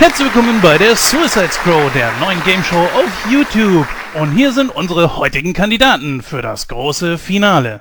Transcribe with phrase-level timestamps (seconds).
[0.00, 3.84] Herzlich willkommen bei der Suicide Scroll, der neuen Game Show auf YouTube.
[4.14, 7.80] Und hier sind unsere heutigen Kandidaten für das große Finale.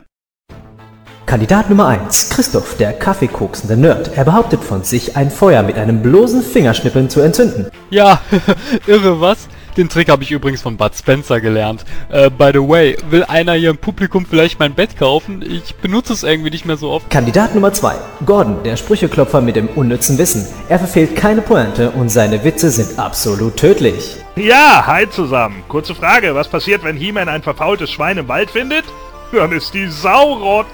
[1.27, 4.17] Kandidat Nummer 1, Christoph, der kaffeekoksende Nerd.
[4.17, 7.67] Er behauptet von sich, ein Feuer mit einem bloßen Fingerschnippeln zu entzünden.
[7.91, 8.19] Ja,
[8.87, 9.47] irre was?
[9.77, 11.85] Den Trick habe ich übrigens von Bud Spencer gelernt.
[12.09, 15.45] Äh, by the way, will einer hier im Publikum vielleicht mein Bett kaufen?
[15.47, 17.07] Ich benutze es irgendwie nicht mehr so oft.
[17.11, 17.93] Kandidat Nummer 2,
[18.25, 20.47] Gordon, der Sprücheklopfer mit dem unnützen Wissen.
[20.67, 24.17] Er verfehlt keine Pointe und seine Witze sind absolut tödlich.
[24.35, 25.63] Ja, hi zusammen.
[25.67, 28.85] Kurze Frage, was passiert, wenn He-Man ein verfaultes Schwein im Wald findet?
[29.31, 30.67] Dann ist die Sau rot.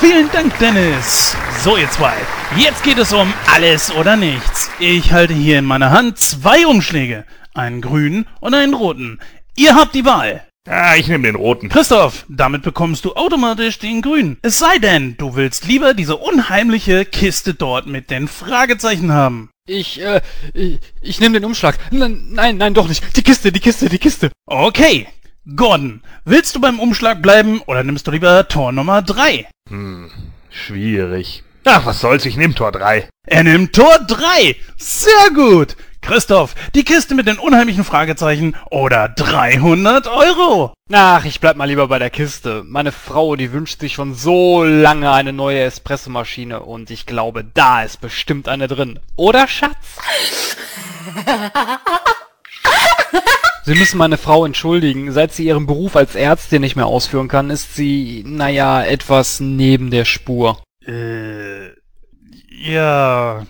[0.00, 1.36] Vielen Dank, Dennis.
[1.64, 2.12] So, ihr zwei.
[2.58, 4.70] Jetzt geht es um alles oder nichts.
[4.80, 7.24] Ich halte hier in meiner Hand zwei Umschläge.
[7.54, 9.18] Einen grünen und einen roten.
[9.56, 10.46] Ihr habt die Wahl.
[10.68, 11.70] Ah, ich nehme den roten.
[11.70, 14.36] Christoph, damit bekommst du automatisch den grünen.
[14.42, 19.48] Es sei denn, du willst lieber diese unheimliche Kiste dort mit den Fragezeichen haben.
[19.66, 20.20] Ich, äh,
[20.52, 21.78] ich, ich nehme den Umschlag.
[21.90, 23.16] Nein, nein, nein, doch nicht.
[23.16, 24.30] Die Kiste, die Kiste, die Kiste.
[24.44, 25.06] Okay.
[25.56, 29.46] Gordon, willst du beim Umschlag bleiben oder nimmst du lieber Tor Nummer 3?
[29.70, 30.10] Hm,
[30.50, 31.42] schwierig.
[31.66, 33.08] Ach, was soll's, ich nehm Tor 3.
[33.26, 34.54] Er nimmt Tor 3.
[34.76, 35.76] Sehr gut.
[36.02, 40.74] Christoph, die Kiste mit den unheimlichen Fragezeichen oder 300 Euro.
[40.92, 42.62] Ach, ich bleib mal lieber bei der Kiste.
[42.66, 47.82] Meine Frau, die wünscht sich schon so lange eine neue Espressomaschine und ich glaube, da
[47.82, 49.00] ist bestimmt eine drin.
[49.16, 49.74] Oder, Schatz?
[53.64, 55.10] Sie müssen meine Frau entschuldigen.
[55.10, 59.90] Seit sie ihren Beruf als Ärztin nicht mehr ausführen kann, ist sie, naja, etwas neben
[59.90, 60.58] der Spur.
[60.86, 61.68] Äh,
[62.50, 63.46] ja.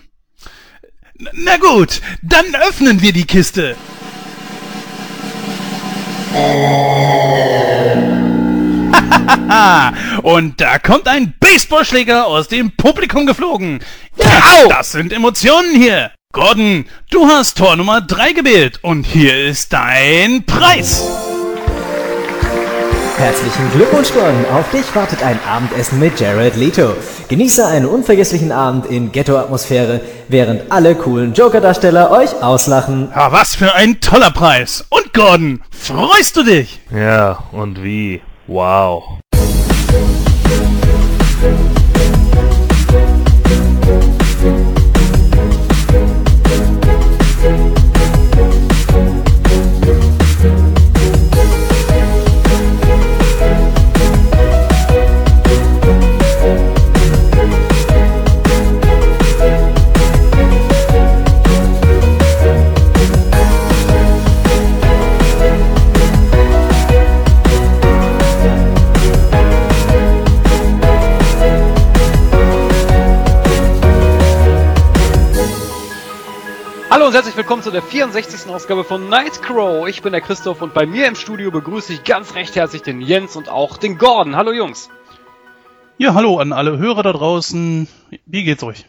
[1.33, 3.75] Na gut, dann öffnen wir die Kiste.
[10.23, 13.79] Und da kommt ein Baseballschläger aus dem Publikum geflogen.
[14.17, 16.11] Ja, das sind Emotionen hier.
[16.33, 21.01] Gordon, du hast Tor Nummer 3 gewählt und hier ist dein Preis.
[23.17, 24.45] Herzlichen Glückwunsch, Gordon.
[24.53, 26.95] Auf dich wartet ein Abendessen mit Jared Leto.
[27.29, 33.09] Genieße einen unvergesslichen Abend in Ghetto-Atmosphäre, während alle coolen Joker-Darsteller euch auslachen.
[33.15, 34.85] Ja, was für ein toller Preis.
[34.89, 36.81] Und Gordon, freust du dich?
[36.93, 38.21] Ja, und wie?
[38.47, 39.19] Wow.
[77.15, 78.51] Herzlich willkommen zu der 64.
[78.51, 79.87] Ausgabe von Nightcrow.
[79.87, 82.99] Ich bin der Christoph und bei mir im Studio begrüße ich ganz recht herzlich den
[82.99, 84.35] Jens und auch den Gordon.
[84.35, 84.89] Hallo Jungs.
[85.97, 87.87] Ja, hallo an alle Hörer da draußen.
[88.25, 88.85] Wie geht's euch?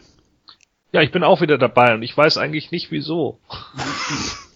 [0.91, 3.39] Ja, ich bin auch wieder dabei und ich weiß eigentlich nicht wieso.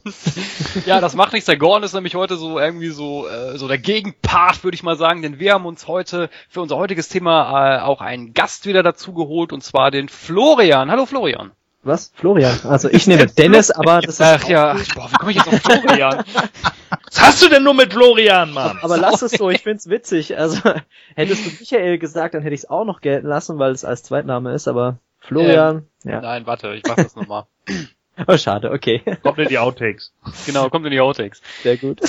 [0.85, 1.45] ja, das macht nichts.
[1.45, 4.97] Der Gordon ist nämlich heute so irgendwie so äh, so der Gegenpart, würde ich mal
[4.97, 8.83] sagen, denn wir haben uns heute für unser heutiges Thema äh, auch einen Gast wieder
[8.83, 10.91] dazu geholt und zwar den Florian.
[10.91, 11.51] Hallo Florian.
[11.83, 12.11] Was?
[12.15, 12.57] Florian.
[12.63, 14.21] Also ich nehme Dennis, aber das ist.
[14.21, 16.23] Ach ja, boah, wie komme ich jetzt auf Florian?
[17.05, 18.77] Was hast du denn nur mit Florian, Mann?
[18.81, 20.37] Aber lass es so, ich find's witzig.
[20.37, 20.59] Also
[21.15, 24.03] hättest du Michael gesagt, dann hätte ich es auch noch gelten lassen, weil es als
[24.03, 25.87] Zweitname ist, aber Florian.
[26.05, 26.21] Ähm, ja.
[26.21, 27.45] Nein, warte, ich mach das nochmal.
[28.27, 29.01] Oh, schade, okay.
[29.23, 30.13] Kommt in die Outtakes.
[30.45, 31.41] Genau, kommt in die Outtakes.
[31.63, 32.01] Sehr gut.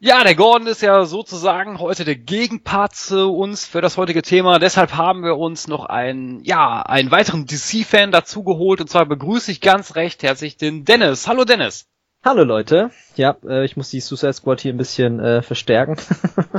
[0.00, 4.58] Ja, der Gordon ist ja sozusagen heute der Gegenpart zu uns für das heutige Thema.
[4.58, 8.80] Deshalb haben wir uns noch einen, ja, einen weiteren DC-Fan dazu geholt.
[8.80, 11.26] Und zwar begrüße ich ganz recht herzlich den Dennis.
[11.26, 11.86] Hallo Dennis.
[12.24, 12.90] Hallo Leute.
[13.16, 15.96] Ja, äh, ich muss die Suicide Squad hier ein bisschen äh, verstärken.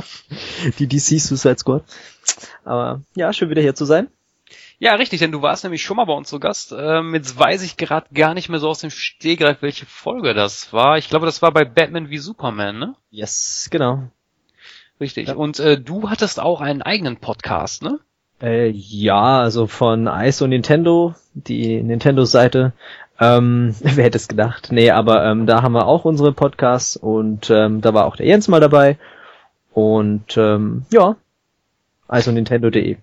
[0.78, 1.84] die DC Suicide Squad.
[2.64, 4.08] Aber ja, schön wieder hier zu sein.
[4.78, 6.74] Ja, richtig, denn du warst nämlich schon mal bei uns zu Gast.
[6.76, 10.72] Ähm, jetzt weiß ich gerade gar nicht mehr so aus dem Stehgreif, welche Folge das
[10.72, 10.98] war.
[10.98, 12.94] Ich glaube, das war bei Batman wie Superman, ne?
[13.10, 14.02] Yes, genau.
[15.00, 15.28] Richtig.
[15.28, 15.34] Ja.
[15.34, 18.00] Und äh, du hattest auch einen eigenen Podcast, ne?
[18.42, 22.74] Äh, ja, also von Ice und Nintendo, die Nintendo-Seite.
[23.18, 24.68] Ähm, wer hätte es gedacht?
[24.72, 28.26] Nee, aber ähm, da haben wir auch unsere Podcasts und ähm, da war auch der
[28.26, 28.98] Jens mal dabei.
[29.72, 31.16] Und ähm, ja,
[32.08, 32.98] und Nintendo.de.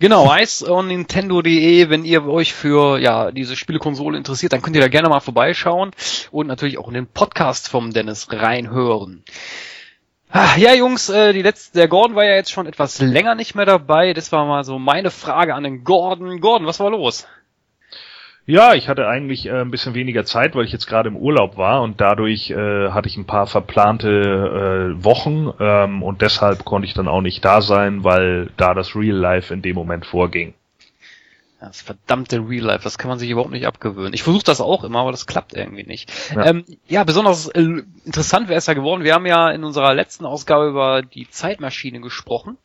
[0.00, 4.80] Genau, Ice on Nintendo.de, wenn ihr euch für ja diese Spielekonsole interessiert, dann könnt ihr
[4.80, 5.90] da gerne mal vorbeischauen
[6.30, 9.22] und natürlich auch in den Podcast vom Dennis reinhören.
[10.30, 13.54] Ah, ja, Jungs, äh, die letzte, der Gordon war ja jetzt schon etwas länger nicht
[13.54, 14.14] mehr dabei.
[14.14, 16.40] Das war mal so meine Frage an den Gordon.
[16.40, 17.26] Gordon, was war los?
[18.46, 21.56] Ja, ich hatte eigentlich äh, ein bisschen weniger Zeit, weil ich jetzt gerade im Urlaub
[21.56, 24.08] war und dadurch äh, hatte ich ein paar verplante
[24.98, 28.96] äh, Wochen ähm, und deshalb konnte ich dann auch nicht da sein, weil da das
[28.96, 30.54] Real Life in dem Moment vorging.
[31.60, 34.14] Das verdammte Real Life, das kann man sich überhaupt nicht abgewöhnen.
[34.14, 36.10] Ich versuche das auch immer, aber das klappt irgendwie nicht.
[36.34, 36.46] Ja.
[36.46, 39.04] Ähm, ja besonders äh, interessant wäre es ja geworden.
[39.04, 42.56] Wir haben ja in unserer letzten Ausgabe über die Zeitmaschine gesprochen.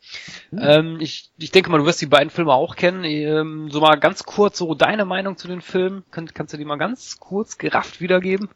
[0.50, 3.04] Ähm, ich, ich denke mal, du wirst die beiden Filme auch kennen.
[3.04, 6.02] Ähm, so mal ganz kurz so deine Meinung zu den Filmen.
[6.10, 8.48] Könnt, kannst du die mal ganz kurz gerafft wiedergeben?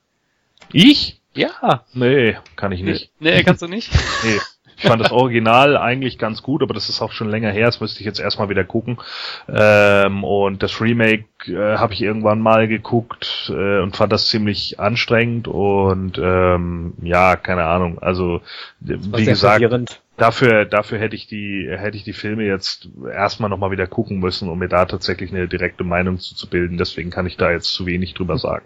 [0.72, 1.20] Ich?
[1.34, 1.84] Ja.
[1.92, 3.12] Nee, kann ich nicht.
[3.20, 3.92] Nee, kannst du nicht?
[4.24, 4.40] Nee.
[4.82, 7.80] Ich fand das Original eigentlich ganz gut, aber das ist auch schon länger her, das
[7.80, 8.98] müsste ich jetzt erstmal wieder gucken.
[9.46, 14.80] Ähm, und das Remake äh, habe ich irgendwann mal geguckt äh, und fand das ziemlich
[14.80, 17.98] anstrengend und ähm, ja, keine Ahnung.
[18.00, 18.40] Also
[18.80, 20.00] wie gesagt, verwirrend.
[20.16, 24.48] dafür dafür hätte ich die hätte ich die Filme jetzt erstmal nochmal wieder gucken müssen,
[24.48, 26.78] um mir da tatsächlich eine direkte Meinung zu, zu bilden.
[26.78, 28.64] Deswegen kann ich da jetzt zu wenig drüber sagen.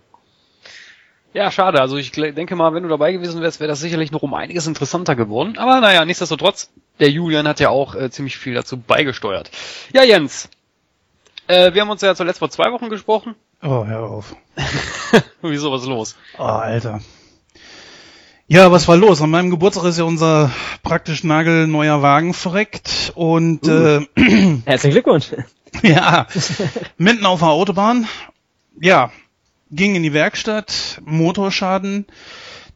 [1.34, 1.80] Ja, schade.
[1.80, 4.68] Also ich denke mal, wenn du dabei gewesen wärst, wäre das sicherlich noch um einiges
[4.68, 5.58] interessanter geworden.
[5.58, 6.70] Aber naja, nichtsdestotrotz,
[7.00, 9.50] der Julian hat ja auch äh, ziemlich viel dazu beigesteuert.
[9.92, 10.48] Ja, Jens.
[11.48, 13.34] Äh, wir haben uns ja zuletzt vor zwei Wochen gesprochen.
[13.62, 14.36] Oh, hör auf.
[15.42, 16.16] Wieso, was ist los?
[16.38, 17.00] Oh, Alter.
[18.46, 19.20] Ja, was war los?
[19.20, 20.52] An meinem Geburtstag ist ja unser
[20.84, 24.06] praktisch nagelneuer Wagen verreckt und äh,
[24.66, 25.32] Herzlichen Glückwunsch.
[25.82, 26.28] ja,
[26.96, 28.06] mitten auf der Autobahn.
[28.80, 29.10] Ja,
[29.74, 32.06] ging in die Werkstatt, Motorschaden.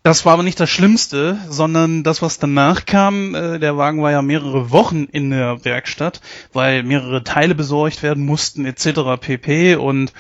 [0.02, 3.34] Das war aber nicht das Schlimmste, sondern das, was danach kam.
[3.34, 6.20] Äh, der Wagen war ja mehrere Wochen in der Werkstatt,
[6.52, 9.20] weil mehrere Teile besorgt werden mussten etc.
[9.20, 9.76] pp.
[9.76, 10.12] Und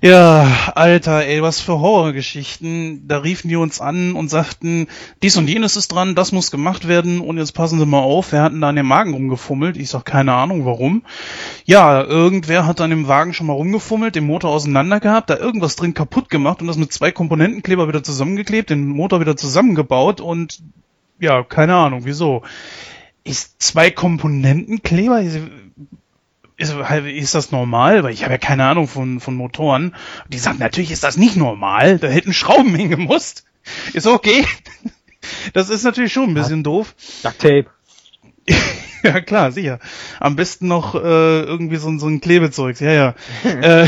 [0.00, 3.08] ja, Alter, ey, was für Horrorgeschichten.
[3.08, 4.86] Da riefen die uns an und sagten,
[5.22, 8.30] dies und jenes ist dran, das muss gemacht werden und jetzt passen Sie mal auf,
[8.30, 9.76] wir hatten da an dem Magen rumgefummelt.
[9.76, 11.02] Ich sag, keine Ahnung warum.
[11.64, 15.74] Ja, irgendwer hat an dem Wagen schon mal rumgefummelt, den Motor auseinander gehabt, da irgendwas
[15.74, 20.62] drin kaputt gemacht und das mit zwei Komponentenkleber wieder zusammengeklebt, den Motor wieder zusammengebaut und
[21.18, 22.42] ja, keine Ahnung, wieso.
[23.24, 25.22] Ist zwei Komponentenkleber?
[26.58, 28.02] Ist, ist, ist das normal?
[28.02, 29.94] Weil ich habe ja keine Ahnung von, von Motoren.
[30.28, 31.98] Die sagen, natürlich ist das nicht normal.
[31.98, 33.44] Da hätten Schrauben hingemusst.
[33.94, 34.44] Ist okay.
[35.52, 36.94] Das ist natürlich schon ein bisschen doof.
[37.22, 37.66] Duct Tape.
[39.04, 39.78] Ja, klar, sicher.
[40.18, 42.80] Am besten noch äh, irgendwie so, ein- so ein Klebezeugs.
[42.80, 43.14] Ja, ja.
[43.44, 43.86] äh,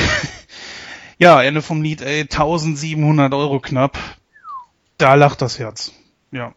[1.18, 3.98] ja, Ende vom Lied, ey, 1700 Euro knapp.
[4.98, 5.90] Da lacht das Herz.
[6.30, 6.54] Ja.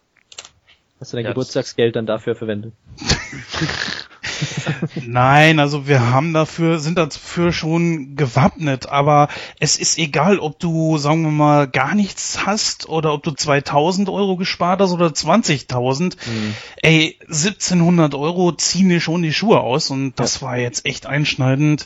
[0.99, 2.73] Hast du dein Ja, Geburtstagsgeld dann dafür verwendet?
[5.01, 9.27] Nein, also wir haben dafür, sind dafür schon gewappnet, aber
[9.59, 14.09] es ist egal, ob du, sagen wir mal, gar nichts hast oder ob du 2000
[14.09, 16.15] Euro gespart hast oder 20.000.
[16.81, 21.85] Ey, 1700 Euro ziehen dir schon die Schuhe aus und das war jetzt echt einschneidend.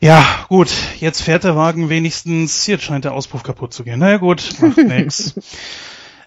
[0.00, 0.70] Ja, gut,
[1.00, 3.98] jetzt fährt der Wagen wenigstens, jetzt scheint der Auspuff kaputt zu gehen.
[3.98, 5.34] Naja gut, macht nix.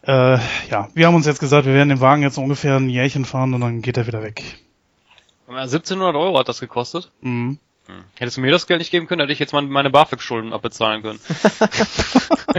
[0.06, 0.38] Äh,
[0.70, 3.54] ja, wir haben uns jetzt gesagt, wir werden den Wagen jetzt ungefähr ein Jährchen fahren
[3.54, 4.44] und dann geht er wieder weg.
[5.56, 7.12] 1700 Euro hat das gekostet.
[7.22, 7.60] Mhm.
[7.88, 8.04] Hm.
[8.16, 11.02] Hättest du mir das Geld nicht geben können, hätte ich jetzt mal meine BAföG-Schulden abbezahlen
[11.02, 11.20] können.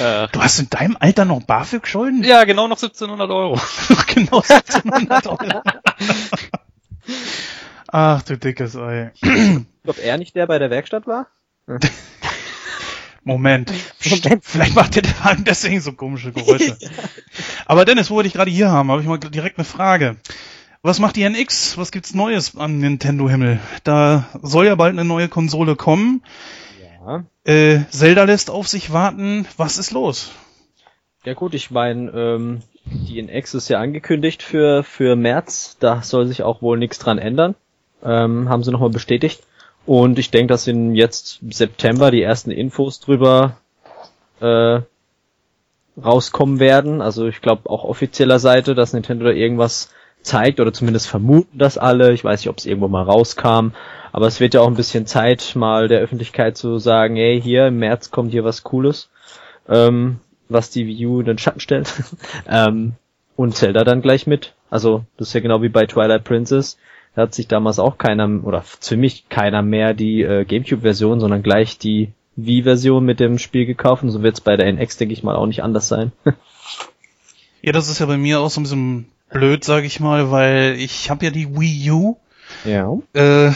[0.00, 2.24] äh, Du hast in deinem Alter noch BAföG-Schulden?
[2.24, 3.60] ja, genau noch 1700 Euro.
[4.14, 5.62] genau 1700 Euro.
[7.88, 9.12] Ach du dickes Ei.
[9.86, 11.26] Ob er nicht der bei der Werkstatt war?
[11.66, 11.88] Moment.
[13.24, 13.72] Moment.
[13.98, 15.02] Vielleicht macht der
[15.38, 16.76] deswegen so komische Geräusche.
[17.66, 20.16] Aber Dennis, wo wir dich gerade hier haben, habe ich mal direkt eine Frage.
[20.86, 21.78] Was macht die NX?
[21.78, 23.58] Was gibt's Neues am Nintendo-Himmel?
[23.84, 26.22] Da soll ja bald eine neue Konsole kommen.
[27.06, 27.24] Ja.
[27.44, 29.46] Äh, Zelda lässt auf sich warten.
[29.56, 30.32] Was ist los?
[31.24, 35.78] Ja gut, ich meine, ähm, die NX ist ja angekündigt für, für März.
[35.80, 37.54] Da soll sich auch wohl nichts dran ändern.
[38.04, 39.42] Ähm, haben sie nochmal bestätigt.
[39.86, 43.56] Und ich denke, dass in jetzt September die ersten Infos drüber
[44.40, 44.80] äh,
[45.96, 47.00] rauskommen werden.
[47.00, 49.88] Also ich glaube auch offizieller Seite, dass Nintendo da irgendwas
[50.24, 52.12] zeigt oder zumindest vermuten das alle.
[52.12, 53.72] Ich weiß nicht, ob es irgendwo mal rauskam.
[54.12, 57.68] Aber es wird ja auch ein bisschen Zeit, mal der Öffentlichkeit zu sagen, hey, hier
[57.68, 59.10] im März kommt hier was Cooles.
[59.68, 61.92] Ähm, was die Wii U in den Schatten stellt.
[62.48, 62.92] ähm,
[63.36, 64.54] und Zelda dann gleich mit.
[64.70, 66.78] Also, das ist ja genau wie bei Twilight Princess.
[67.14, 71.78] Da hat sich damals auch keiner, oder ziemlich keiner mehr die äh, Gamecube-Version, sondern gleich
[71.78, 74.02] die Wii-Version mit dem Spiel gekauft.
[74.02, 76.12] Und so wird es bei der NX, denke ich mal, auch nicht anders sein.
[77.66, 80.76] Ja, das ist ja bei mir auch so ein bisschen blöd, sage ich mal, weil
[80.78, 82.16] ich habe ja die Wii U.
[82.64, 82.96] ja.
[83.12, 83.52] Äh,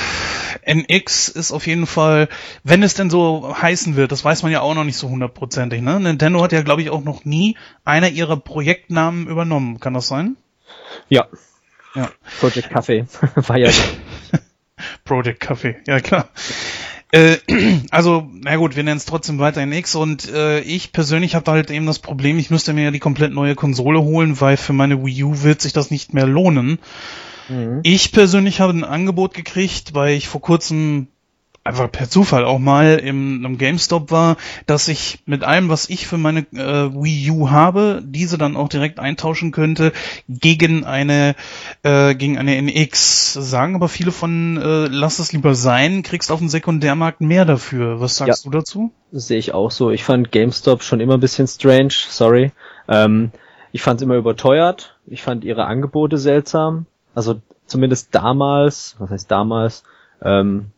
[0.66, 2.28] NX ist auf jeden Fall,
[2.64, 5.80] wenn es denn so heißen wird, das weiß man ja auch noch nicht so hundertprozentig.
[5.80, 6.00] Ne?
[6.00, 9.80] Nintendo hat ja, glaube ich, auch noch nie einer ihrer Projektnamen übernommen.
[9.80, 10.36] Kann das sein?
[11.08, 11.26] Ja.
[11.94, 12.10] Ja.
[12.40, 13.06] Project Café
[13.48, 13.70] war ja.
[15.04, 16.28] Project Café, ja klar.
[17.10, 17.38] Äh,
[17.90, 21.70] also, na gut, wir nennen es trotzdem weiterhin X und äh, ich persönlich habe halt
[21.70, 25.04] eben das Problem, ich müsste mir ja die komplett neue Konsole holen, weil für meine
[25.04, 26.78] Wii U wird sich das nicht mehr lohnen.
[27.48, 27.80] Mhm.
[27.82, 31.08] Ich persönlich habe ein Angebot gekriegt, weil ich vor kurzem
[31.68, 36.06] einfach per Zufall auch mal im, im GameStop war, dass ich mit allem, was ich
[36.06, 39.92] für meine äh, Wii U habe, diese dann auch direkt eintauschen könnte
[40.28, 41.36] gegen eine
[41.82, 43.34] äh, gegen eine NX.
[43.34, 48.00] Sagen aber viele von äh, lass es lieber sein, kriegst auf dem Sekundärmarkt mehr dafür.
[48.00, 48.92] Was sagst ja, du dazu?
[49.12, 49.90] Das sehe ich auch so.
[49.90, 52.52] Ich fand GameStop schon immer ein bisschen strange, sorry.
[52.88, 53.30] Ähm,
[53.72, 54.96] ich fand es immer überteuert.
[55.06, 56.86] Ich fand ihre Angebote seltsam.
[57.14, 59.84] Also zumindest damals, was heißt damals,
[60.22, 60.72] ähm,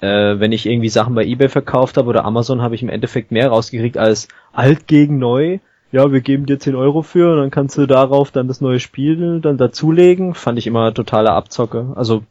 [0.00, 3.30] äh, wenn ich irgendwie Sachen bei eBay verkauft habe oder Amazon, habe ich im Endeffekt
[3.30, 5.58] mehr rausgekriegt als alt gegen neu.
[5.92, 8.80] Ja, wir geben dir 10 Euro für und dann kannst du darauf dann das neue
[8.80, 10.34] Spiel dann dazulegen.
[10.34, 11.92] Fand ich immer totale Abzocke.
[11.94, 12.24] Also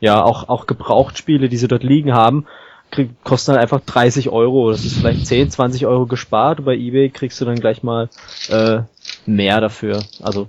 [0.00, 2.46] ja, auch, auch Gebrauchtspiele, die sie dort liegen haben,
[2.90, 4.70] krieg, kosten halt einfach 30 Euro.
[4.70, 6.64] Das ist vielleicht 10, 20 Euro gespart.
[6.64, 8.08] Bei eBay kriegst du dann gleich mal
[8.48, 8.80] äh,
[9.26, 10.02] mehr dafür.
[10.22, 10.48] Also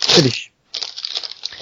[0.00, 0.52] finde ich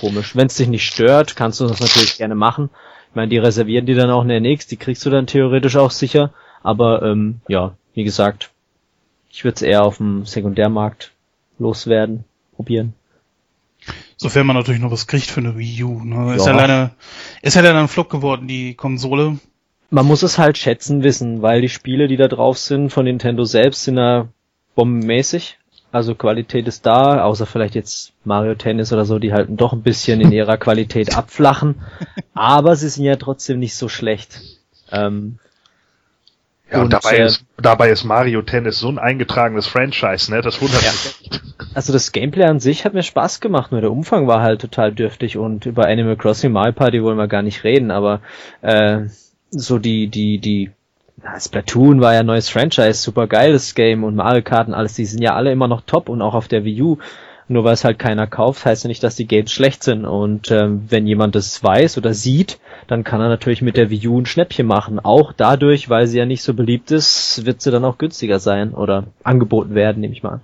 [0.01, 0.35] komisch.
[0.35, 2.71] Wenn es dich nicht stört, kannst du das natürlich gerne machen.
[3.11, 5.77] Ich meine, die reservieren die dann auch in der NX, die kriegst du dann theoretisch
[5.77, 6.33] auch sicher.
[6.63, 8.51] Aber ähm, ja, wie gesagt,
[9.31, 11.13] ich würde es eher auf dem Sekundärmarkt
[11.59, 12.25] loswerden,
[12.55, 12.95] probieren.
[14.17, 16.05] Sofern man natürlich noch was kriegt für eine Wii U.
[16.05, 16.37] Ne?
[16.37, 16.93] Ist ja leider,
[17.43, 19.39] ist ja leider ein Flop geworden, die Konsole.
[19.91, 23.45] Man muss es halt schätzen wissen, weil die Spiele, die da drauf sind von Nintendo
[23.45, 24.29] selbst, sind ja
[24.75, 25.59] bombenmäßig.
[25.93, 29.83] Also Qualität ist da, außer vielleicht jetzt Mario Tennis oder so, die halt doch ein
[29.83, 31.83] bisschen in ihrer Qualität abflachen.
[32.35, 34.41] Aber sie sind ja trotzdem nicht so schlecht.
[34.93, 35.39] Ähm,
[36.71, 40.41] ja, und, und dabei, äh, ist, dabei ist Mario Tennis so ein eingetragenes Franchise, ne?
[40.43, 41.43] Das wundert mich echt.
[41.73, 44.93] Also das Gameplay an sich hat mir Spaß gemacht, nur der Umfang war halt total
[44.93, 48.23] dürftig und über Animal Crossing Mario Party wollen wir gar nicht reden, aber
[48.61, 49.03] äh,
[49.51, 50.73] so die, die, die
[51.39, 55.05] Splatoon war ja ein neues Franchise, super geiles Game und Mario Kart und alles, die
[55.05, 56.99] sind ja alle immer noch top und auch auf der Wii U.
[57.49, 60.05] Nur weil es halt keiner kauft, heißt ja nicht, dass die Games schlecht sind.
[60.05, 64.07] Und ähm, wenn jemand das weiß oder sieht, dann kann er natürlich mit der Wii
[64.07, 65.01] U ein Schnäppchen machen.
[65.01, 68.73] Auch dadurch, weil sie ja nicht so beliebt ist, wird sie dann auch günstiger sein
[68.73, 70.43] oder angeboten werden, nehme ich mal an.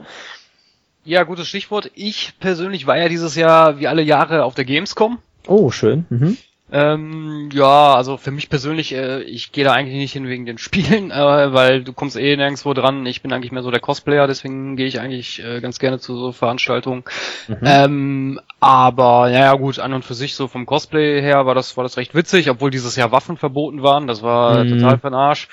[1.05, 1.93] Ja, gutes Stichwort.
[1.95, 5.19] Ich persönlich war ja dieses Jahr wie alle Jahre auf der Gamescom.
[5.47, 6.07] Oh, schön.
[6.11, 6.37] Mhm.
[6.73, 10.59] Ähm, ja, also für mich persönlich, äh, ich gehe da eigentlich nicht hin wegen den
[10.59, 13.07] Spielen, äh, weil du kommst eh nirgendwo dran.
[13.07, 16.17] Ich bin eigentlich mehr so der Cosplayer, deswegen gehe ich eigentlich äh, ganz gerne zu
[16.19, 17.05] so Veranstaltungen.
[17.47, 17.57] Mhm.
[17.63, 21.85] Ähm, aber ja, gut, an und für sich so vom Cosplay her war das war
[21.85, 24.09] das recht witzig, obwohl dieses Jahr Waffen verboten waren.
[24.09, 24.79] Das war mhm.
[24.79, 25.49] total für den Arsch.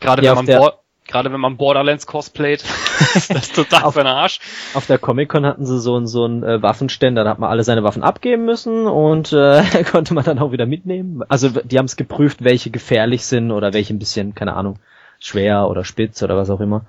[0.00, 0.70] Gerade ja, wenn man
[1.08, 2.62] Gerade wenn man Borderlands cosplayt,
[3.14, 4.40] ist das total auf, für den Arsch.
[4.74, 7.64] Auf der Comic-Con hatten sie so, einen so einen äh, Waffenständer, da hat man alle
[7.64, 11.22] seine Waffen abgeben müssen und äh, konnte man dann auch wieder mitnehmen.
[11.28, 14.78] Also die haben es geprüft, welche gefährlich sind oder welche ein bisschen, keine Ahnung,
[15.18, 16.84] schwer oder spitz oder was auch immer.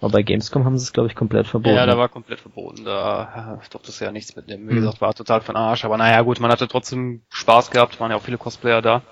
[0.00, 1.76] Aber bei Gamescom haben sie es, glaube ich, komplett verboten.
[1.76, 2.84] Ja, da war komplett verboten.
[2.84, 4.68] Da äh, durfte es ja nichts mitnehmen.
[4.68, 4.78] Wie mhm.
[4.78, 5.84] gesagt, war total für den Arsch.
[5.84, 9.02] Aber naja, gut, man hatte trotzdem Spaß gehabt, waren ja auch viele Cosplayer da.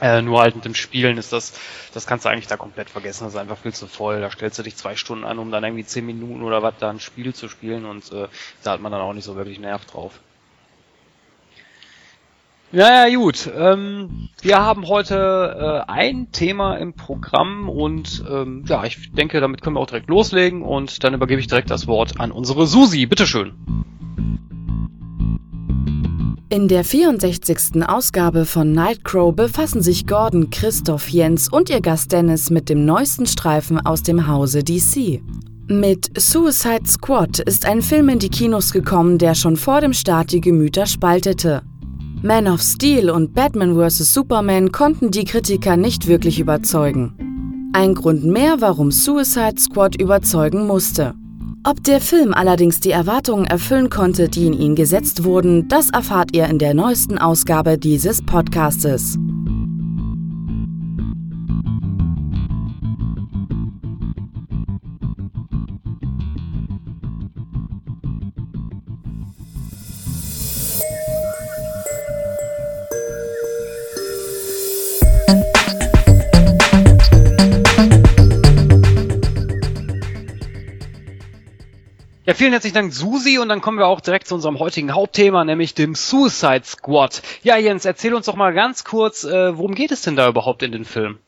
[0.00, 1.58] Äh, nur halt mit dem Spielen ist das,
[1.92, 3.24] das kannst du eigentlich da komplett vergessen.
[3.24, 4.20] Das ist einfach viel zu voll.
[4.20, 6.90] Da stellst du dich zwei Stunden an, um dann irgendwie zehn Minuten oder was da
[6.90, 8.28] ein Spiel zu spielen und äh,
[8.62, 10.20] da hat man dann auch nicht so wirklich Nerv drauf.
[12.70, 13.50] Naja, gut.
[13.56, 19.62] Ähm, wir haben heute äh, ein Thema im Programm und ähm, ja, ich denke, damit
[19.62, 23.06] können wir auch direkt loslegen und dann übergebe ich direkt das Wort an unsere Susi.
[23.06, 23.54] Bitteschön.
[26.50, 27.86] In der 64.
[27.86, 33.26] Ausgabe von Nightcrow befassen sich Gordon, Christoph, Jens und ihr Gast Dennis mit dem neuesten
[33.26, 35.20] Streifen aus dem Hause DC.
[35.68, 40.32] Mit Suicide Squad ist ein Film in die Kinos gekommen, der schon vor dem Start
[40.32, 41.60] die Gemüter spaltete.
[42.22, 44.14] Man of Steel und Batman vs.
[44.14, 47.70] Superman konnten die Kritiker nicht wirklich überzeugen.
[47.74, 51.14] Ein Grund mehr, warum Suicide Squad überzeugen musste.
[51.68, 56.34] Ob der Film allerdings die Erwartungen erfüllen konnte, die in ihn gesetzt wurden, das erfahrt
[56.34, 59.18] ihr in der neuesten Ausgabe dieses Podcastes.
[82.38, 83.38] Vielen herzlichen Dank, Susi.
[83.38, 87.22] Und dann kommen wir auch direkt zu unserem heutigen Hauptthema, nämlich dem Suicide Squad.
[87.42, 90.62] Ja, Jens, erzähl uns doch mal ganz kurz, äh, worum geht es denn da überhaupt
[90.62, 91.18] in den Film?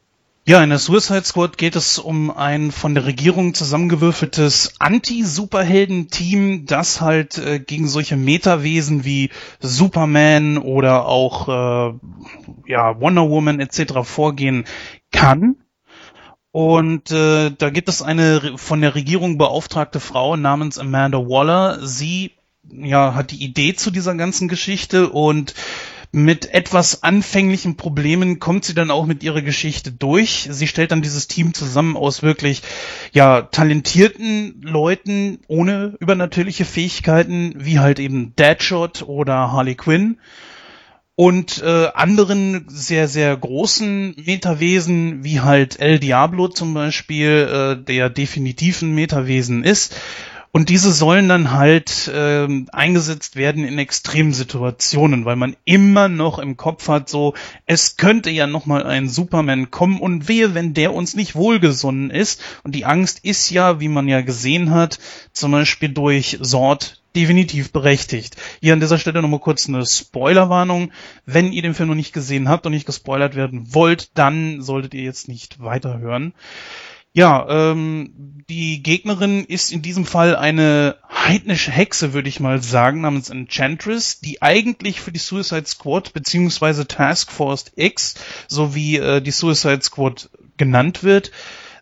[0.47, 7.01] Ja, in der Suicide Squad geht es um ein von der Regierung zusammengewürfeltes Anti-Superhelden-Team, das
[7.01, 11.95] halt äh, gegen solche Metawesen wie Superman oder auch äh,
[12.67, 14.03] ja, Wonder Woman etc.
[14.05, 14.65] vorgehen
[15.13, 15.57] kann.
[16.53, 21.87] Und äh, da gibt es eine von der Regierung beauftragte Frau namens Amanda Waller.
[21.87, 22.33] Sie
[22.73, 25.55] ja hat die Idee zu dieser ganzen Geschichte und
[26.13, 30.49] mit etwas anfänglichen Problemen kommt sie dann auch mit ihrer Geschichte durch.
[30.51, 32.63] Sie stellt dann dieses Team zusammen aus wirklich
[33.13, 40.19] ja talentierten Leuten ohne übernatürliche Fähigkeiten, wie halt eben Deadshot oder Harley Quinn
[41.21, 48.09] und äh, anderen sehr, sehr großen Metawesen, wie halt El Diablo zum Beispiel, äh, der
[48.09, 49.95] definitiv ein Metawesen ist.
[50.51, 56.57] Und diese sollen dann halt äh, eingesetzt werden in Extremsituationen, weil man immer noch im
[56.57, 57.35] Kopf hat, so,
[57.67, 62.09] es könnte ja noch mal ein Superman kommen und wehe, wenn der uns nicht wohlgesonnen
[62.09, 62.41] ist.
[62.65, 64.99] Und die Angst ist ja, wie man ja gesehen hat,
[65.35, 68.37] zum Beispiel durch Sort definitiv berechtigt.
[68.61, 70.93] Hier an dieser Stelle nochmal kurz eine Spoilerwarnung.
[71.27, 74.95] Wenn ihr den Film noch nicht gesehen habt und nicht gespoilert werden wollt, dann solltet
[74.95, 76.35] ihr jetzt nicht weiterhören.
[77.13, 83.01] Ja, ähm, die Gegnerin ist in diesem Fall eine heidnische Hexe, würde ich mal sagen,
[83.01, 88.15] namens Enchantress, die eigentlich für die Suicide Squad beziehungsweise Task Force X,
[88.47, 91.33] so wie äh, die Suicide Squad genannt wird,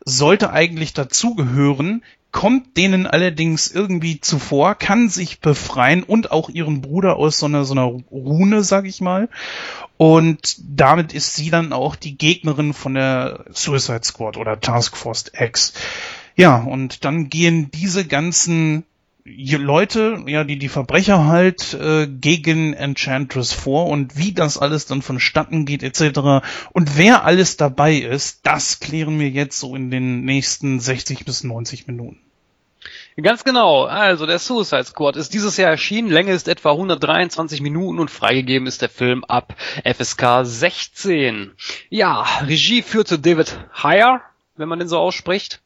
[0.02, 7.16] sollte eigentlich dazugehören, kommt denen allerdings irgendwie zuvor, kann sich befreien und auch ihren Bruder
[7.16, 9.28] aus so einer, so einer Rune, sag ich mal.
[9.96, 15.24] Und damit ist sie dann auch die Gegnerin von der Suicide Squad oder Task Force
[15.36, 15.72] X.
[16.36, 18.84] Ja, und dann gehen diese ganzen
[19.56, 25.02] Leute, ja, die die Verbrecher halt äh, gegen Enchantress vor und wie das alles dann
[25.02, 26.46] vonstatten geht etc.
[26.72, 31.44] Und wer alles dabei ist, das klären wir jetzt so in den nächsten 60 bis
[31.44, 32.18] 90 Minuten.
[33.20, 33.84] Ganz genau.
[33.84, 36.08] Also der Suicide Squad ist dieses Jahr erschienen.
[36.08, 41.52] Länge ist etwa 123 Minuten und freigegeben ist der Film ab FSK 16.
[41.90, 44.22] Ja, Regie führte David Heyer,
[44.56, 45.60] wenn man den so ausspricht.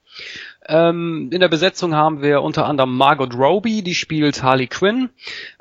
[0.67, 5.11] Ähm, in der Besetzung haben wir unter anderem Margot Robbie, die spielt Harley Quinn.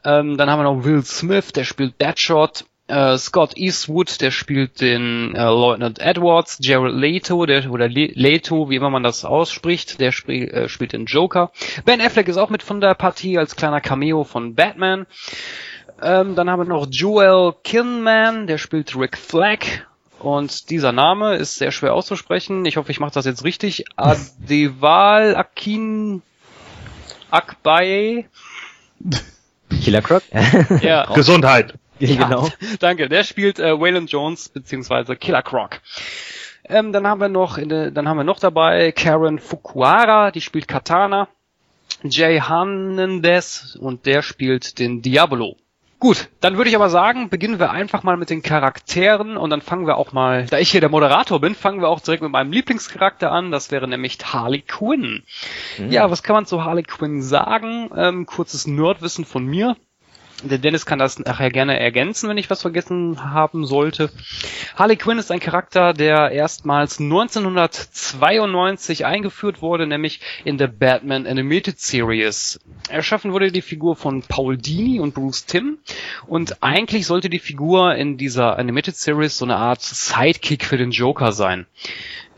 [0.03, 2.65] Ähm, dann haben wir noch Will Smith, der spielt Deadshot.
[2.87, 8.69] Äh, Scott Eastwood, der spielt den äh, Lieutenant Edwards, Jared Leto, der oder Le Leto,
[8.69, 11.51] wie immer man das ausspricht, der spiel, äh, spielt den Joker.
[11.85, 15.05] Ben Affleck ist auch mit von der Partie als kleiner Cameo von Batman.
[16.01, 19.59] Ähm, dann haben wir noch Joel Kinman, der spielt Rick Flag.
[20.21, 22.65] Und dieser Name ist sehr schwer auszusprechen.
[22.65, 23.85] Ich hoffe, ich mache das jetzt richtig.
[23.95, 26.21] Adeval Akin
[27.31, 28.25] Akbaye.
[29.83, 30.23] Killer Croc?
[30.81, 31.05] ja.
[31.13, 31.73] Gesundheit.
[31.97, 32.49] Ja, genau.
[32.79, 33.09] Danke.
[33.09, 35.81] Der spielt äh, Waylon Jones beziehungsweise Killer Croc.
[36.65, 40.67] Ähm, dann haben wir noch, de, dann haben wir noch dabei Karen Fukuara, die spielt
[40.67, 41.27] Katana.
[42.03, 45.57] Jay Hernandez und der spielt den Diablo.
[46.01, 49.61] Gut, dann würde ich aber sagen, beginnen wir einfach mal mit den Charakteren und dann
[49.61, 52.31] fangen wir auch mal, da ich hier der Moderator bin, fangen wir auch direkt mit
[52.31, 55.21] meinem Lieblingscharakter an, das wäre nämlich Harley Quinn.
[55.77, 55.91] Mhm.
[55.91, 57.91] Ja, was kann man zu Harley Quinn sagen?
[57.95, 59.77] Ähm, kurzes Nerdwissen von mir.
[60.43, 64.09] Der Dennis kann das nachher gerne ergänzen, wenn ich was vergessen haben sollte.
[64.75, 71.79] Harley Quinn ist ein Charakter, der erstmals 1992 eingeführt wurde, nämlich in der Batman Animated
[71.79, 72.59] Series.
[72.89, 75.77] Erschaffen wurde die Figur von Paul Dini und Bruce Timm
[76.25, 80.91] und eigentlich sollte die Figur in dieser Animated Series so eine Art Sidekick für den
[80.91, 81.67] Joker sein.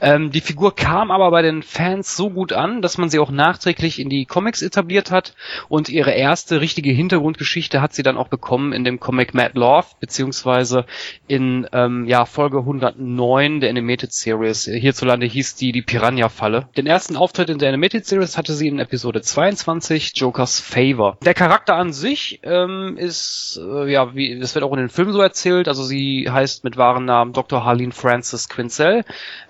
[0.03, 3.31] Ähm, die Figur kam aber bei den Fans so gut an, dass man sie auch
[3.31, 5.33] nachträglich in die Comics etabliert hat
[5.69, 9.87] und ihre erste richtige Hintergrundgeschichte hat sie dann auch bekommen in dem Comic Mad Love,
[10.01, 10.85] beziehungsweise
[11.27, 14.65] in ähm, ja, Folge 109 der Animated Series.
[14.65, 16.67] Hierzulande hieß die die Piranha-Falle.
[16.75, 21.17] Den ersten Auftritt in der Animated Series hatte sie in Episode 22, Jokers Favor.
[21.23, 25.13] Der Charakter an sich ähm, ist, äh, ja, wie, das wird auch in den Filmen
[25.13, 27.63] so erzählt, also sie heißt mit wahren Namen Dr.
[27.63, 29.05] Harleen Francis Quinzel,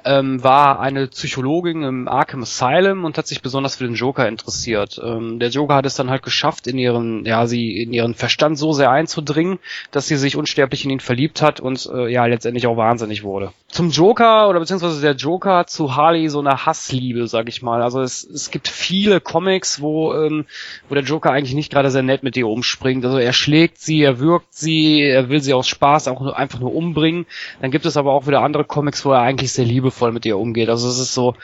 [0.06, 5.00] ähm, war eine Psychologin im Arkham Asylum und hat sich besonders für den Joker interessiert.
[5.04, 8.58] Ähm, der Joker hat es dann halt geschafft, in ihren, ja, sie in ihren Verstand
[8.58, 9.60] so sehr einzudringen,
[9.92, 13.52] dass sie sich unsterblich in ihn verliebt hat und äh, ja letztendlich auch wahnsinnig wurde.
[13.70, 17.82] Zum Joker oder beziehungsweise der Joker zu Harley so eine Hassliebe, sag ich mal.
[17.82, 20.46] Also es, es gibt viele Comics, wo ähm,
[20.90, 23.04] wo der Joker eigentlich nicht gerade sehr nett mit ihr umspringt.
[23.06, 26.60] Also er schlägt sie, er wirkt sie, er will sie aus Spaß auch nur, einfach
[26.60, 27.26] nur umbringen.
[27.62, 30.33] Dann gibt es aber auch wieder andere Comics, wo er eigentlich sehr liebevoll mit ihr
[30.38, 30.70] umgeht.
[30.70, 31.36] Also es ist so,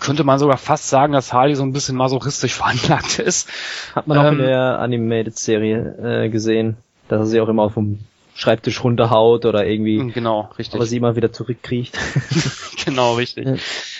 [0.00, 3.48] könnte man sogar fast sagen, dass Harley so ein bisschen masochistisch veranlagt ist.
[3.94, 6.76] Hat man auch ähm, in der Animated-Serie äh, gesehen,
[7.08, 8.00] dass er sie auch immer auf dem
[8.36, 10.74] Schreibtisch runterhaut oder irgendwie, Genau, richtig.
[10.74, 11.96] aber sie immer wieder zurückkriecht.
[12.84, 13.46] genau, richtig.
[13.46, 13.54] Ja.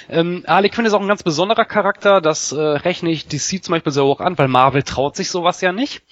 [0.09, 3.73] Ähm, Harley Quinn ist auch ein ganz besonderer Charakter, das äh, rechne ich DC zum
[3.73, 6.03] Beispiel sehr hoch an, weil Marvel traut sich sowas ja nicht.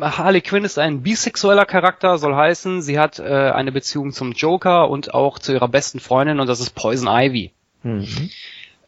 [0.00, 4.90] Harley Quinn ist ein bisexueller Charakter, soll heißen, sie hat äh, eine Beziehung zum Joker
[4.90, 7.52] und auch zu ihrer besten Freundin und das ist Poison Ivy.
[7.82, 8.30] Mhm.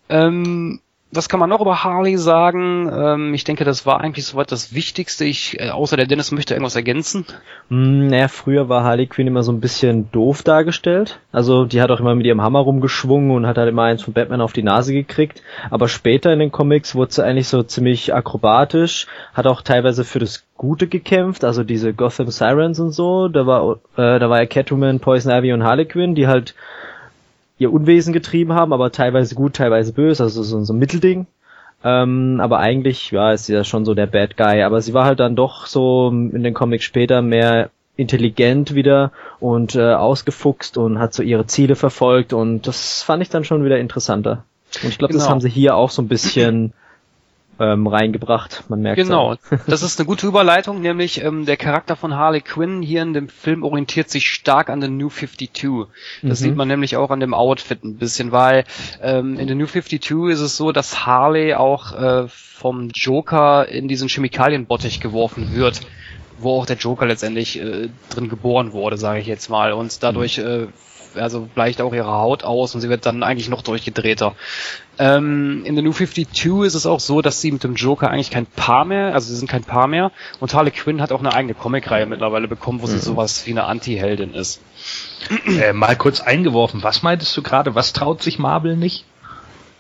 [0.09, 0.81] Ähm,
[1.17, 2.91] was kann man noch über Harley sagen?
[2.93, 5.25] Ähm, ich denke, das war eigentlich soweit das Wichtigste.
[5.25, 7.27] Ich, äh, außer der Dennis möchte irgendwas ergänzen.
[7.69, 11.19] Hm, naja, früher war Harley Quinn immer so ein bisschen doof dargestellt.
[11.33, 14.15] Also die hat auch immer mit ihrem Hammer rumgeschwungen und hat halt immer eins von
[14.15, 15.43] Batman auf die Nase gekriegt.
[15.71, 20.19] Aber später in den Comics wurde sie eigentlich so ziemlich akrobatisch, hat auch teilweise für
[20.19, 23.29] das Gute gekämpft, also diese Gotham Sirens und so.
[23.29, 26.55] Da war, äh, da war ja Catwoman, Poison Ivy und Harley Quinn, die halt
[27.59, 31.27] ihr Unwesen getrieben haben, aber teilweise gut, teilweise böse, also so, so ein Mittelding.
[31.85, 34.63] Ähm, aber eigentlich, ja, ist sie ja schon so der Bad Guy.
[34.63, 39.75] Aber sie war halt dann doch so in den Comics später mehr intelligent wieder und
[39.75, 43.79] äh, ausgefuchst und hat so ihre Ziele verfolgt und das fand ich dann schon wieder
[43.79, 44.45] interessanter.
[44.83, 45.31] Und ich glaube, das Genau.
[45.31, 46.75] haben sie hier auch so ein bisschen
[47.59, 48.65] ähm, reingebracht.
[48.69, 52.83] Man merkt Genau, das ist eine gute Überleitung, nämlich ähm, der Charakter von Harley Quinn
[52.83, 55.87] hier in dem Film orientiert sich stark an den New 52.
[56.23, 56.45] Das Mhm.
[56.45, 58.65] sieht man nämlich auch an dem Outfit ein bisschen, weil
[59.01, 63.89] ähm, in den New 52 ist es so, dass Harley auch äh, vom Joker in
[63.89, 65.81] diesen Chemikalienbottich geworfen wird,
[66.39, 70.39] wo auch der Joker letztendlich äh, drin geboren wurde, sage ich jetzt mal, und dadurch
[70.39, 70.67] äh,
[71.19, 74.35] also bleicht auch ihre Haut aus und sie wird dann eigentlich noch durchgedrehter.
[74.99, 78.31] Ähm, in der New 52 ist es auch so, dass sie mit dem Joker eigentlich
[78.31, 80.13] kein Paar mehr, also sie sind kein Paar mehr.
[80.41, 83.65] Und Harley Quinn hat auch eine eigene Comicreihe mittlerweile bekommen, wo sie sowas wie eine
[83.65, 84.63] Anti-Heldin ist.
[85.47, 87.75] Äh, mal kurz eingeworfen, was meintest du gerade?
[87.75, 89.05] Was traut sich Marvel nicht?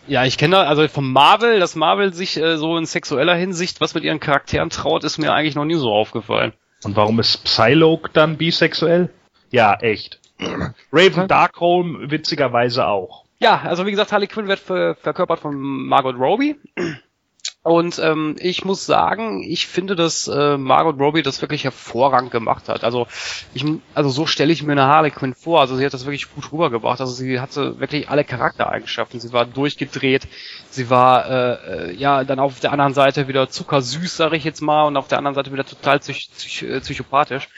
[0.08, 3.94] Ja, ich kenne also vom Marvel, dass Marvel sich äh, so in sexueller Hinsicht was
[3.94, 6.52] mit ihren Charakteren traut, ist mir eigentlich noch nie so aufgefallen.
[6.84, 9.10] Und warum ist Psylocke dann bisexuell?
[9.50, 10.20] Ja, echt.
[10.92, 13.24] Raven Darkholm witzigerweise auch.
[13.38, 16.56] Ja, also wie gesagt, Harley Quinn wird ver verkörpert von Margot Robbie.
[17.62, 22.68] Und ähm, ich muss sagen, ich finde, dass äh, Margot Robbie das wirklich hervorragend gemacht
[22.68, 22.84] hat.
[22.84, 23.08] Also
[23.54, 25.60] ich, also so stelle ich mir eine Harley Quinn vor.
[25.60, 27.00] Also sie hat das wirklich gut rübergebracht.
[27.00, 29.18] Also sie hatte wirklich alle Charaktereigenschaften.
[29.18, 30.28] Sie war durchgedreht.
[30.70, 34.62] Sie war äh, äh, ja dann auf der anderen Seite wieder zuckersüß, sage ich jetzt
[34.62, 37.48] mal, und auf der anderen Seite wieder total psych psych äh, psychopathisch.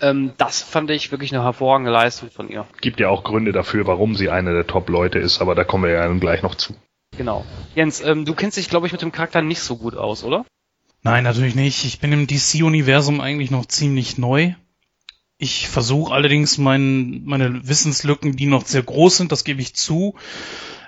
[0.00, 2.66] Ähm, das fand ich wirklich eine hervorragende Leistung von ihr.
[2.80, 5.92] Gibt ja auch Gründe dafür, warum sie eine der Top-Leute ist, aber da kommen wir
[5.92, 6.74] ja dann gleich noch zu.
[7.16, 7.44] Genau.
[7.74, 10.44] Jens, ähm, du kennst dich, glaube ich, mit dem Charakter nicht so gut aus, oder?
[11.02, 11.84] Nein, natürlich nicht.
[11.84, 14.54] Ich bin im DC-Universum eigentlich noch ziemlich neu.
[15.38, 20.14] Ich versuche allerdings mein, meine Wissenslücken, die noch sehr groß sind, das gebe ich zu,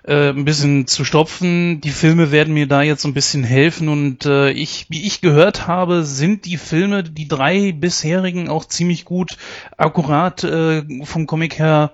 [0.05, 1.83] äh, ein bisschen zu stopfen.
[1.83, 5.67] Die Filme werden mir da jetzt ein bisschen helfen und äh, ich, wie ich gehört
[5.67, 9.37] habe, sind die Filme, die drei bisherigen, auch ziemlich gut
[9.77, 11.93] akkurat äh, vom Comic her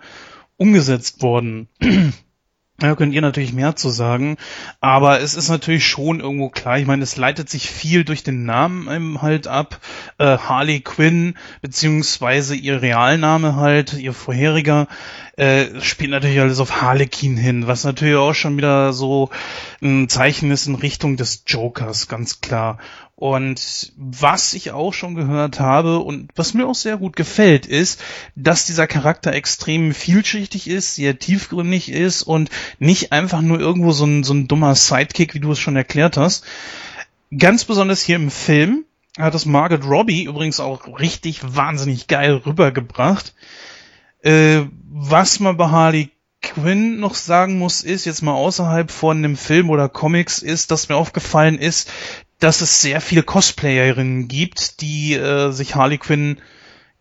[0.56, 1.68] umgesetzt worden.
[2.78, 4.36] Da könnt ihr natürlich mehr zu sagen,
[4.80, 6.76] aber es ist natürlich schon irgendwo klar.
[6.76, 9.80] Ich meine, es leitet sich viel durch den Namen halt ab.
[10.18, 14.88] Äh, Harley Quinn, beziehungsweise ihr Realname halt, ihr vorheriger,
[15.36, 19.30] äh, spielt natürlich alles auf Harlequin hin, was natürlich auch schon wieder so
[19.80, 22.78] ein Zeichen ist in Richtung des Jokers, ganz klar.
[23.16, 28.02] Und was ich auch schon gehört habe und was mir auch sehr gut gefällt, ist,
[28.34, 32.50] dass dieser Charakter extrem vielschichtig ist, sehr tiefgründig ist und
[32.80, 36.16] nicht einfach nur irgendwo so ein, so ein dummer Sidekick, wie du es schon erklärt
[36.16, 36.44] hast.
[37.36, 38.84] Ganz besonders hier im Film
[39.16, 43.32] hat das Margaret Robbie übrigens auch richtig wahnsinnig geil rübergebracht.
[44.22, 46.10] Äh, was man bei Harley
[46.42, 50.88] Quinn noch sagen muss, ist jetzt mal außerhalb von einem Film oder Comics, ist, dass
[50.88, 51.90] mir aufgefallen ist,
[52.44, 56.42] dass es sehr viele Cosplayerinnen gibt, die äh, sich Harley Quinn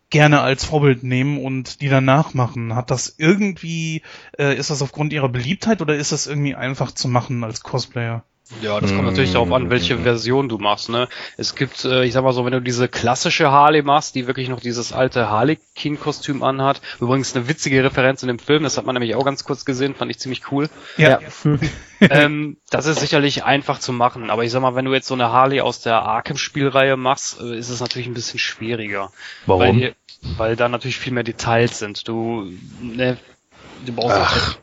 [0.09, 2.75] gerne als Vorbild nehmen und die danach machen.
[2.75, 4.03] Hat das irgendwie,
[4.39, 8.23] äh, ist das aufgrund ihrer Beliebtheit oder ist das irgendwie einfach zu machen als Cosplayer?
[8.61, 10.89] Ja, das kommt natürlich darauf an, welche Version du machst.
[10.89, 11.07] Ne?
[11.37, 14.49] Es gibt, äh, ich sag mal so, wenn du diese klassische Harley machst, die wirklich
[14.49, 18.95] noch dieses alte Harlequin-Kostüm anhat, übrigens eine witzige Referenz in dem Film, das hat man
[18.95, 20.69] nämlich auch ganz kurz gesehen, fand ich ziemlich cool.
[20.97, 21.19] Ja.
[22.01, 25.13] ähm, das ist sicherlich einfach zu machen, aber ich sag mal, wenn du jetzt so
[25.13, 29.11] eine Harley aus der Arkham-Spielreihe machst, äh, ist es natürlich ein bisschen schwieriger.
[29.45, 29.81] Warum?
[29.81, 29.95] Weil,
[30.37, 32.07] weil da natürlich viel mehr Details sind.
[32.07, 32.51] Du,
[32.81, 33.17] ne,
[33.85, 34.57] du brauchst Ach,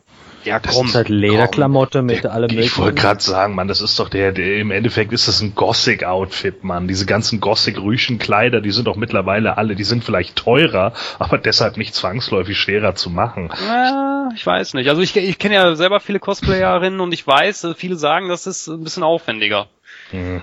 [0.45, 0.87] ja das komm.
[0.87, 4.57] ist halt Lederklamotte mit allem Ich wollte gerade sagen, Mann, das ist doch der, der,
[4.57, 6.87] im Endeffekt ist das ein Gothic-Outfit, Mann.
[6.87, 11.95] Diese ganzen Gothic-Rüschen-Kleider, die sind doch mittlerweile alle, die sind vielleicht teurer, aber deshalb nicht
[11.95, 13.49] zwangsläufig schwerer zu machen.
[13.67, 14.89] Ja, ich weiß nicht.
[14.89, 18.47] Also ich, ich kenne ja selber viele Cosplayerinnen und ich weiß, äh, viele sagen, das
[18.47, 19.67] ist ein bisschen aufwendiger.
[20.11, 20.41] Hm.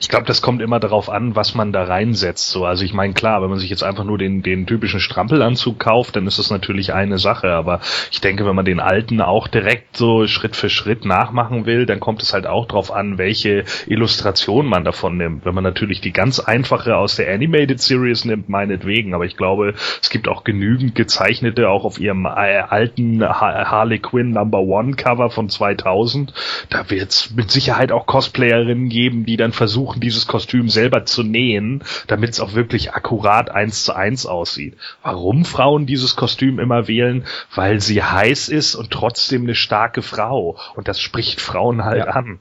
[0.00, 2.50] Ich glaube, das kommt immer darauf an, was man da reinsetzt.
[2.50, 5.78] So, also ich meine, klar, wenn man sich jetzt einfach nur den, den typischen Strampelanzug
[5.78, 7.50] kauft, dann ist das natürlich eine Sache.
[7.50, 11.84] Aber ich denke, wenn man den alten auch direkt so Schritt für Schritt nachmachen will,
[11.84, 15.44] dann kommt es halt auch darauf an, welche Illustration man davon nimmt.
[15.44, 19.12] Wenn man natürlich die ganz einfache aus der Animated Series nimmt, meinetwegen.
[19.12, 23.98] Aber ich glaube, es gibt auch genügend gezeichnete, auch auf ihrem äh, alten ha Harley
[23.98, 26.32] Quinn Number One Cover von 2000.
[26.70, 31.22] Da wird es mit Sicherheit auch Cosplayerinnen geben, die dann versuchen, dieses Kostüm selber zu
[31.22, 34.78] nähen, damit es auch wirklich akkurat eins zu eins aussieht.
[35.02, 37.26] Warum Frauen dieses Kostüm immer wählen?
[37.54, 40.56] Weil sie heiß ist und trotzdem eine starke Frau.
[40.76, 42.12] Und das spricht Frauen halt Ja.
[42.12, 42.40] an.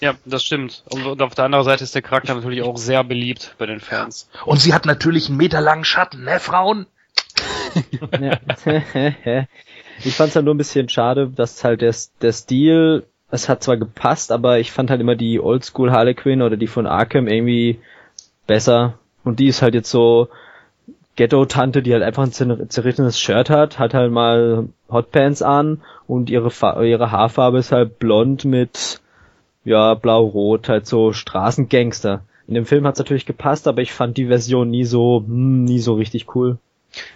[0.00, 0.82] Ja, das stimmt.
[0.90, 4.28] Und auf der anderen Seite ist der Charakter natürlich auch sehr beliebt bei den Fans.
[4.44, 6.86] Und sie hat natürlich einen meterlangen Schatten, ne, Frauen?
[8.20, 8.38] Ja.
[10.04, 13.76] ich fand's halt nur ein bisschen schade, dass halt der, der Stil, es hat zwar
[13.76, 17.78] gepasst, aber ich fand halt immer die Oldschool Harley Quinn oder die von Arkham irgendwie
[18.46, 18.94] besser.
[19.24, 20.28] Und die ist halt jetzt so
[21.16, 26.30] Ghetto-Tante, die halt einfach ein zer- zerrissenes Shirt hat, hat halt mal Hotpants an und
[26.30, 29.00] ihre, Fa ihre Haarfarbe ist halt blond mit,
[29.64, 32.22] ja, blau-rot, halt so Straßengangster.
[32.46, 35.80] In dem Film hat's natürlich gepasst, aber ich fand die Version nie so, hm, nie
[35.80, 36.58] so richtig cool.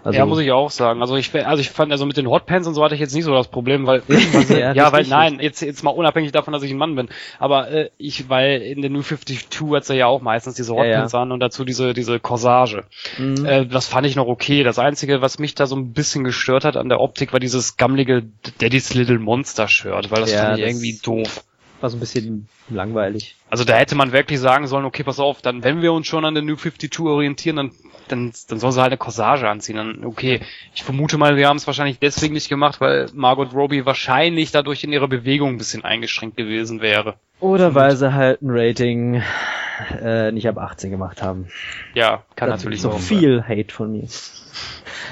[0.05, 1.01] Also, ja, muss ich auch sagen.
[1.01, 3.25] Also ich, also ich fand, also mit den Hotpants und so hatte ich jetzt nicht
[3.25, 4.03] so das Problem, weil,
[4.49, 7.09] Ja, ja, weil nein, jetzt, jetzt mal unabhängig davon, dass ich ein Mann bin.
[7.39, 10.91] Aber äh, ich, weil in der New 52 hat's ja auch meistens diese Ja, ja.
[10.95, 12.85] Hotpants an und dazu diese, diese Corsage.
[13.19, 13.45] Mhm.
[13.45, 14.63] Äh, das fand ich noch okay.
[14.63, 17.77] Das Einzige, was mich da so ein bisschen gestört hat an der Optik, war dieses
[17.77, 18.25] gammelige
[18.61, 21.45] Daddy's Little Monster Shirt, weil das Ja, fand ich das- irgendwie doof.
[21.83, 23.37] War so ein bisschen langweilig.
[23.51, 26.25] Also da hätte man wirklich sagen sollen, okay, pass auf, dann wenn wir uns schon
[26.25, 27.73] an der New 52 orientieren, dann
[28.09, 29.77] dann, dann soll sie halt eine Corsage anziehen.
[29.77, 30.41] Dann, okay,
[30.75, 34.85] ich vermute mal, wir haben es wahrscheinlich deswegen nicht gemacht, weil Margot Robbie wahrscheinlich dadurch
[34.85, 37.15] in ihrer Bewegung ein bisschen eingeschränkt gewesen wäre.
[37.41, 39.23] Oder weil sie halt ein Rating
[40.01, 41.49] äh, nicht ab 18 gemacht haben.
[41.95, 44.07] Ja, kann Das natürlich so auch viel Hate von mir.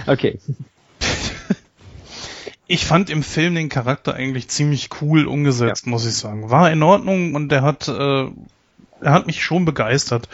[0.06, 0.38] Okay.
[2.72, 6.50] Ich fand im Film den Charakter eigentlich ziemlich cool umgesetzt, muss ich sagen.
[6.50, 8.26] War in Ordnung und der hat, äh,
[9.00, 10.28] er hat mich schon begeistert.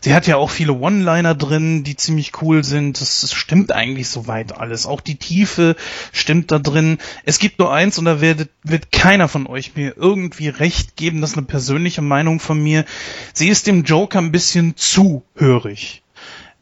[0.00, 2.98] Sie hat ja auch viele One-Liner drin, die ziemlich cool sind.
[2.98, 4.86] Das, das stimmt eigentlich soweit alles.
[4.86, 5.76] Auch die Tiefe
[6.12, 6.96] stimmt da drin.
[7.26, 11.20] Es gibt nur eins und da wird, wird keiner von euch mir irgendwie recht geben.
[11.20, 12.86] Das ist eine persönliche Meinung von mir.
[13.34, 16.02] Sie ist dem Joker ein bisschen zu hörig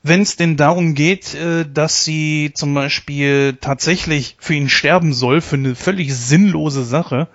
[0.02, 5.40] wenn es denn darum geht, äh, dass sie zum Beispiel tatsächlich für ihn sterben soll,
[5.40, 7.28] für eine völlig sinnlose Sache,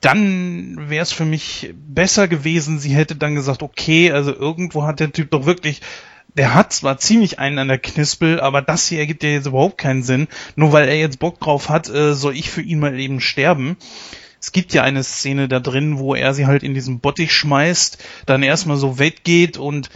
[0.00, 5.00] dann wäre es für mich besser gewesen, sie hätte dann gesagt, okay, also irgendwo hat
[5.00, 5.80] der Typ doch wirklich,
[6.34, 9.78] der hat zwar ziemlich einen an der Knispel, aber das hier ergibt ja jetzt überhaupt
[9.78, 10.28] keinen Sinn.
[10.54, 13.76] Nur weil er jetzt Bock drauf hat, äh, soll ich für ihn mal eben sterben.
[14.40, 17.98] Es gibt ja eine Szene da drin, wo er sie halt in diesen Bottich schmeißt,
[18.26, 19.90] dann erstmal so weggeht und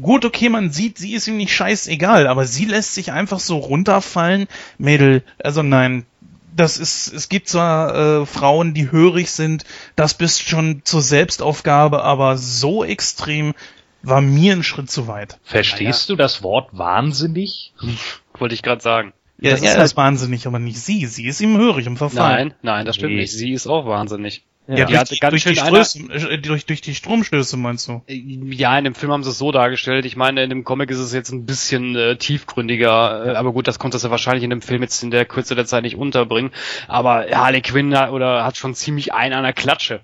[0.00, 3.58] gut, okay, man sieht, sie ist ihm nicht scheißegal, aber sie lässt sich einfach so
[3.58, 4.46] runterfallen.
[4.78, 6.06] Mädel, also nein,
[6.54, 9.64] das ist, es gibt zwar äh, Frauen, die hörig sind,
[9.96, 13.54] das bist schon zur Selbstaufgabe, aber so extrem
[14.02, 15.38] war mir ein Schritt zu weit.
[15.44, 17.72] Verstehst du das Wort wahnsinnig?
[18.38, 19.12] Wollte ich gerade sagen.
[19.40, 21.06] Ja, Das ist er halt- ist wahnsinnig, aber nicht sie.
[21.06, 22.48] Sie ist ihm hörig im Verfallen.
[22.48, 23.20] Nein, nein, das stimmt Nee.
[23.22, 23.32] nicht.
[23.32, 24.44] Sie ist auch wahnsinnig.
[24.68, 27.88] Ja, Die hat durch, ganz durch, die schön Stöße, äh, durch, durch die Stromstöße meinst
[27.88, 28.02] du?
[28.06, 30.04] Ja, in dem Film haben sie es so dargestellt.
[30.06, 33.66] Ich meine, in dem Comic ist es jetzt ein bisschen äh, tiefgründiger, äh, aber gut,
[33.66, 36.52] das konnte sie wahrscheinlich in dem Film jetzt in der Kürze der Zeit nicht unterbringen.
[36.86, 40.00] Aber Harley Quinn hat- oder hat schon ziemlich einen an der Klatsche.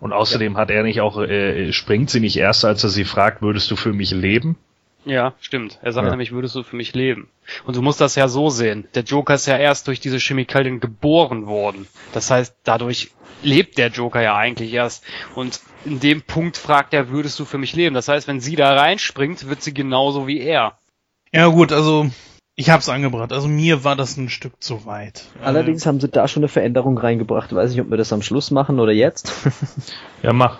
[0.00, 3.40] Und außerdem hat er nicht auch, äh, springt sie nicht erst, als er sie fragt,
[3.40, 4.56] würdest du für mich leben?
[5.06, 5.78] Ja, stimmt.
[5.82, 6.10] Er sagt Ja.
[6.10, 7.30] nämlich, würdest du für mich leben.
[7.64, 8.88] Und du musst das ja so sehen.
[8.94, 11.86] Der Joker ist ja erst durch diese Chemikalien geboren worden.
[12.12, 15.04] Das heißt, dadurch lebt der Joker ja eigentlich erst.
[15.36, 17.94] Und in dem Punkt fragt er, würdest du für mich leben?
[17.94, 20.78] Das heißt, wenn sie da reinspringt, wird sie genauso wie er.
[21.32, 22.10] Ja gut, also
[22.56, 23.32] ich hab's angebracht.
[23.32, 25.26] Also mir war das ein Stück zu weit.
[25.42, 27.54] Allerdings haben sie da schon eine Veränderung reingebracht.
[27.54, 29.32] Weiß nicht, ob wir das am Schluss machen oder jetzt.
[30.22, 30.58] Ja, mach.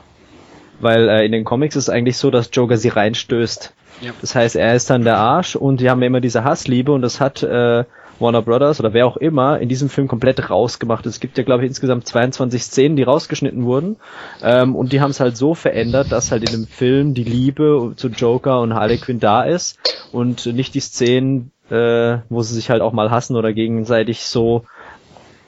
[0.78, 3.72] Weil äh, in den Comics ist es eigentlich so, dass Joker sie reinstößt.
[4.00, 4.12] Ja.
[4.20, 7.20] Das heißt, er ist dann der Arsch und die haben immer diese Hassliebe und das
[7.20, 7.85] hat äh,
[8.18, 11.06] Warner Brothers oder wer auch immer in diesem Film komplett rausgemacht.
[11.06, 13.96] Es gibt ja, glaube ich, insgesamt 22 Szenen, die rausgeschnitten wurden.
[14.42, 17.92] Ähm, und die haben es halt so verändert, dass halt in dem Film die Liebe
[17.96, 19.78] zu Joker und Harley Quinn da ist
[20.12, 24.64] und nicht die Szenen, äh, wo sie sich halt auch mal hassen oder gegenseitig so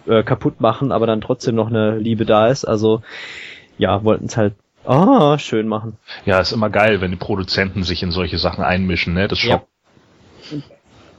[0.07, 2.65] äh, kaputt machen, aber dann trotzdem noch eine Liebe da ist.
[2.65, 3.03] Also
[3.79, 4.55] ja, wollten es halt
[4.89, 5.97] ah, schön machen.
[6.25, 9.29] Ja, ist immer geil, wenn die Produzenten sich in solche Sachen einmischen, ne?
[9.29, 9.53] Das Ja.
[9.53, 9.69] schockt.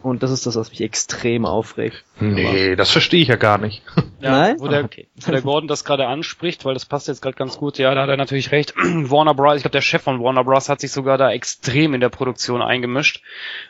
[0.02, 2.06] Und das ist das, was mich extrem aufregt.
[2.22, 3.82] Nee, das verstehe ich ja gar nicht.
[4.22, 4.56] Ja, Nein?
[4.60, 5.08] Wo der, Ah, okay.
[5.26, 7.78] wo der Gordon das gerade anspricht, weil das passt jetzt gerade ganz gut.
[7.78, 8.74] Ja, da hat er natürlich recht.
[8.78, 10.70] Warner Bros., ich glaube, der Chef von Warner Bros.
[10.70, 13.22] hat sich sogar da extrem in der Produktion eingemischt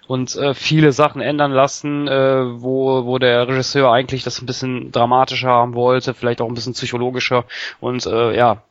[0.08, 4.92] und äh, viele Sachen ändern lassen, äh, wo, wo der Regisseur eigentlich das ein bisschen
[4.92, 7.46] dramatischer haben wollte, vielleicht auch ein bisschen psychologischer
[7.80, 8.62] und äh, ja,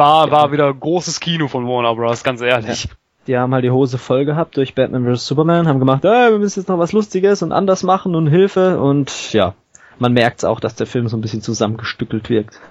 [0.00, 2.88] war, war wieder großes Kino von Warner Bros., ganz ehrlich.
[3.26, 5.26] Die haben halt die Hose voll gehabt durch Batman vs.
[5.26, 8.80] Superman, haben gemacht, äh, wir müssen jetzt noch was Lustiges und anders machen und Hilfe
[8.80, 9.54] und ja,
[9.98, 12.58] man merkt auch, dass der Film so ein bisschen zusammengestückelt wirkt.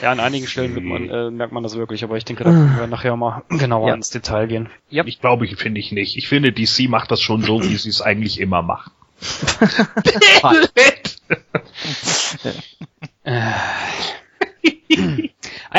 [0.00, 2.48] Ja, an einigen Stellen wird man, äh, merkt man das wirklich, aber ich denke, da
[2.50, 3.94] können wir nachher mal genauer Ja.
[3.94, 4.70] ins Detail gehen.
[4.88, 5.04] Ja.
[5.04, 6.16] Ich glaube, ich finde ich nicht.
[6.16, 8.92] Ich finde, DC macht das schon so, wie sie es eigentlich immer macht.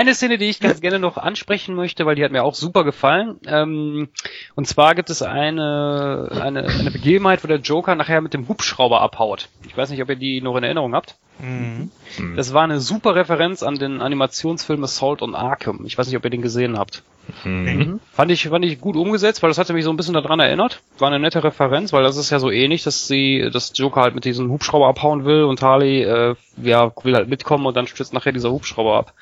[0.05, 2.83] Eine Szene, die ich ganz gerne noch ansprechen möchte, weil die hat mir auch super
[2.83, 3.39] gefallen.
[3.47, 4.09] Ähm,
[4.53, 9.01] und zwar gibt es eine, eine, eine Begebenheit, wo der Joker nachher mit dem Hubschrauber
[9.01, 9.49] abhaut.
[9.67, 11.15] Ich weiß nicht, ob ihr die noch in Erinnerung habt.
[11.39, 11.89] Mhm.
[12.35, 15.85] Das war eine super Referenz an den Animationsfilm Assault on Arkham.
[15.85, 17.01] Ich weiß nicht, ob ihr den gesehen habt.
[17.43, 17.99] Mhm.
[18.13, 20.81] Fand ich, fand ich gut umgesetzt, weil das hatte mich so ein bisschen daran erinnert.
[20.97, 24.15] War eine nette Referenz, weil das ist ja so ähnlich, dass sie, dass Joker halt
[24.15, 28.13] mit diesem Hubschrauber abhauen will und Harley, äh, ja, will halt mitkommen und dann stürzt
[28.13, 29.13] nachher dieser Hubschrauber ab.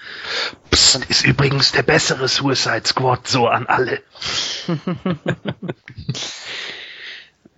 [0.72, 4.02] Psst, ist übrigens der bessere Suicide Squad, so an alle.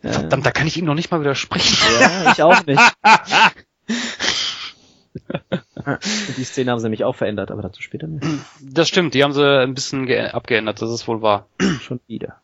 [0.01, 1.77] Verdammt, da kann ich ihm noch nicht mal widersprechen.
[1.99, 2.79] Ja, ich auch nicht.
[6.37, 8.21] die Szene haben sie nämlich auch verändert, aber dazu später mehr.
[8.61, 11.45] Das stimmt, die haben sie ein bisschen ge- abgeändert, das ist wohl wahr.
[11.81, 12.35] Schon wieder.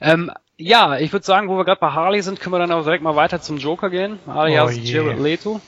[0.00, 2.84] Ähm, ja, ich würde sagen, wo wir gerade bei Harley sind, können wir dann auch
[2.84, 4.92] direkt mal weiter zum Joker gehen, alias Oh je.
[4.92, 5.60] Jared Leto.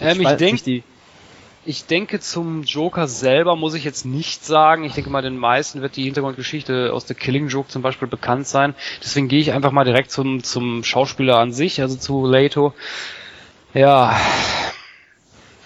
[0.00, 0.82] Ähm, ich denke,
[1.64, 4.84] Ich denke, zum Joker selber muss ich jetzt nicht sagen.
[4.84, 8.46] Ich denke mal, den meisten wird die Hintergrundgeschichte aus The Killing Joke zum Beispiel bekannt
[8.46, 8.74] sein.
[9.02, 12.72] Deswegen gehe ich einfach mal direkt zum, zum Schauspieler an sich, also zu Leto.
[13.74, 14.16] Ja,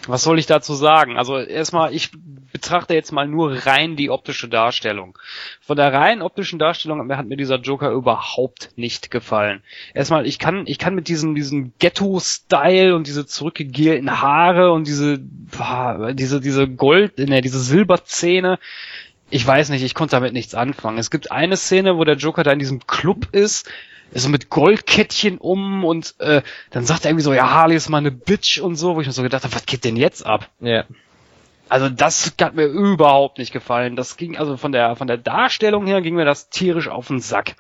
[0.07, 1.17] was soll ich dazu sagen?
[1.17, 2.11] Also erstmal, ich
[2.53, 5.19] betrachte jetzt mal nur rein die optische Darstellung.
[5.61, 9.62] Von der rein optischen Darstellung hat mir dieser Joker überhaupt nicht gefallen.
[9.95, 15.19] Erstmal, ich kann, ich kann mit diesem, diesem Ghetto-Style und diese zurückgegelten Haare und diese,
[16.15, 18.59] diese, diese Gold, ne, diese Silberzähne,
[19.31, 20.99] ich weiß nicht, ich konnte damit nichts anfangen.
[20.99, 23.69] Es gibt eine Szene, wo der Joker da in diesem Club ist
[24.20, 27.98] so mit Goldkettchen um und äh, dann sagt er irgendwie so, ja, Harley ist mal
[27.98, 30.48] eine Bitch und so, wo ich mir so gedacht habe, was geht denn jetzt ab?
[30.61, 30.85] Ja.
[31.72, 33.96] Also das hat mir überhaupt nicht gefallen.
[33.96, 37.20] Das ging also von der von der Darstellung her ging mir das tierisch auf den
[37.20, 37.55] Sack.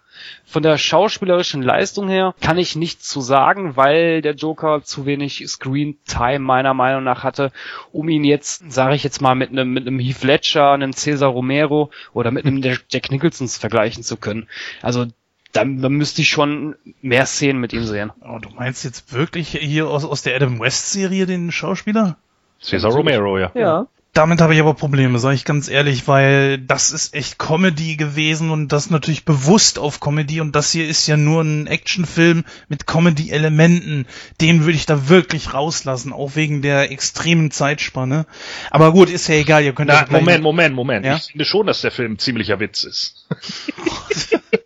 [0.44, 5.42] Von der schauspielerischen Leistung her kann ich nichts zu sagen, weil der Joker zu wenig
[5.48, 7.52] Screen Time meiner Meinung nach hatte,
[7.90, 11.30] um ihn jetzt, sage ich jetzt mal, mit einem mit einem Heath Ledger, einem Cesar
[11.30, 14.46] Romero oder mit einem Jack Nicholsons vergleichen zu können.
[14.82, 15.06] Also
[15.52, 18.10] dann, dann müsste ich schon mehr Szenen mit ihm sehen.
[18.22, 22.16] Oh, du meinst jetzt wirklich hier aus, aus der Adam West-Serie den Schauspieler?
[22.60, 23.50] Cesar Romero, ja.
[23.54, 23.86] Ja.
[24.14, 28.50] Damit habe ich aber Probleme, sage ich ganz ehrlich, weil das ist echt Comedy gewesen
[28.50, 32.86] und das natürlich bewusst auf Comedy und das hier ist ja nur ein Actionfilm mit
[32.86, 34.06] Comedy-Elementen.
[34.42, 38.26] Den würde ich da wirklich rauslassen, auch wegen der extremen Zeitspanne.
[38.70, 41.06] Aber gut, ist ja egal, ihr könnt Na, ja gleich- Moment, Moment, Moment.
[41.06, 41.16] Ja?
[41.16, 43.26] Ich finde schon, dass der Film ziemlicher Witz ist.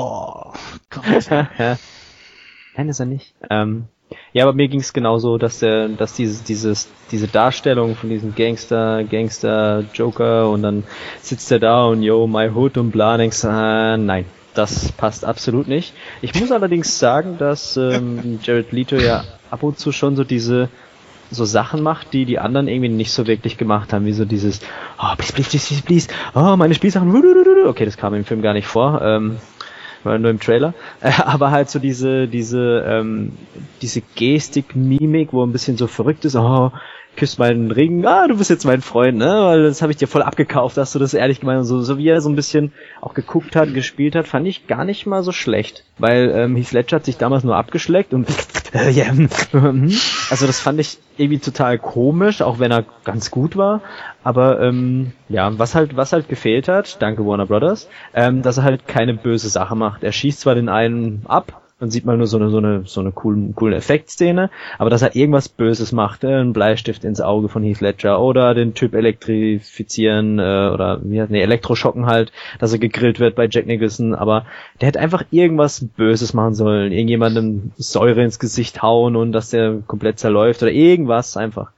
[0.00, 0.52] Oh
[0.90, 1.28] Gott.
[2.76, 3.34] Nein, ist er nicht.
[3.50, 3.88] Ähm,
[4.32, 8.32] ja, aber mir ging es genauso, dass der, dass dieses, dieses, diese Darstellung von diesem
[8.36, 10.84] Gangster, Gangster, Joker und dann
[11.20, 15.66] sitzt er da und yo, my hood und bla, denkst, äh, nein, das passt absolut
[15.66, 15.92] nicht.
[16.22, 20.68] Ich muss allerdings sagen, dass ähm, Jared Leto ja ab und zu schon so diese
[21.30, 24.60] so Sachen macht, die die anderen irgendwie nicht so wirklich gemacht haben, wie so dieses,
[24.98, 27.12] oh, please, please, please, please, please, oh, meine Spielsachen,
[27.66, 29.38] okay, das kam im Film gar nicht vor, ähm,
[30.04, 33.32] war nur im Trailer, äh, aber halt so diese, diese, ähm,
[33.82, 36.72] diese Gestik, Mimik, wo ein bisschen so verrückt ist, oh,
[37.18, 40.06] küsst meinen Ring, ah, du bist jetzt mein Freund, ne, weil das habe ich dir
[40.06, 42.72] voll abgekauft, hast du das ehrlich gemeint, und so, so wie er so ein bisschen
[43.00, 46.72] auch geguckt hat, gespielt hat, fand ich gar nicht mal so schlecht, weil ähm, Heath
[46.72, 48.28] Ledger hat sich damals nur abgeschleckt und
[48.72, 48.88] äh,
[50.30, 53.82] also das fand ich irgendwie total komisch, auch wenn er ganz gut war,
[54.22, 58.62] aber ähm, ja, was halt, was halt gefehlt hat, danke Warner Brothers, ähm, dass er
[58.62, 60.04] halt keine böse Sache macht.
[60.04, 63.00] Er schießt zwar den einen ab, dann sieht man nur so eine, so eine, so
[63.00, 67.48] eine coole, coole Effektszene, aber dass er irgendwas Böses macht, äh, einen Bleistift ins Auge
[67.48, 72.72] von Heath Ledger oder den Typ elektrifizieren äh, oder wie heißt, nee, Elektroschocken halt, dass
[72.72, 74.44] er gegrillt wird bei Jack Nicholson, aber
[74.80, 79.82] der hätte einfach irgendwas Böses machen sollen, irgendjemandem Säure ins Gesicht hauen und dass der
[79.86, 81.70] komplett zerläuft oder irgendwas einfach.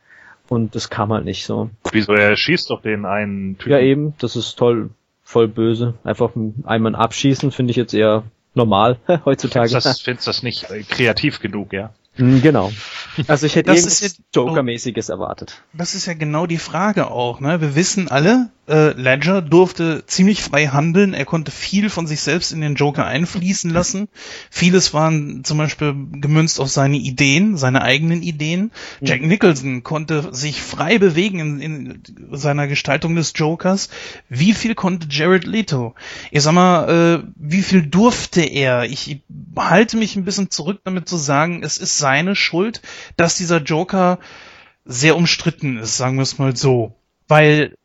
[0.49, 1.71] Und das kam halt nicht so.
[1.93, 3.71] Wieso, er schießt doch den einen Typen.
[3.71, 4.91] Ja, eben, das ist toll.
[5.23, 5.95] voll böse.
[6.03, 6.33] Einfach
[6.65, 8.25] einmal abschießen finde ich jetzt eher
[8.55, 9.69] normal heutzutage.
[9.69, 11.91] Findest das, findest das nicht äh, kreativ genug, ja?
[12.15, 12.73] Hm, Genau.
[13.27, 15.63] Also ich hätte Das irgendwas ist jetzt- Joker-mäßiges erwartet.
[15.73, 17.41] Das ist ja genau die Frage auch.
[17.41, 17.61] Ne?
[17.61, 21.13] Wir wissen alle, äh, Ledger durfte ziemlich frei handeln.
[21.13, 24.09] Er konnte viel von sich selbst in den Joker einfließen lassen.
[24.51, 28.71] Vieles waren zum Beispiel gemünzt auf seine Ideen, seine eigenen Ideen.
[29.01, 33.91] Jack Nicholson konnte sich frei bewegen in, in seiner Gestaltung des Jokers.
[34.29, 35.95] Wie viel konnte Jared Leto?
[36.31, 38.85] Ich sag mal, äh, wie viel durfte er?
[38.85, 39.21] Ich
[39.57, 42.83] halte mich ein bisschen zurück damit zu sagen, es ist seine Schuld,
[43.17, 44.19] dass dieser Joker
[44.85, 46.95] sehr umstritten ist, sagen wir es mal so.
[47.29, 47.77] Weil,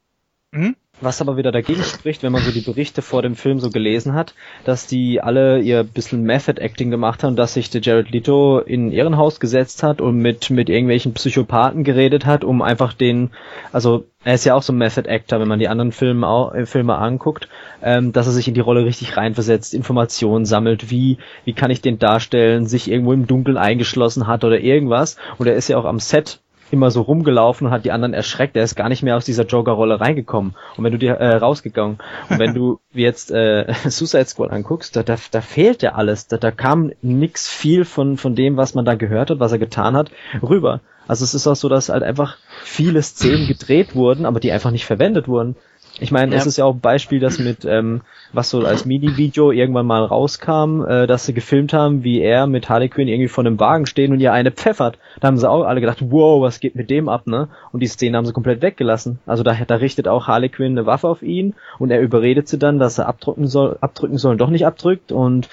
[0.56, 0.76] hm?
[1.02, 4.14] Was aber wieder dagegen spricht, wenn man so die Berichte vor dem Film so gelesen
[4.14, 4.34] hat,
[4.64, 8.88] dass die alle ihr bisschen Method Acting gemacht haben, dass sich der Jared Leto in
[8.88, 13.32] ein Irrenhaus gesetzt hat und mit, mit irgendwelchen Psychopathen geredet hat, um einfach den,
[13.74, 16.52] also er ist ja auch so ein Method Actor, wenn man die anderen Filme, au-
[16.54, 17.50] äh, Filme anguckt,
[17.84, 21.82] ähm, dass er sich in die Rolle richtig reinversetzt, Informationen sammelt, wie, wie kann ich
[21.82, 25.18] den darstellen, sich irgendwo im Dunkeln eingeschlossen hat oder irgendwas.
[25.38, 26.40] Und er ist ja auch am Set
[26.72, 28.56] immer so rumgelaufen und hat die anderen erschreckt.
[28.56, 30.56] Er ist gar nicht mehr aus dieser Joker-Rolle reingekommen.
[30.78, 32.00] Und wenn du dir äh, rausgegangen
[32.30, 36.28] und wenn du jetzt äh, Suicide Squad anguckst, da, da, da fehlt ja alles.
[36.28, 39.60] Da, da kam nix viel von von dem, was man da gehört hat, was er
[39.60, 40.12] getan hat,
[40.42, 40.82] rüber.
[41.08, 44.72] Also es ist auch so, dass halt einfach viele Szenen gedreht wurden, aber die einfach
[44.72, 45.56] nicht verwendet wurden.
[46.00, 46.38] Ich meine, Ja.
[46.40, 48.02] es ist ja auch ein Beispiel, das mit, ähm,
[48.34, 52.68] was so als Mini-Video irgendwann mal rauskam, äh, dass sie gefilmt haben, wie er mit
[52.68, 54.98] Harley Quinn irgendwie vor einem Wagen stehen und ihr eine pfeffert.
[55.22, 57.48] Da haben sie auch alle gedacht, wow, was geht mit dem ab, ne?
[57.72, 59.20] Und die Szene haben sie komplett weggelassen.
[59.26, 62.60] Also da, da richtet auch Harley Quinn eine Waffe auf ihn und er überredet sie
[62.60, 65.48] dann, dass er abdrücken soll, abdrücken soll und doch nicht abdrückt und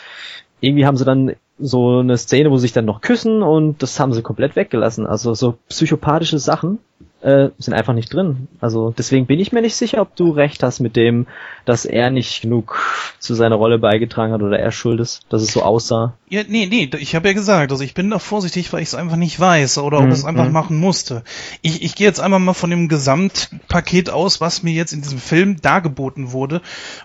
[0.61, 4.01] irgendwie haben sie dann so eine Szene, wo sie sich dann noch küssen und das
[4.01, 5.07] haben sie komplett weggelassen.
[5.07, 6.79] Also so psychopathische Sachen
[7.23, 8.49] äh, sind einfach nicht drin.
[8.61, 11.27] Also deswegen bin ich mir nicht sicher, ob du recht hast mit dem,
[11.65, 12.81] dass er nicht genug
[13.19, 16.15] zu seiner Rolle beigetragen hat oder er schuld ist, dass es so aussah.
[16.29, 18.95] Ja, nee, nee, ich habe ja gesagt, also ich bin da vorsichtig, weil ich es
[18.95, 20.53] einfach nicht weiß oder ob Mhm, es einfach mhm.
[20.53, 21.23] machen musste.
[21.61, 25.19] Ich, ich gehe jetzt einmal mal von dem Gesamtpaket aus, was mir jetzt in diesem
[25.19, 26.57] Film dargeboten wurde.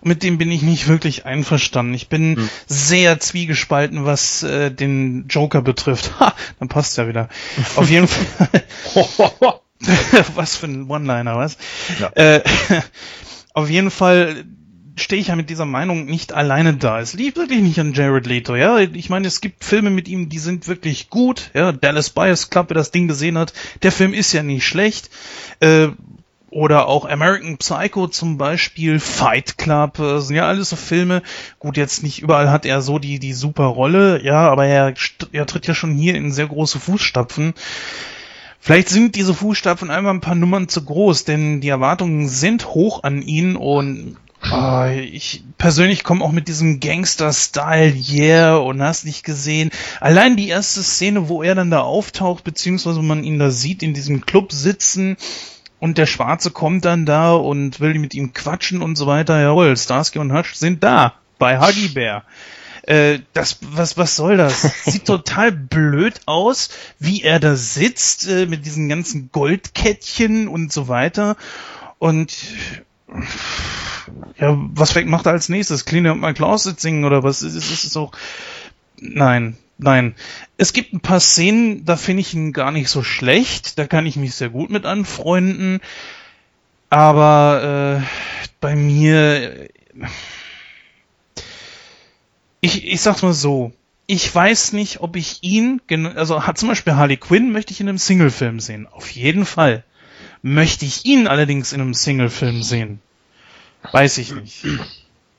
[0.01, 1.93] Und mit dem bin ich nicht wirklich einverstanden.
[1.93, 2.49] Ich bin Mhm.
[2.65, 6.11] sehr zwiegespalten, was äh, den Joker betrifft.
[6.19, 7.29] Ha, dann passt ja wieder.
[7.75, 8.63] Auf jeden Fall.
[10.35, 11.57] was für ein One-Liner, was?
[11.99, 12.11] Ja.
[12.15, 12.43] Äh,
[13.53, 14.45] auf jeden Fall
[14.95, 16.99] stehe ich ja mit dieser Meinung nicht alleine da.
[16.99, 18.79] Es liegt wirklich nicht an Jared Leto, ja.
[18.79, 21.71] Ich meine, es gibt Filme mit ihm, die sind wirklich gut, ja.
[21.71, 23.53] Dallas Buyers Club, wer das Ding gesehen hat,
[23.83, 25.09] der Film ist ja nicht schlecht.
[25.59, 25.89] Äh,
[26.49, 31.21] oder auch American Psycho zum Beispiel, Fight Club, äh, sind ja alles so Filme.
[31.59, 34.93] Gut, jetzt nicht überall hat er so die, die super Rolle, ja, aber er,
[35.31, 37.53] er tritt ja schon hier in sehr große Fußstapfen.
[38.67, 43.01] Vielleicht sind diese Fußstapfen einfach ein paar Nummern zu groß, denn die Erwartungen sind hoch
[43.03, 49.23] an ihn und ah, ich persönlich komme auch mit diesem Gangster-Style, yeah, und hast nicht
[49.23, 49.71] gesehen.
[50.01, 53.93] Allein die erste Szene, wo er dann da auftaucht, beziehungsweise man ihn da sieht, in
[53.93, 55.15] diesem Club sitzen
[55.79, 59.39] und der Schwarze kommt dann da und will mit ihm quatschen und so weiter.
[59.39, 62.25] Jawohl, Starsky und Hutch sind da bei Huggy Bear.
[62.87, 64.61] Äh, das, was, was soll das?
[64.85, 66.69] Sieht total blöd aus,
[66.99, 71.35] wie er da sitzt, äh, mit diesen ganzen Goldkettchen und so weiter.
[71.99, 72.33] Und,
[74.39, 75.83] ja, was macht er als nächstes?
[75.83, 77.41] Clean Up My Closet singen oder was?
[77.41, 78.13] Es ist, es ist auch,
[79.01, 80.15] nein, nein.
[80.55, 83.77] Es gibt ein paar Szenen, da finde ich ihn gar nicht so schlecht.
[83.77, 85.81] Da kann ich mich sehr gut mit anfreunden.
[86.89, 89.69] Aber, äh, bei mir, äh,
[92.61, 93.71] ich, ich sag's mal so.
[94.05, 95.81] Ich weiß nicht, ob ich ihn,
[96.15, 98.87] also hat zum Beispiel Harley Quinn möchte ich in einem Singlefilm sehen.
[98.87, 99.83] Auf jeden Fall.
[100.41, 103.01] Möchte ich ihn allerdings in einem Singlefilm sehen?
[103.91, 104.65] Weiß ich nicht.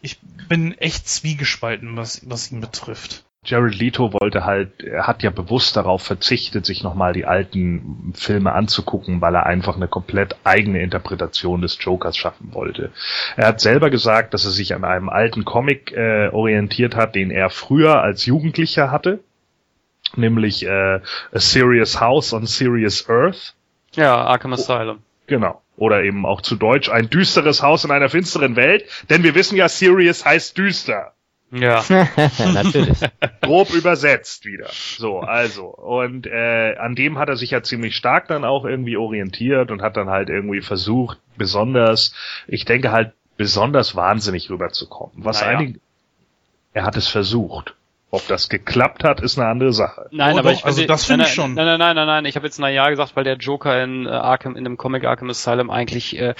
[0.02, 3.24] Ich bin echt zwiegespalten, was, was ihn betrifft.
[3.48, 8.52] Jared Leto wollte halt, er hat ja bewusst darauf verzichtet, sich nochmal die alten Filme
[8.52, 12.92] anzugucken, weil er einfach eine komplett eigene Interpretation des Jokers schaffen wollte.
[13.36, 17.30] Er hat selber gesagt, dass er sich an einem alten Comic äh, orientiert hat, den
[17.30, 19.20] er früher als Jugendlicher hatte,
[20.14, 21.00] nämlich äh, A
[21.32, 23.54] Serious House on Serious Earth.
[23.94, 24.98] Ja, Arkham Asylum.
[25.26, 25.62] Genau.
[25.78, 29.56] Oder eben auch zu Deutsch ein düsteres Haus in einer finsteren Welt, denn wir wissen
[29.56, 31.14] ja, Serious heißt düster.
[31.50, 31.82] Ja.
[32.52, 32.98] Natürlich.
[33.40, 34.68] grob übersetzt wieder.
[34.70, 35.66] So, also.
[35.66, 39.82] Und äh, an dem hat er sich ja ziemlich stark dann auch irgendwie orientiert und
[39.82, 42.14] hat dann halt irgendwie versucht, besonders,
[42.46, 45.24] ich denke halt, besonders wahnsinnig rüberzukommen.
[45.24, 45.58] Was Naja.
[45.58, 45.80] einige.
[46.74, 47.74] Er hat es versucht.
[48.10, 50.08] Ob das geklappt hat, ist eine andere Sache.
[50.12, 51.54] Nein, Oh, aber doch, ich also das finde nein, ich schon.
[51.54, 52.24] Nein, nein, nein, nein, nein.
[52.24, 55.04] Ich habe jetzt na ja gesagt, weil der Joker in äh, Arkham, in dem Comic
[55.04, 56.34] Arkham Asylum eigentlich, äh, äh,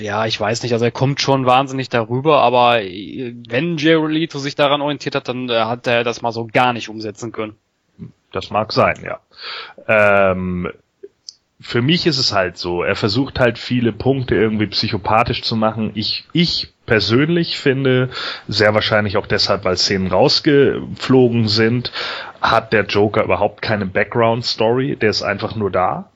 [0.00, 4.38] ja, ich weiß nicht, also er kommt schon wahnsinnig darüber, aber äh, wenn Jared Leto
[4.38, 7.56] sich daran orientiert hat, dann äh, hat er das mal so gar nicht umsetzen können.
[8.32, 9.20] Das mag sein, ja.
[9.86, 10.72] Ähm,
[11.60, 15.92] für mich ist es halt so, er versucht halt viele Punkte irgendwie psychopathisch zu machen.
[15.94, 18.10] Ich, ich persönlich finde,
[18.48, 21.92] sehr wahrscheinlich auch deshalb, weil Szenen rausgeflogen sind,
[22.40, 26.10] hat der Joker überhaupt keine Background-Story, der ist einfach nur da.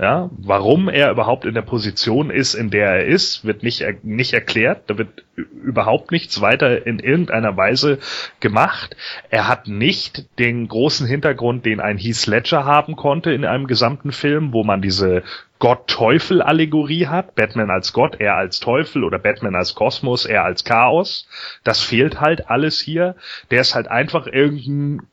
[0.00, 4.32] Ja, warum er überhaupt in der Position ist, in der er ist, wird nicht, nicht
[4.32, 4.82] erklärt.
[4.86, 7.98] Da wird überhaupt nichts weiter in irgendeiner Weise
[8.38, 8.96] gemacht.
[9.28, 14.12] Er hat nicht den großen Hintergrund, den ein Heath Ledger haben konnte in einem gesamten
[14.12, 15.24] Film, wo man diese
[15.58, 17.34] Gott-Teufel-Allegorie hat.
[17.34, 21.28] Batman als Gott, er als Teufel oder Batman als Kosmos, er als Chaos.
[21.64, 23.16] Das fehlt halt alles hier.
[23.50, 25.06] Der ist halt einfach irgendein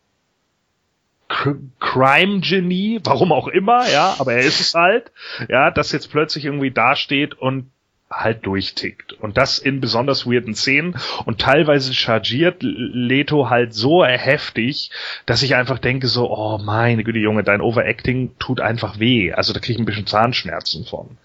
[1.27, 5.11] Cr- Crime-Genie, warum auch immer, ja, aber er ist es halt,
[5.49, 7.71] ja, das jetzt plötzlich irgendwie dasteht und
[8.15, 9.13] halt durchtickt.
[9.13, 10.95] Und das in besonders weirden Szenen
[11.25, 14.91] und teilweise chargiert Leto halt so heftig,
[15.25, 19.33] dass ich einfach denke so, oh meine Güte, Junge, dein Overacting tut einfach weh.
[19.33, 21.17] Also da kriege ich ein bisschen Zahnschmerzen von.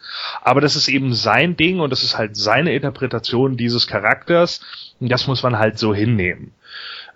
[0.42, 4.60] Aber das ist eben sein Ding und das ist halt seine Interpretation dieses Charakters.
[4.98, 6.52] Und das muss man halt so hinnehmen.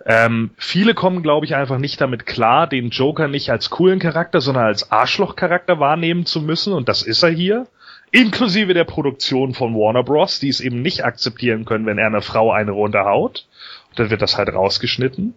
[0.07, 4.39] Ähm, viele kommen, glaube ich, einfach nicht damit klar, den Joker nicht als coolen Charakter,
[4.39, 6.73] sondern als Arschloch-Charakter wahrnehmen zu müssen.
[6.73, 7.67] Und das ist er hier.
[8.15, 12.21] Inklusive der Produktion von Warner Bros., die es eben nicht akzeptieren können, wenn er einer
[12.21, 13.45] Frau eine runterhaut.
[13.89, 15.33] Und dann wird das halt rausgeschnitten.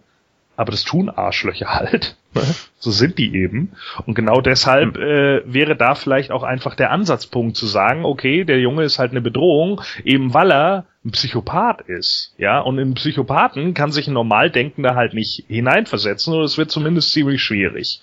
[0.55, 2.15] Aber das tun Arschlöcher halt.
[2.33, 2.41] ne?
[2.77, 3.73] So sind die eben.
[4.05, 8.59] Und genau deshalb äh, wäre da vielleicht auch einfach der Ansatzpunkt zu sagen, okay, der
[8.59, 12.33] Junge ist halt eine Bedrohung, eben weil er ein Psychopath ist.
[12.37, 17.13] Ja, und in Psychopathen kann sich ein Normaldenkender halt nicht hineinversetzen oder es wird zumindest
[17.13, 18.01] ziemlich schwierig.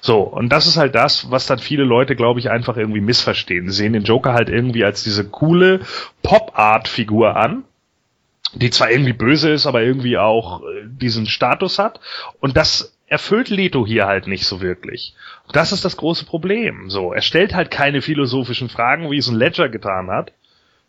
[0.00, 3.68] So, und das ist halt das, was dann viele Leute, glaube ich, einfach irgendwie missverstehen.
[3.68, 5.80] Sie sehen den Joker halt irgendwie als diese coole
[6.22, 7.64] Pop-Art-Figur an,
[8.54, 12.00] die zwar irgendwie böse ist, aber irgendwie auch äh, diesen Status hat.
[12.40, 15.14] Und das erfüllt Leto hier halt nicht so wirklich.
[15.52, 16.88] Das ist das große Problem.
[16.88, 20.32] So, er stellt halt keine philosophischen Fragen, wie es ein Ledger getan hat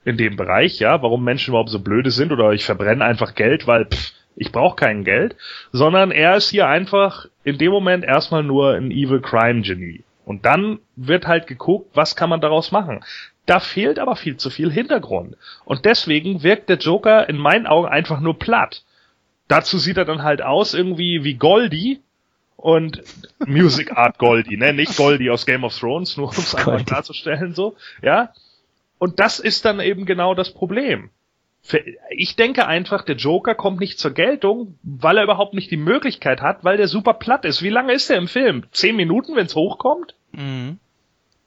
[0.06, 3.68] in dem Bereich, ja, warum Menschen überhaupt so blöde sind oder ich verbrenne einfach Geld,
[3.68, 5.36] weil pff, ich brauche kein Geld,
[5.72, 10.04] sondern er ist hier einfach in dem Moment erstmal nur ein Evil Crime Genie.
[10.26, 13.04] Und dann wird halt geguckt, was kann man daraus machen.
[13.45, 15.36] Da fehlt aber viel zu viel Hintergrund.
[15.66, 18.84] Und deswegen wirkt der Joker in meinen Augen einfach nur platt.
[19.47, 22.02] Dazu sieht er dann halt aus irgendwie wie Goldie
[22.56, 23.02] und
[23.47, 24.72] Music Art Goldie, ne?
[24.74, 28.32] Nicht Goldie aus Game of Thrones, nur um es einfach klarzustellen, so, ja.
[29.00, 31.10] Und das ist dann eben genau das Problem.
[32.12, 36.41] Ich denke einfach, der Joker kommt nicht zur Geltung, weil er überhaupt nicht die Möglichkeit
[36.41, 37.62] hat, weil der super platt ist.
[37.62, 38.64] Wie lange ist der im Film?
[38.72, 40.16] Zehn Minuten, wenn es hochkommt?
[40.32, 40.80] Mhm.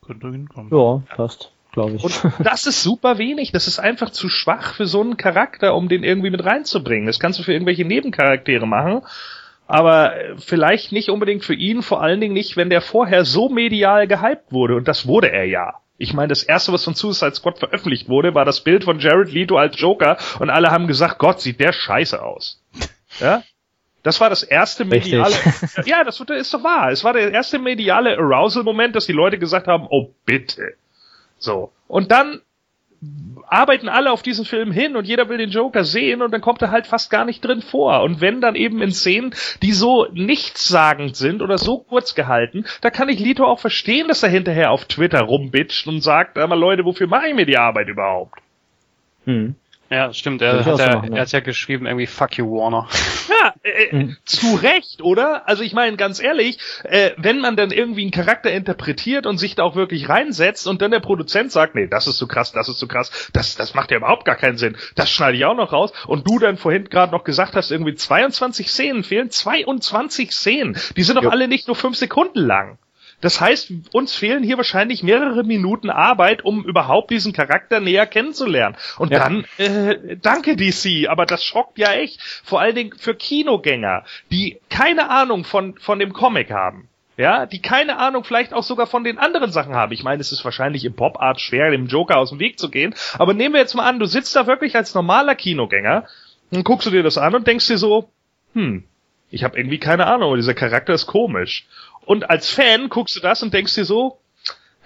[0.05, 0.71] Könnte hinkommen.
[0.71, 2.05] Ja, passt, glaube ich.
[2.05, 3.53] Und das ist super wenig.
[3.53, 7.07] Das ist einfach zu schwach für so einen Charakter, um den irgendwie mit reinzubringen.
[7.07, 9.03] Das kannst du für irgendwelche Nebencharaktere machen.
[9.67, 13.49] Aber äh, vielleicht nicht unbedingt für ihn, vor allen Dingen nicht, wenn der vorher so
[13.49, 14.77] medial gehypt wurde.
[14.77, 15.82] Und das wurde er ja.
[16.03, 19.31] Ich meine, das erste, was von Suicide Squad veröffentlicht wurde, war das Bild von Jared
[19.31, 22.61] Leto als Joker und alle haben gesagt, Gott, sieht der scheiße aus.
[23.21, 23.43] Ja?
[24.03, 25.13] Das war das erste Richtig.
[25.13, 25.35] mediale.
[25.85, 26.91] ja, das ist doch wahr.
[26.91, 30.77] Es war der erste mediale Arousal-Moment, dass die Leute gesagt haben, oh bitte.
[31.37, 31.73] So.
[31.89, 32.41] Und dann
[33.47, 36.63] arbeiten alle auf diesen Film hin und jeder will den Joker sehen und dann kommt
[36.63, 38.03] er halt fast gar nicht drin vor.
[38.03, 42.91] Und wenn dann eben in Szenen, die so nichtssagend sind oder so kurz gehalten, da
[42.91, 46.85] kann ich Lito auch verstehen, dass er hinterher auf Twitter rumbitcht und sagt, aber Leute,
[46.85, 48.41] wofür mache ich mir die Arbeit überhaupt?
[49.27, 49.55] Hm.
[49.93, 50.41] Ja, stimmt.
[50.41, 52.89] Er hat, ja, er hat ja geschrieben, irgendwie Fuck you, Warner.
[53.43, 55.49] Ja, äh, zu Recht, oder?
[55.49, 59.55] Also ich meine, ganz ehrlich, äh, wenn man dann irgendwie einen Charakter interpretiert und sich
[59.55, 62.69] da auch wirklich reinsetzt und dann der Produzent sagt, nee, das ist so krass, das
[62.69, 65.57] ist so krass, das, das macht ja überhaupt gar keinen Sinn, das schneide ich auch
[65.57, 70.33] noch raus und du dann vorhin gerade noch gesagt hast, irgendwie 22 Szenen fehlen, 22
[70.33, 72.79] Szenen, die sind doch alle nicht nur fünf Sekunden lang.
[73.23, 78.77] Das heißt, uns fehlen hier wahrscheinlich mehrere Minuten Arbeit, um überhaupt diesen Charakter näher kennenzulernen.
[78.99, 79.21] Und Ja.
[79.21, 82.21] dann, äh, danke DC, aber das schockt ja echt.
[82.45, 86.89] Vor allen Dingen für Kinogänger, die keine Ahnung von, von dem Comic haben.
[87.17, 89.93] Ja, die keine Ahnung vielleicht auch sogar von den anderen Sachen haben.
[89.93, 92.95] Ich meine, es ist wahrscheinlich im Pop-Art schwer, dem Joker aus dem Weg zu gehen.
[93.19, 96.07] Aber nehmen wir jetzt mal an, du sitzt da wirklich als normaler Kinogänger,
[96.51, 98.09] dann guckst du dir das an und denkst dir so,
[98.55, 98.85] hm,
[99.31, 101.67] ich habe irgendwie keine Ahnung, aber dieser Charakter ist komisch.
[102.05, 104.19] Und als Fan guckst du das und denkst dir so,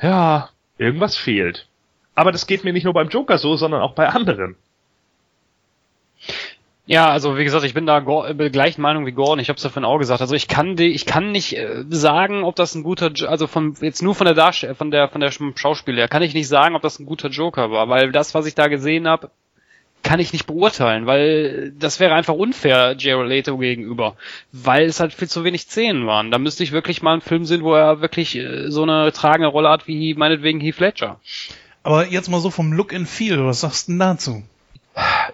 [0.03, 1.67] ja, irgendwas fehlt.
[2.15, 4.57] Aber das geht mir nicht nur beim Joker so, sondern auch bei anderen.
[6.89, 9.41] Ja, also wie gesagt, ich bin da äh, gleichen Meinung wie Gordon.
[9.41, 10.21] Ich habe es ja vorhin auch gesagt.
[10.21, 13.49] Also ich kann die, ich kann nicht äh, sagen, ob das ein guter, Jo- also
[13.49, 16.47] von jetzt nur von der Darstell von der von der Sch- Schauspieler kann ich nicht
[16.47, 19.31] sagen, ob das ein guter Joker war, weil das, was ich da gesehen habe,
[20.07, 24.15] kann ich nicht beurteilen, weil das wäre einfach unfair Jared Leto gegenüber,
[24.53, 26.31] weil es halt viel zu wenig Szenen waren.
[26.31, 29.49] Da müsste ich wirklich mal einen Film sehen, wo er wirklich äh, so eine tragende
[29.49, 31.19] Rolle hat wie meinetwegen Heath Ledger.
[31.83, 34.43] Aber jetzt mal so vom Look and Feel, was sagst du denn dazu?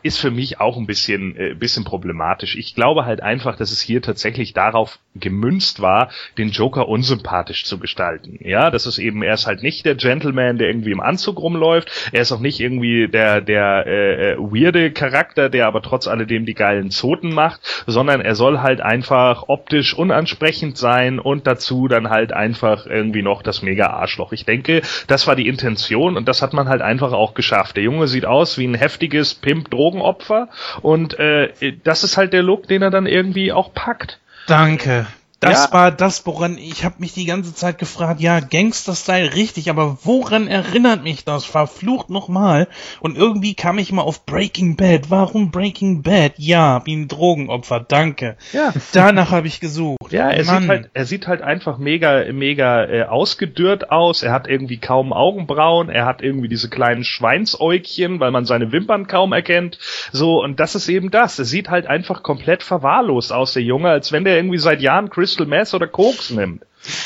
[0.02, 2.56] Ist für mich auch ein bisschen, äh, bisschen problematisch.
[2.56, 7.78] Ich glaube halt einfach, dass es hier tatsächlich darauf gemünzt war, den Joker unsympathisch zu
[7.78, 8.38] gestalten.
[8.40, 12.10] Ja, das ist eben, er ist halt nicht der Gentleman, der irgendwie im Anzug rumläuft.
[12.12, 16.46] Er ist auch nicht irgendwie der, der äh, äh, weirde Charakter, der aber trotz alledem
[16.46, 22.10] die geilen Zoten macht, sondern er soll halt einfach optisch unansprechend sein und dazu dann
[22.10, 24.32] halt einfach irgendwie noch das mega Arschloch.
[24.32, 27.76] Ich denke, das war die Intention und das hat man halt einfach auch geschafft.
[27.76, 30.48] Der Junge sieht aus wie ein heftiges Pimp-Drogenopfer
[30.80, 31.52] und äh,
[31.84, 34.18] das ist halt der Look, den er dann irgendwie auch packt.
[34.46, 35.06] Danke.
[35.42, 35.72] Das Ja.
[35.72, 40.46] war das, woran ich habe mich die ganze Zeit gefragt, ja, Gangster-Style richtig, aber woran
[40.46, 41.44] erinnert mich das?
[41.44, 42.68] Verflucht nochmal.
[43.00, 45.10] Und irgendwie kam ich mal auf Breaking Bad.
[45.10, 46.34] Warum Breaking Bad?
[46.36, 48.36] Ja, wie ein Drogenopfer, danke.
[48.52, 48.72] Ja.
[48.92, 49.98] Danach habe ich gesucht.
[50.10, 50.60] Ja, er Mann.
[50.62, 54.22] sieht halt, er sieht halt einfach mega, mega äh, ausgedürrt aus.
[54.22, 55.88] Er hat irgendwie kaum Augenbrauen.
[55.90, 59.78] Er hat irgendwie diese kleinen Schweinsäugchen, weil man seine Wimpern kaum erkennt.
[60.12, 61.38] So und das ist eben das.
[61.38, 65.10] Er sieht halt einfach komplett verwahrlost aus, der Junge, als wenn der irgendwie seit Jahren
[65.32, 66.64] Crystal Meth oder Koks nimmt.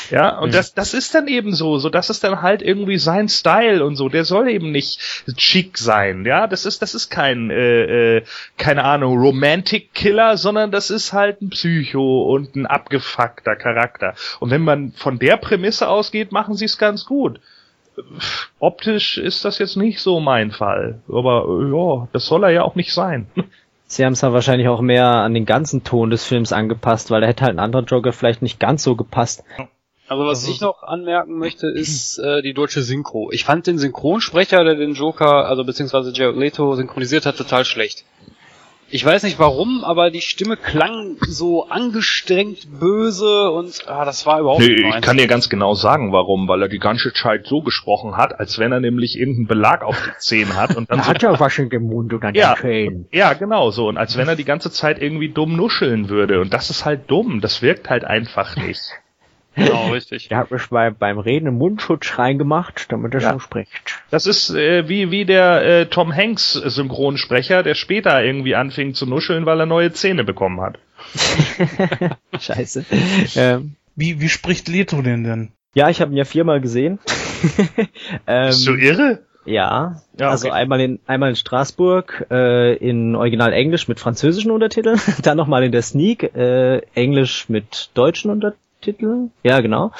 [0.09, 3.29] Ja, und das, das ist dann eben so, so das ist dann halt irgendwie sein
[3.29, 4.09] Style und so.
[4.09, 4.99] Der soll eben nicht
[5.37, 6.47] chic sein, ja.
[6.47, 8.23] Das ist, das ist kein, äh, äh,
[8.57, 14.15] keine Ahnung, Romantic Killer, sondern das ist halt ein Psycho und ein abgefuckter Charakter.
[14.39, 17.39] Und wenn man von der Prämisse ausgeht, machen sie es ganz gut.
[18.59, 22.75] Optisch ist das jetzt nicht so mein Fall, aber ja, das soll er ja auch
[22.75, 23.27] nicht sein.
[23.87, 27.21] Sie haben es dann wahrscheinlich auch mehr an den ganzen Ton des Films angepasst, weil
[27.21, 29.43] da hätte halt ein anderer Joker vielleicht nicht ganz so gepasst.
[30.09, 33.29] Also was Also- ich noch anmerken möchte, ist äh, die deutsche Synchro.
[33.31, 38.03] Ich fand den Synchronsprecher, der den Joker, also beziehungsweise Jared Leto synchronisiert hat, total schlecht.
[38.89, 44.39] Ich weiß nicht warum, aber die Stimme klang so angestrengt böse und ah, das war
[44.39, 47.47] überhaupt Nee, nicht ich kann dir ganz genau sagen, warum, weil er die ganze Zeit
[47.47, 51.03] so gesprochen hat, als wenn er nämlich irgendeinen Belag auf die Zähne hat und dann
[51.03, 52.55] so, ja was in dem Mund und an Ja.
[52.55, 53.07] Zähnen.
[53.11, 56.53] ja, genau so, und als wenn er die ganze Zeit irgendwie dumm nuscheln würde und
[56.53, 58.79] das ist halt dumm, das wirkt halt einfach nicht.
[59.57, 60.29] Genau, richtig.
[60.29, 63.33] Der hat mich bei, beim Reden einen Mundschutz reingemacht, damit er Ja.
[63.33, 63.71] so spricht.
[64.11, 69.05] Das ist äh, wie wie der äh, Tom Hanks Synchronsprecher, der später irgendwie anfing zu
[69.05, 70.77] nuscheln, weil er neue Zähne bekommen hat.
[72.39, 72.85] Scheiße.
[73.35, 75.49] ähm, Wie, wie spricht Leto denn denn?
[75.73, 76.99] ja, ich habe ihn ja viermal gesehen.
[78.27, 79.19] ähm, Bist du irre?
[79.45, 80.57] Ja, Ja, also okay.
[80.57, 85.71] einmal in einmal in Straßburg äh, in Original Englisch mit französischen Untertiteln, dann nochmal in
[85.71, 88.61] der Sneak äh, Englisch mit deutschen Untertiteln,
[89.43, 89.91] ja genau,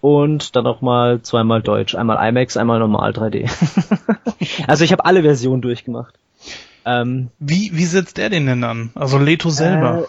[0.00, 3.48] und dann nochmal zweimal Deutsch, einmal IMAX, einmal normal 3D.
[4.66, 6.14] also ich habe alle Versionen durchgemacht.
[6.84, 8.90] Ähm, Wie, wie setzt er den denn an?
[8.94, 10.06] Also Leto selber.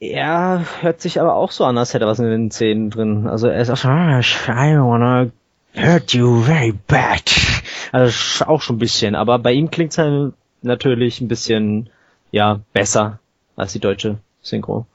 [0.00, 2.90] Äh, ja, hört sich aber auch so an, als hätte er was in den Zähnen
[2.90, 3.28] drin.
[3.28, 5.30] Also er ist auch so, "Ah, I wanna
[5.76, 7.22] hurt you very bad.
[7.92, 11.88] Also auch schon ein bisschen, aber bei ihm klingt's halt natürlich ein bisschen,
[12.32, 13.20] ja, besser
[13.54, 14.86] als die deutsche Synchro.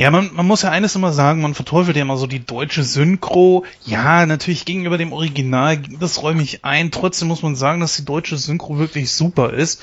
[0.00, 2.84] Ja, man, man muss ja eines immer sagen, man verteufelt ja immer so die deutsche
[2.84, 3.64] Synchro.
[3.84, 6.92] Ja, natürlich gegenüber dem Original, das räume ich ein.
[6.92, 9.82] Trotzdem muss man sagen, dass die deutsche Synchro wirklich super ist.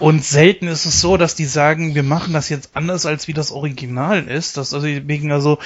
[0.00, 3.34] Und selten ist es so, dass die sagen, wir machen das jetzt anders, als wie
[3.34, 4.56] das Original ist.
[4.56, 5.60] Das also wegen, also,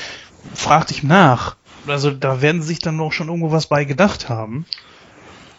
[0.53, 1.57] frag dich nach.
[1.87, 4.67] Also da werden sie sich dann noch schon irgendwo was bei gedacht haben.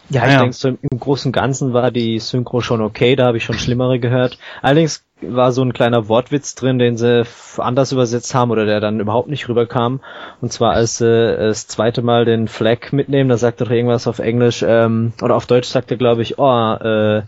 [0.09, 0.39] Ja, Ah, ich ja.
[0.39, 3.57] denke, so im, Großen und Ganzen war die Synchro schon okay, da habe ich schon
[3.57, 4.37] Schlimmere gehört.
[4.61, 7.23] Allerdings war so ein kleiner Wortwitz drin, den sie
[7.57, 9.99] anders übersetzt haben oder der dann überhaupt nicht rüberkam.
[10.41, 14.07] Und zwar als sie das zweite Mal den Flag mitnehmen, da sagt er doch irgendwas
[14.07, 17.23] auf Englisch, ähm, oder auf Deutsch sagt er, glaube ich, oh, äh, äh,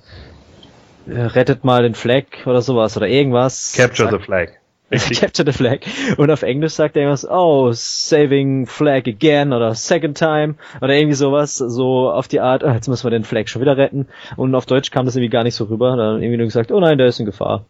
[1.08, 3.74] rettet mal den Flag oder sowas oder irgendwas.
[3.76, 4.59] Capture the flag.
[5.20, 5.82] Capture the Flag.
[6.18, 11.16] Und auf Englisch sagt er irgendwas, oh, saving flag again oder second time oder irgendwie
[11.16, 14.08] sowas, so auf die Art, oh, jetzt müssen wir den Flag schon wieder retten.
[14.36, 15.96] Und auf Deutsch kam das irgendwie gar nicht so rüber.
[15.96, 17.66] Da hat er irgendwie nur gesagt, oh nein, der ist in Gefahr.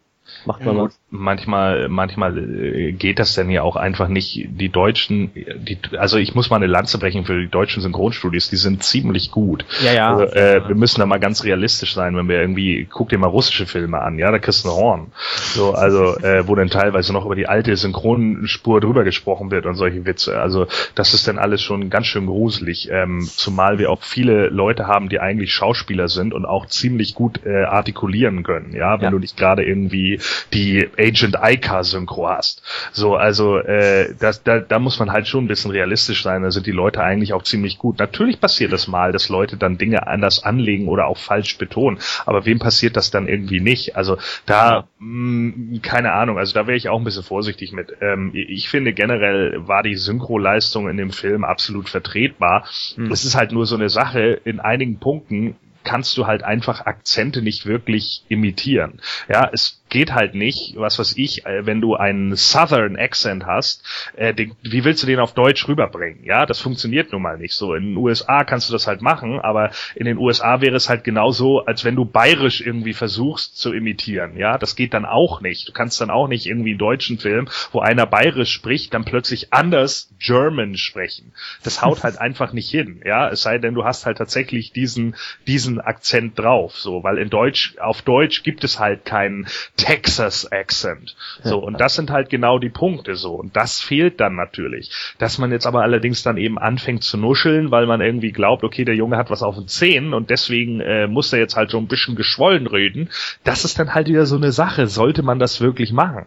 [0.46, 0.90] Macht man mal.
[1.10, 4.46] manchmal, manchmal äh, geht das denn ja auch einfach nicht.
[4.50, 8.56] Die Deutschen, die, also ich muss mal eine Lanze brechen für die deutschen Synchronstudios, die
[8.56, 9.64] sind ziemlich gut.
[9.84, 10.10] Ja, ja.
[10.16, 13.26] Also, äh, wir müssen da mal ganz realistisch sein, wenn wir irgendwie, guck dir mal
[13.26, 15.12] russische Filme an, ja, da kriegst du ein Horn.
[15.54, 19.74] So, also, äh, wo dann teilweise noch über die alte Synchronspur drüber gesprochen wird und
[19.74, 20.40] solche Witze.
[20.40, 22.88] Also, das ist dann alles schon ganz schön gruselig.
[22.90, 27.44] Ähm, zumal wir auch viele Leute haben, die eigentlich Schauspieler sind und auch ziemlich gut
[27.44, 29.10] äh, artikulieren können, ja, wenn Ja.
[29.10, 30.19] du nicht gerade irgendwie
[30.52, 32.62] die Agent Ica Synchro hast.
[32.92, 36.42] So, also äh, das, da, da muss man halt schon ein bisschen realistisch sein.
[36.42, 37.98] Da sind die Leute eigentlich auch ziemlich gut.
[37.98, 41.98] Natürlich passiert das mal, dass Leute dann Dinge anders anlegen oder auch falsch betonen.
[42.26, 43.96] Aber wem passiert das dann irgendwie nicht?
[43.96, 44.16] Also
[44.46, 46.38] da, mh, keine Ahnung.
[46.38, 47.96] Also da wäre ich auch ein bisschen vorsichtig mit.
[48.00, 52.64] Ähm, ich finde generell war die Synchroleistung in dem Film absolut vertretbar.
[53.10, 54.40] Es ist halt nur so eine Sache.
[54.44, 59.00] In einigen Punkten kannst du halt einfach Akzente nicht wirklich imitieren.
[59.28, 63.84] Ja, es geht halt nicht, was weiß ich, äh, wenn du einen Southern Accent hast,
[64.16, 66.24] äh, den, wie willst du den auf Deutsch rüberbringen?
[66.24, 67.74] Ja, das funktioniert nun mal nicht so.
[67.74, 71.04] In den USA kannst du das halt machen, aber in den USA wäre es halt
[71.04, 74.36] genauso, als wenn du bayerisch irgendwie versuchst zu imitieren.
[74.36, 75.68] Ja, das geht dann auch nicht.
[75.68, 79.52] Du kannst dann auch nicht irgendwie einen deutschen Film, wo einer bayerisch spricht, dann plötzlich
[79.52, 81.32] anders German sprechen.
[81.64, 83.02] Das haut halt einfach nicht hin.
[83.04, 85.16] Ja, es sei denn, du hast halt tatsächlich diesen,
[85.46, 89.46] diesen Akzent drauf, so, weil in Deutsch, auf Deutsch gibt es halt keinen
[89.80, 91.16] Texas Accent.
[91.42, 93.34] So, und das sind halt genau die Punkte so.
[93.34, 94.90] Und das fehlt dann natürlich.
[95.18, 98.84] Dass man jetzt aber allerdings dann eben anfängt zu nuscheln, weil man irgendwie glaubt, okay,
[98.84, 101.78] der Junge hat was auf den Zähnen und deswegen äh, muss er jetzt halt so
[101.78, 103.10] ein bisschen geschwollen reden.
[103.44, 104.86] Das ist dann halt wieder so eine Sache.
[104.86, 106.26] Sollte man das wirklich machen?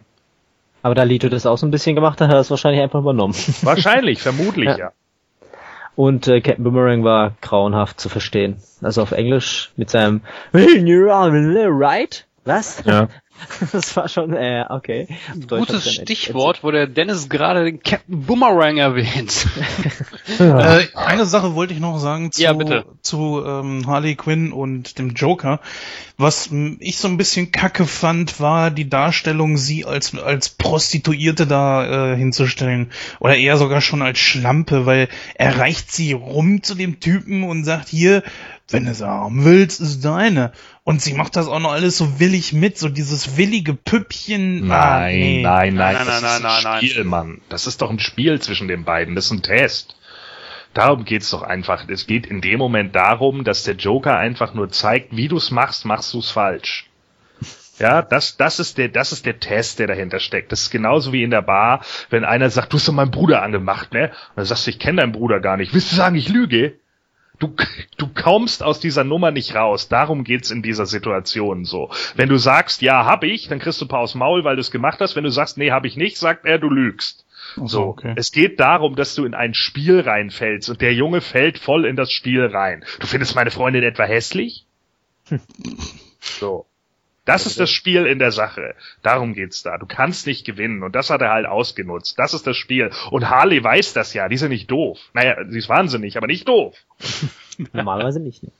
[0.82, 3.00] Aber da Lito das auch so ein bisschen gemacht hat, hat er es wahrscheinlich einfach
[3.00, 3.34] übernommen.
[3.62, 4.78] Wahrscheinlich, vermutlich, Ja.
[4.78, 4.92] ja.
[5.96, 8.56] Und äh, Captain Boomerang war grauenhaft zu verstehen.
[8.82, 12.26] Also auf Englisch mit seinem right?
[12.44, 12.82] Was?
[12.84, 13.08] Ja.
[13.72, 15.08] Das war schon, äh, okay.
[15.48, 19.46] Gutes Stichwort, wo der Dennis gerade den Captain Boomerang erwähnt.
[20.38, 22.86] Äh, eine Sache wollte ich noch sagen zu, Ja, bitte.
[23.02, 25.60] zu ähm, Harley Quinn und dem Joker.
[26.16, 32.12] Was ich so ein bisschen kacke fand, war die Darstellung, sie als, als Prostituierte da
[32.12, 32.92] äh, hinzustellen.
[33.18, 37.64] Oder eher sogar schon als Schlampe, weil er reicht sie rum zu dem Typen und
[37.64, 38.22] sagt, hier,
[38.70, 40.52] wenn du es haben willst, ist deine.
[40.84, 44.70] Und sie macht das auch noch alles so willig mit, so dieses willige Püppchen.
[44.70, 45.42] Ah, Nein, nee.
[45.42, 47.40] nein, nein, Nein, das nein, ist nein, ein nein, Spiel, Mann.
[47.48, 49.16] Das ist doch ein Spiel zwischen den beiden.
[49.16, 49.96] Das ist ein Test.
[50.74, 51.88] Darum geht's doch einfach.
[51.88, 55.84] Es geht in dem Moment darum, dass der Joker einfach nur zeigt, wie du's machst,
[55.84, 56.90] machst du's falsch.
[57.78, 60.52] Ja, das, das ist der, das ist der Test, der dahinter steckt.
[60.52, 63.42] Das ist genauso wie in der Bar, wenn einer sagt, du hast doch meinen Bruder
[63.42, 64.10] angemacht, ne?
[64.10, 65.74] Und dann sagst du, ich kenne deinen Bruder gar nicht.
[65.74, 66.78] Willst du sagen, ich lüge?
[67.40, 67.52] Du,
[67.96, 69.88] du kommst aus dieser Nummer nicht raus.
[69.88, 71.90] Darum geht's in dieser Situation so.
[72.14, 74.60] Wenn du sagst, ja, hab ich, dann kriegst du ein paar aus Maul, weil du
[74.60, 75.16] es gemacht hast.
[75.16, 77.23] Wenn du sagst, nee, hab ich nicht, sagt er, du lügst.
[77.56, 78.14] So, okay.
[78.16, 81.96] es geht darum, dass du in ein Spiel reinfällst und der Junge fällt voll in
[81.96, 82.84] das Spiel rein.
[83.00, 84.66] Du findest meine Freundin etwa hässlich?
[86.20, 86.66] So.
[87.24, 88.74] Das ist das Spiel in der Sache.
[89.02, 89.78] Darum geht's da.
[89.78, 90.82] Du kannst nicht gewinnen.
[90.82, 92.18] Und das hat er halt ausgenutzt.
[92.18, 92.90] Das ist das Spiel.
[93.10, 94.28] Und Harley weiß das ja.
[94.28, 94.98] Die ist ja nicht doof.
[95.14, 96.76] Naja, sie ist wahnsinnig, aber nicht doof.
[97.72, 98.42] Normalerweise nicht.
[98.42, 98.52] Ne?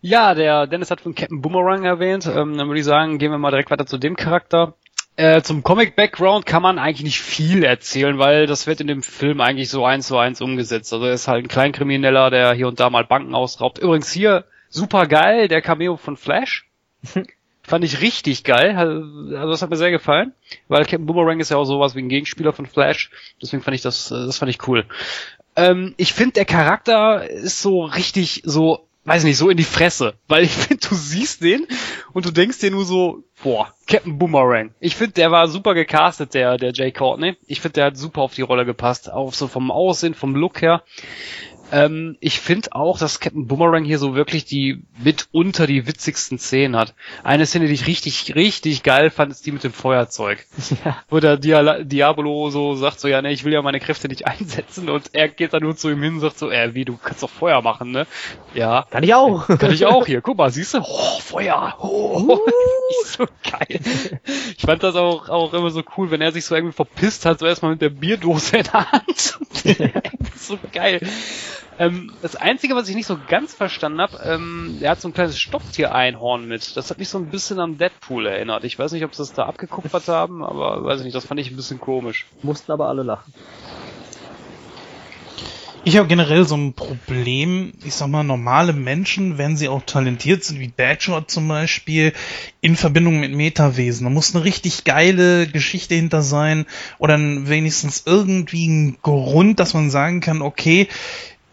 [0.00, 2.26] Ja, der Dennis hat von Captain Boomerang erwähnt.
[2.26, 4.74] Ähm, dann würde ich sagen, gehen wir mal direkt weiter zu dem Charakter.
[5.16, 9.40] Äh, zum Comic-Background kann man eigentlich nicht viel erzählen, weil das wird in dem Film
[9.40, 10.92] eigentlich so eins zu eins umgesetzt.
[10.92, 13.78] Also er ist halt ein Kleinkrimineller, der hier und da mal Banken ausraubt.
[13.78, 16.66] Übrigens hier super geil, der Cameo von Flash.
[17.64, 18.76] Fand ich richtig geil.
[18.76, 20.32] Also das hat mir sehr gefallen,
[20.66, 23.10] weil Captain Boomerang ist ja auch sowas wie ein Gegenspieler von Flash.
[23.40, 24.84] Deswegen fand ich das, äh, das fand ich cool.
[25.54, 30.14] Ähm, ich finde, der Charakter ist so richtig so, weiß nicht, so in die Fresse.
[30.28, 31.66] Weil ich finde, du siehst den
[32.12, 34.74] und du denkst dir nur so, boah, Captain Boomerang.
[34.80, 37.36] Ich finde, der war super gecastet, der, der Jay Courtney.
[37.46, 39.10] Ich finde, der hat super auf die Rolle gepasst.
[39.10, 40.82] Auch so vom Aussehen, vom Look her.
[41.72, 46.76] Ähm, ich finde auch, dass Captain Boomerang hier so wirklich die mitunter die witzigsten Szenen
[46.76, 46.94] hat.
[47.24, 50.46] Eine Szene, die ich richtig, richtig geil fand, ist die mit dem Feuerzeug.
[50.84, 50.96] Ja.
[51.10, 54.26] Wo der Dia Diabolo so sagt so, ja, ne, ich will ja meine Kräfte nicht
[54.26, 56.96] einsetzen und er geht dann nur zu ihm hin und sagt so, äh, wie, du
[56.96, 58.06] kannst doch Feuer machen, ne?
[58.54, 58.86] Ja.
[58.90, 59.46] Kann ich auch.
[59.46, 60.22] Kann ich auch hier.
[60.22, 60.78] Guck mal, siehst du?
[60.80, 61.76] Oh, Feuer.
[61.78, 62.40] Oh.
[63.02, 63.80] Ist so geil.
[64.56, 67.38] Ich fand das auch, auch immer so cool, wenn er sich so irgendwie verpisst hat,
[67.38, 69.38] so erstmal mit der Bierdose in der Hand.
[70.36, 71.00] so geil.
[71.78, 75.14] Ähm, das Einzige, was ich nicht so ganz verstanden habe, ähm, er hat so ein
[75.14, 76.76] kleines Stofftier-Einhorn mit.
[76.76, 78.64] Das hat mich so ein bisschen an Deadpool erinnert.
[78.64, 81.40] Ich weiß nicht, ob sie das da abgekupfert haben, aber weiß ich nicht, das fand
[81.40, 82.26] ich ein bisschen komisch.
[82.42, 83.32] Mussten aber alle lachen.
[85.84, 90.44] Ich habe generell so ein Problem, ich sag mal, normale Menschen, wenn sie auch talentiert
[90.44, 92.12] sind, wie Deadshot zum Beispiel,
[92.60, 94.04] in Verbindung mit Metawesen.
[94.04, 96.66] Da muss eine richtig geile Geschichte hinter sein
[96.98, 100.86] oder wenigstens irgendwie ein Grund, dass man sagen kann, okay,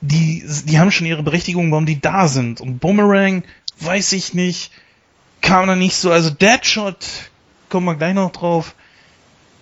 [0.02, 2.62] die, die haben schon ihre Berechtigung, warum die da sind.
[2.62, 3.44] Und Boomerang,
[3.80, 4.72] weiß ich nicht,
[5.42, 7.32] kam da nicht so, also Deadshot,
[7.70, 8.76] kommen wir gleich noch drauf,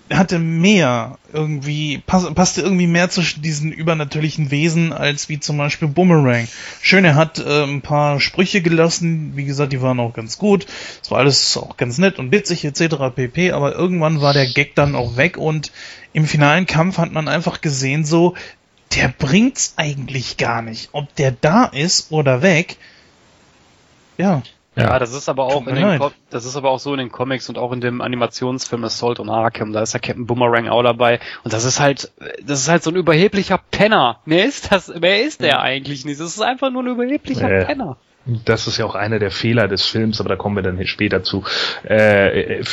[0.10, 5.88] hatte mehr irgendwie, pass, passte irgendwie mehr zwischen diesen übernatürlichen Wesen als wie zum Beispiel
[5.88, 6.48] Boomerang.
[6.82, 10.66] Schön, er hat äh, ein paar Sprüche gelassen, wie gesagt, die waren auch ganz gut.
[11.04, 12.96] Es war alles auch ganz nett und witzig etc.
[13.14, 13.52] pp.
[13.52, 15.72] Aber irgendwann war der Gag dann auch weg und
[16.14, 18.36] im finalen Kampf hat man einfach gesehen, so,
[18.96, 20.90] der bringt's eigentlich gar nicht.
[20.92, 22.78] Ob der da ist oder weg,
[24.18, 24.42] ja,
[24.78, 26.00] ja, das ist aber auch in den.
[26.00, 29.20] Co das ist aber auch so in den Comics und auch in dem Animationsfilm Assault
[29.20, 32.12] on Arkham, da ist der Captain Boomerang auch dabei und das ist halt
[32.44, 34.20] das ist halt so ein überheblicher Penner.
[34.26, 36.20] Mehr ist das, mehr ist der eigentlich nicht.
[36.20, 37.66] Das ist einfach nur ein überheblicher Äh.
[37.66, 37.98] Penner.
[38.46, 41.24] Das ist ja auch einer der Fehler des Films, aber da kommen wir dann später
[41.24, 41.44] zu.
[41.84, 42.64] Äh,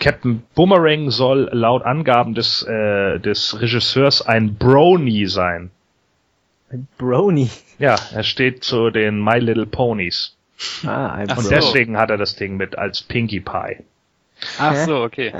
[0.00, 5.70] Captain Boomerang soll laut Angaben des, äh, des Regisseurs ein Brony sein.
[6.70, 7.48] Ein Brony.
[7.78, 10.36] Ja, er steht zu den My Little Ponies.
[10.84, 13.84] Ah, ein Ach Und deswegen hat er das Ding mit als Pinkie Pie.
[14.58, 15.32] Ach so, okay.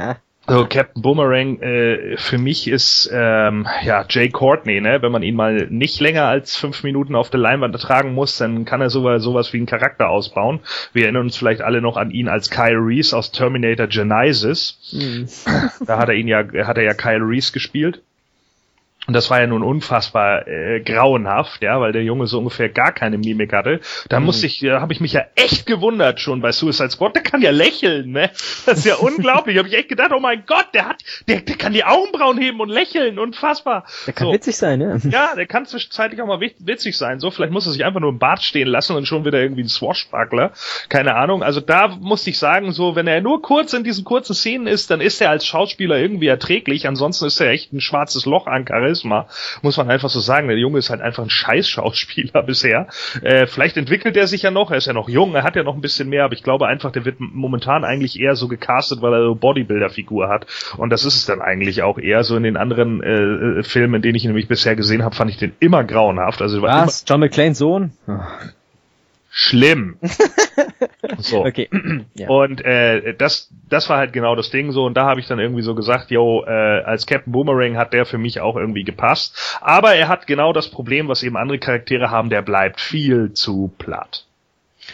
[0.48, 5.02] So, Captain Boomerang, äh, für mich ist ähm, ja Jay Courtney, ne?
[5.02, 8.64] Wenn man ihn mal nicht länger als fünf Minuten auf der Leinwand ertragen muss, dann
[8.64, 10.60] kann er sowas, sowas wie einen Charakter ausbauen.
[10.92, 14.78] Wir erinnern uns vielleicht alle noch an ihn als Kyle Reese aus Terminator Genesis.
[14.90, 15.26] hm.
[15.84, 18.02] Da hat er ihn ja, hat er ja Kyle Reese gespielt.
[19.06, 22.92] Und das war ja nun unfassbar äh, grauenhaft, ja, weil der Junge so ungefähr gar
[22.92, 23.80] keine Mimik hatte.
[24.08, 27.14] Da musste ich, da habe ich mich ja echt gewundert schon bei Suicide Squad.
[27.14, 28.30] Der kann ja lächeln, ne?
[28.66, 29.58] Das ist ja unglaublich.
[29.58, 32.58] Habe ich echt gedacht, oh mein Gott, der hat, der, der kann die Augenbrauen heben
[32.60, 33.84] und lächeln, unfassbar.
[34.06, 34.32] Der kann so.
[34.32, 35.00] witzig sein, ne?
[35.10, 37.20] Ja, der kann zwischenzeitlich auch mal wit- witzig sein.
[37.20, 39.62] So, vielleicht muss er sich einfach nur im Bart stehen lassen und schon wieder irgendwie
[39.62, 40.50] ein Swashbuckler.
[40.88, 41.44] Keine Ahnung.
[41.44, 44.90] Also da musste ich sagen, so, wenn er nur kurz in diesen kurzen Szenen ist,
[44.90, 46.88] dann ist er als Schauspieler irgendwie erträglich.
[46.88, 48.95] Ansonsten ist er echt ein schwarzes Loch an Charisma.
[49.04, 50.48] Muss man einfach so sagen.
[50.48, 52.88] Der Junge ist halt einfach ein scheiß Schauspieler bisher.
[53.22, 54.70] Äh, vielleicht entwickelt er sich ja noch.
[54.70, 55.34] Er ist ja noch jung.
[55.34, 56.24] Er hat ja noch ein bisschen mehr.
[56.24, 60.28] Aber ich glaube einfach, der wird momentan eigentlich eher so gecastet, weil er so Bodybuilder-Figur
[60.28, 60.46] hat.
[60.76, 63.96] Und das ist es dann eigentlich auch eher so in den anderen äh, äh, Filmen,
[63.96, 66.42] in denen ich ihn nämlich bisher gesehen habe, fand ich den immer grauenhaft.
[66.42, 67.04] Also war immer Was?
[67.06, 67.92] John McClanes Sohn?
[69.38, 69.98] Schlimm.
[71.18, 71.44] so.
[71.44, 71.68] Okay.
[72.14, 72.30] ja.
[72.30, 74.86] Und äh, das, das war halt genau das Ding so.
[74.86, 78.06] Und da habe ich dann irgendwie so gesagt, yo, äh, als Captain Boomerang hat der
[78.06, 79.58] für mich auch irgendwie gepasst.
[79.60, 83.70] Aber er hat genau das Problem, was eben andere Charaktere haben, der bleibt viel zu
[83.76, 84.24] platt.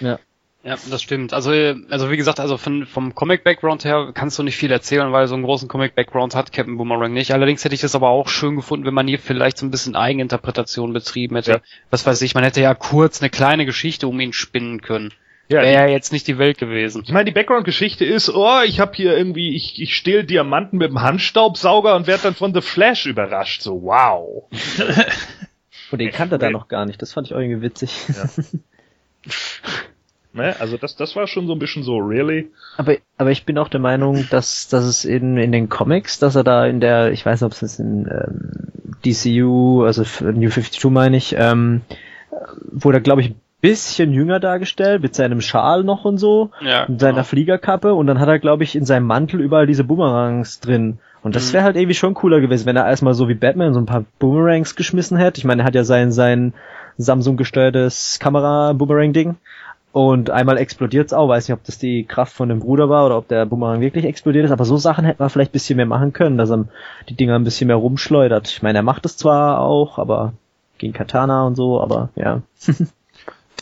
[0.00, 0.18] ja.
[0.64, 1.32] Ja, das stimmt.
[1.32, 5.10] Also, äh, also wie gesagt, also von, vom Comic-Background her kannst du nicht viel erzählen,
[5.12, 7.32] weil so einen großen Comic-Background hat Captain Boomerang nicht.
[7.32, 9.96] Allerdings hätte ich das aber auch schön gefunden, wenn man hier vielleicht so ein bisschen
[9.96, 11.50] Eigeninterpretation betrieben hätte.
[11.50, 11.60] Ja.
[11.90, 15.12] Was weiß ich, man hätte ja kurz eine kleine Geschichte um ihn spinnen können.
[15.48, 17.02] Ja, Wäre ja jetzt nicht die Welt gewesen.
[17.04, 20.90] Ich meine, die Background-Geschichte ist, oh, ich habe hier irgendwie, ich, ich stehle Diamanten mit
[20.90, 23.62] dem Handstaubsauger und werde dann von The Flash überrascht.
[23.62, 24.44] So, wow.
[25.90, 27.02] Und den kannte er da noch gar nicht.
[27.02, 27.90] Das fand ich auch irgendwie witzig.
[30.34, 30.54] Ne?
[30.60, 32.50] Also das, das war schon so ein bisschen so, really?
[32.78, 36.36] Aber, aber ich bin auch der Meinung, dass, dass es in, in den Comics, dass
[36.36, 38.50] er da in der, ich weiß nicht, ob es jetzt in ähm,
[39.04, 41.82] DCU, also New 52 meine ich, ähm,
[42.70, 46.86] wurde er, glaube ich, ein bisschen jünger dargestellt, mit seinem Schal noch und so, Ja.
[46.88, 47.24] mit seiner genau.
[47.24, 50.98] Fliegerkappe und dann hat er, glaube ich, in seinem Mantel überall diese Boomerangs drin.
[51.22, 51.52] Und das Mhm.
[51.54, 54.04] wäre halt irgendwie schon cooler gewesen, wenn er erstmal so wie Batman so ein paar
[54.18, 55.38] Boomerangs geschmissen hätte.
[55.38, 56.54] Ich meine, er hat ja sein, sein
[56.98, 59.36] Samsung gesteuertes Kamera-Boomerang-Ding.
[59.92, 61.28] Und einmal explodiert's auch.
[61.28, 64.06] Weiß nicht, ob das die Kraft von dem Bruder war oder ob der Boomerang wirklich
[64.06, 64.50] explodiert ist.
[64.50, 66.64] Aber so Sachen hätte man vielleicht ein bisschen mehr machen können, dass er
[67.08, 68.48] die Dinger ein bisschen mehr rumschleudert.
[68.48, 70.32] Ich meine, er macht es zwar auch, aber
[70.78, 72.40] gegen Katana und so, aber ja.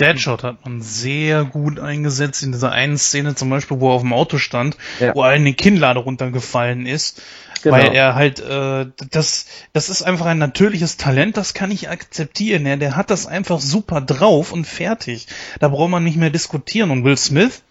[0.00, 4.02] Deadshot hat man sehr gut eingesetzt in dieser einen Szene zum Beispiel, wo er auf
[4.02, 5.14] dem Auto stand, Ja.
[5.14, 7.20] wo eine Kinnlade runtergefallen ist,
[7.62, 7.76] Genau.
[7.76, 9.44] weil er halt äh, das
[9.74, 12.64] das ist einfach ein natürliches Talent, das kann ich akzeptieren.
[12.66, 15.26] Ja, der hat das einfach super drauf und fertig.
[15.58, 16.90] Da braucht man nicht mehr diskutieren.
[16.90, 17.62] Und Will Smith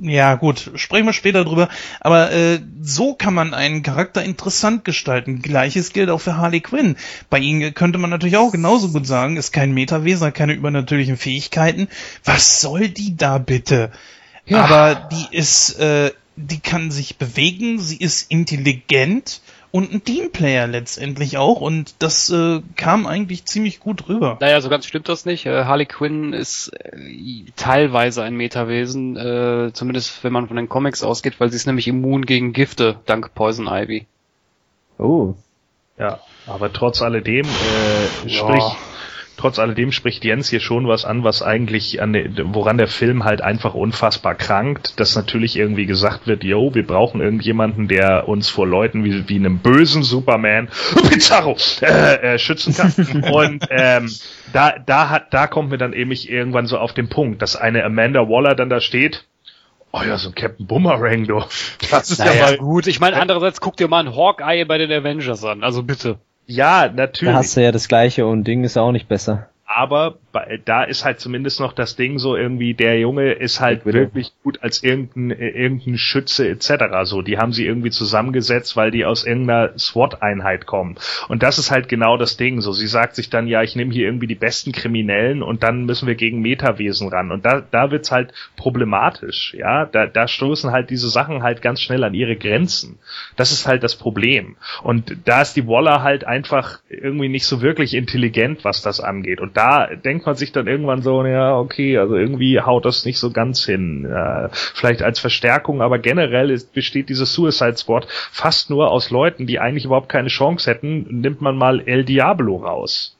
[0.00, 1.68] ja, gut, sprechen wir später drüber.
[2.00, 5.42] Aber äh, so kann man einen Charakter interessant gestalten.
[5.42, 6.96] Gleiches gilt auch für Harley Quinn.
[7.30, 11.16] Bei ihm könnte man natürlich auch genauso gut sagen, ist kein Metawesen, hat keine übernatürlichen
[11.16, 11.88] Fähigkeiten.
[12.24, 13.90] Was soll die da bitte?
[14.50, 19.40] Aber die ist, äh, die kann sich bewegen, sie ist intelligent
[19.76, 21.60] und ein Teamplayer letztendlich auch.
[21.60, 24.38] Und das äh, kam eigentlich ziemlich gut rüber.
[24.40, 25.44] Naja, so ganz stimmt das nicht.
[25.44, 31.02] Äh, Harley Quinn ist äh, teilweise ein Metawesen, äh, zumindest wenn man von den Comics
[31.02, 34.06] ausgeht, weil sie ist nämlich immun gegen Gifte, dank Poison Ivy.
[34.98, 35.34] Oh.
[35.98, 38.64] Ja, aber trotz alledem äh, sprich,
[39.36, 42.14] trotz alledem spricht Jens hier schon was an, was eigentlich an
[42.54, 47.20] woran der Film halt einfach unfassbar krankt, dass natürlich irgendwie gesagt wird, yo, wir brauchen
[47.20, 50.68] irgendjemanden, der uns vor Leuten wie, wie einem bösen Superman
[51.10, 52.92] Pizarro äh, äh, schützen kann.
[53.32, 54.10] Und ähm,
[54.52, 57.84] da, da hat, da kommt mir dann eben irgendwann so auf den Punkt, dass eine
[57.84, 59.26] Amanda Waller dann da steht.
[59.92, 61.42] Oh ja, so ein Captain Boomerang, du.
[61.90, 62.86] Das ist naja, ja mal gut.
[62.86, 65.62] Ich meine, andererseits guck dir mal ein Hawkeye bei den Avengers an.
[65.62, 66.18] Also bitte.
[66.46, 67.32] Ja, natürlich.
[67.32, 70.16] Da hast du ja das gleiche und Ding ist auch nicht besser aber
[70.64, 74.62] da ist halt zumindest noch das Ding so irgendwie, der Junge ist halt wirklich gut
[74.62, 76.70] als irgendein, irgendein Schütze etc.
[77.04, 80.96] So, die haben sie irgendwie zusammengesetzt, weil die aus irgendeiner SWAT-Einheit kommen.
[81.28, 82.60] Und das ist halt genau das Ding.
[82.60, 85.84] So, sie sagt sich dann, ja, ich nehme hier irgendwie die besten Kriminellen und dann
[85.84, 87.30] müssen wir gegen Metawesen ran.
[87.30, 89.86] Und da, da wird's halt problematisch, ja.
[89.86, 92.98] Da, da stoßen halt diese Sachen halt ganz schnell an ihre Grenzen.
[93.36, 94.56] Das ist halt das Problem.
[94.82, 99.40] Und da ist die Waller halt einfach irgendwie nicht so wirklich intelligent, was das angeht.
[99.40, 103.18] Und da denkt man sich dann irgendwann so, ja, okay, also irgendwie haut das nicht
[103.18, 104.04] so ganz hin.
[104.04, 109.46] Äh, vielleicht als Verstärkung, aber generell ist, besteht dieses Suicide Squad fast nur aus Leuten,
[109.46, 111.20] die eigentlich überhaupt keine Chance hätten.
[111.20, 113.15] Nimmt man mal El Diablo raus.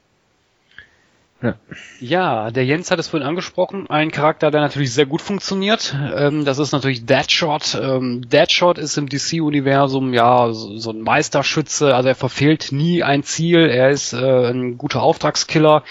[1.99, 2.49] Ja.
[2.51, 3.87] der Jens hat es vorhin angesprochen.
[3.89, 5.95] Ein Charakter, der natürlich sehr gut funktioniert.
[6.15, 7.77] Ähm, das ist natürlich Deadshot.
[7.79, 11.95] Ähm, Deadshot ist im DC-Universum ja so, so, ein Meisterschütze.
[11.95, 13.69] Also er verfehlt nie ein Ziel.
[13.69, 15.83] Er ist äh, ein guter Auftragskiller.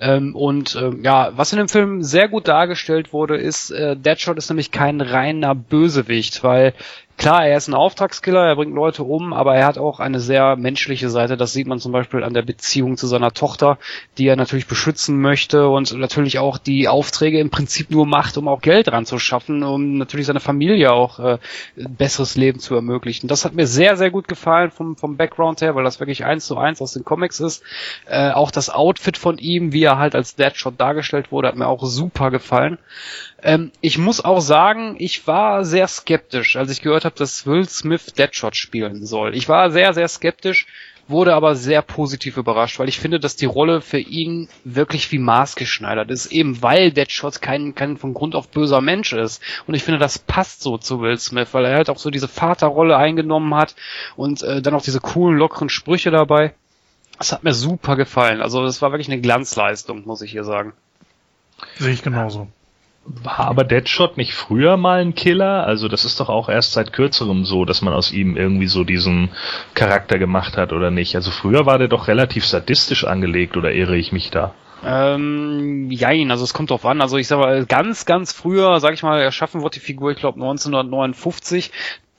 [0.00, 4.38] Ähm, und äh, ja, was in dem Film sehr gut dargestellt wurde, ist, äh, Deadshot
[4.38, 6.72] ist nämlich kein reiner Bösewicht, weil
[7.16, 10.56] Klar, er ist ein Auftragskiller, er bringt Leute um, aber er hat auch eine sehr
[10.56, 11.36] menschliche Seite.
[11.36, 13.78] Das sieht man zum Beispiel an der Beziehung zu seiner Tochter,
[14.18, 18.48] die er natürlich beschützen möchte und natürlich auch die Aufträge im Prinzip nur macht, um
[18.48, 21.38] auch Geld ranzuschaffen, um natürlich seine Familie auch äh,
[21.78, 23.28] ein besseres Leben zu ermöglichen.
[23.28, 26.46] Das hat mir sehr, sehr gut gefallen vom, vom Background her, weil das wirklich eins
[26.46, 27.62] zu eins aus den Comics ist.
[28.06, 31.68] Äh, auch das Outfit von ihm, wie er halt als Deadshot dargestellt wurde, hat mir
[31.68, 32.78] auch super gefallen.
[33.44, 37.68] Ähm, ich muss auch sagen, ich war sehr skeptisch, als ich gehört habe, dass Will
[37.68, 39.34] Smith Deadshot spielen soll.
[39.34, 40.66] Ich war sehr, sehr skeptisch,
[41.08, 45.18] wurde aber sehr positiv überrascht, weil ich finde, dass die Rolle für ihn wirklich wie
[45.18, 49.42] maßgeschneidert ist, eben weil Deadshot kein, kein von Grund auf böser Mensch ist.
[49.66, 52.28] Und ich finde, das passt so zu Will Smith, weil er halt auch so diese
[52.28, 53.74] Vaterrolle eingenommen hat
[54.16, 56.54] und äh, dann auch diese coolen, lockeren Sprüche dabei.
[57.18, 58.40] Das hat mir super gefallen.
[58.40, 60.72] Also das war wirklich eine Glanzleistung, muss ich hier sagen.
[61.78, 62.48] Sehe ich genauso.
[63.06, 65.66] War aber Deadshot nicht früher mal ein Killer?
[65.66, 68.82] Also das ist doch auch erst seit kürzerem so, dass man aus ihm irgendwie so
[68.82, 69.30] diesen
[69.74, 71.14] Charakter gemacht hat, oder nicht?
[71.14, 74.54] Also früher war der doch relativ sadistisch angelegt, oder irre ich mich da?
[74.86, 77.00] Ähm, jein, also es kommt drauf an.
[77.00, 80.18] Also ich sag mal, ganz, ganz früher, sag ich mal, erschaffen wurde die Figur, ich
[80.18, 81.72] glaube 1959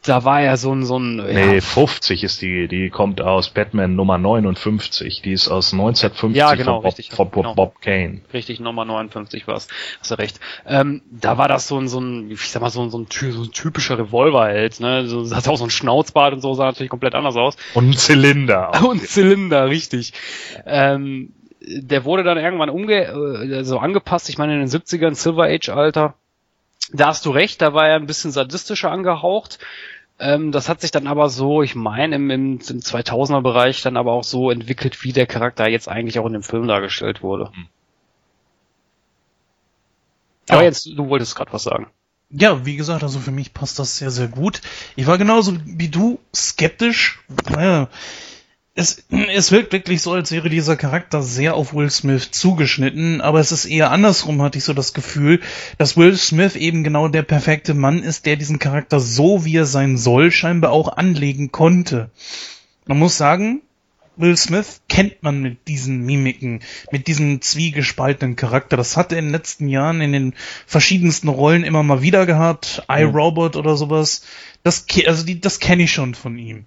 [0.06, 1.18] da war ja so ein, so ein.
[1.18, 1.62] Nee, ja.
[1.62, 5.22] 50 ist die, die kommt aus Batman Nummer 59.
[5.22, 7.56] Die ist aus 1950 ja, genau, von, Bob, richtig, von Bob, genau.
[7.56, 8.22] Bob Kane.
[8.34, 9.68] Richtig, Nummer 59 war's.
[10.00, 10.40] Hast du recht.
[10.66, 13.08] Ähm, da war das so ein, so ein, ich sag mal, so ein, so ein,
[13.10, 15.08] so ein typischer Revolverheld, ne?
[15.08, 17.56] So, hat auch so ein Schnauzbart und so, sah natürlich komplett anders aus.
[17.74, 18.70] Und ein Zylinder.
[18.70, 18.82] Auch.
[18.96, 20.14] Und ein Zylinder, richtig.
[20.66, 21.34] Ähm,
[21.68, 25.70] der wurde dann irgendwann umge äh, so angepasst, ich meine in den 70ern, Silver Age
[25.70, 26.16] Alter.
[26.94, 29.58] Da hast du recht, da war er ein bisschen sadistischer angehaucht.
[30.18, 33.98] Ähm, das hat sich dann aber so, ich meine, im, im, im 2000er Bereich dann
[33.98, 37.52] aber auch so entwickelt, wie der Charakter jetzt eigentlich auch in dem Film dargestellt wurde.
[37.54, 37.68] Hm.
[40.48, 40.68] Aber ja.
[40.68, 41.88] jetzt, du wolltest gerade was sagen.
[42.30, 44.62] Ja, wie gesagt, also für mich passt das sehr, sehr gut.
[44.96, 47.20] Ich war genauso wie du skeptisch.
[47.50, 47.88] Naja,
[48.78, 53.40] es, es wirkt wirklich so, als wäre dieser Charakter sehr auf Will Smith zugeschnitten, aber
[53.40, 55.40] es ist eher andersrum, hatte ich so das Gefühl,
[55.78, 59.66] dass Will Smith eben genau der perfekte Mann ist, der diesen Charakter so, wie er
[59.66, 62.10] sein soll, scheinbar auch anlegen konnte.
[62.86, 63.62] Man muss sagen,
[64.18, 66.62] Will Smith kennt man mit diesen Mimiken,
[66.92, 68.78] mit diesem zwiegespaltenen Charakter.
[68.78, 70.34] Das hat er in den letzten Jahren in den
[70.66, 72.84] verschiedensten Rollen immer mal wieder gehabt.
[72.88, 74.24] iRobot oder sowas.
[74.64, 76.66] Das, also die, das kenne ich schon von ihm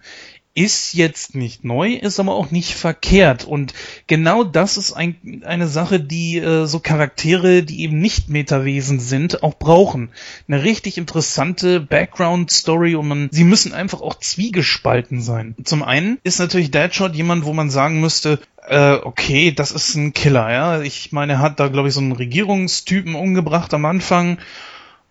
[0.59, 3.45] ist jetzt nicht neu, ist aber auch nicht verkehrt.
[3.45, 3.75] Und
[4.09, 9.45] genau das ist ein, eine Sache, die äh, so Charaktere, die eben nicht Metawesen sind,
[9.45, 10.11] auch brauchen.
[10.49, 15.55] Eine richtig interessante Background-Story und man, sie müssen einfach auch zwiegespalten sein.
[15.63, 20.13] Zum einen ist natürlich Deadshot jemand, wo man sagen müsste, äh, okay, das ist ein
[20.13, 20.81] Killer, ja.
[20.83, 24.39] Ich meine, er hat da, glaube ich, so einen Regierungstypen umgebracht am Anfang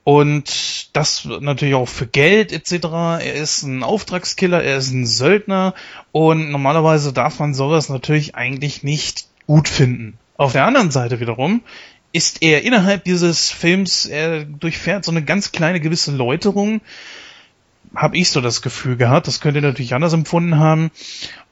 [0.07, 2.85] und das natürlich auch für Geld etc.
[3.19, 5.73] Er ist ein Auftragskiller, er ist ein Söldner
[6.13, 10.17] und normalerweise darf man sowas natürlich eigentlich nicht gut finden.
[10.37, 11.61] Auf der anderen Seite wiederum
[12.13, 16.79] ist er innerhalb dieses Films, er durchfährt so eine ganz kleine gewisse Läuterung,
[17.93, 20.89] habe ich so das Gefühl gehabt, das könnt ihr natürlich anders empfunden haben.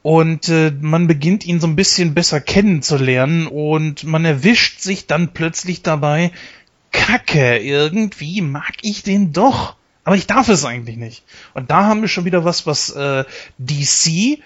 [0.01, 5.34] und äh, man beginnt ihn so ein bisschen besser kennenzulernen und man erwischt sich dann
[5.34, 6.32] plötzlich dabei,
[6.96, 9.76] Kacke, irgendwie mag ich den doch.
[10.04, 11.24] Aber ich darf es eigentlich nicht.
[11.54, 13.26] Und da haben wir schon wieder was, was äh,
[13.58, 14.39] DC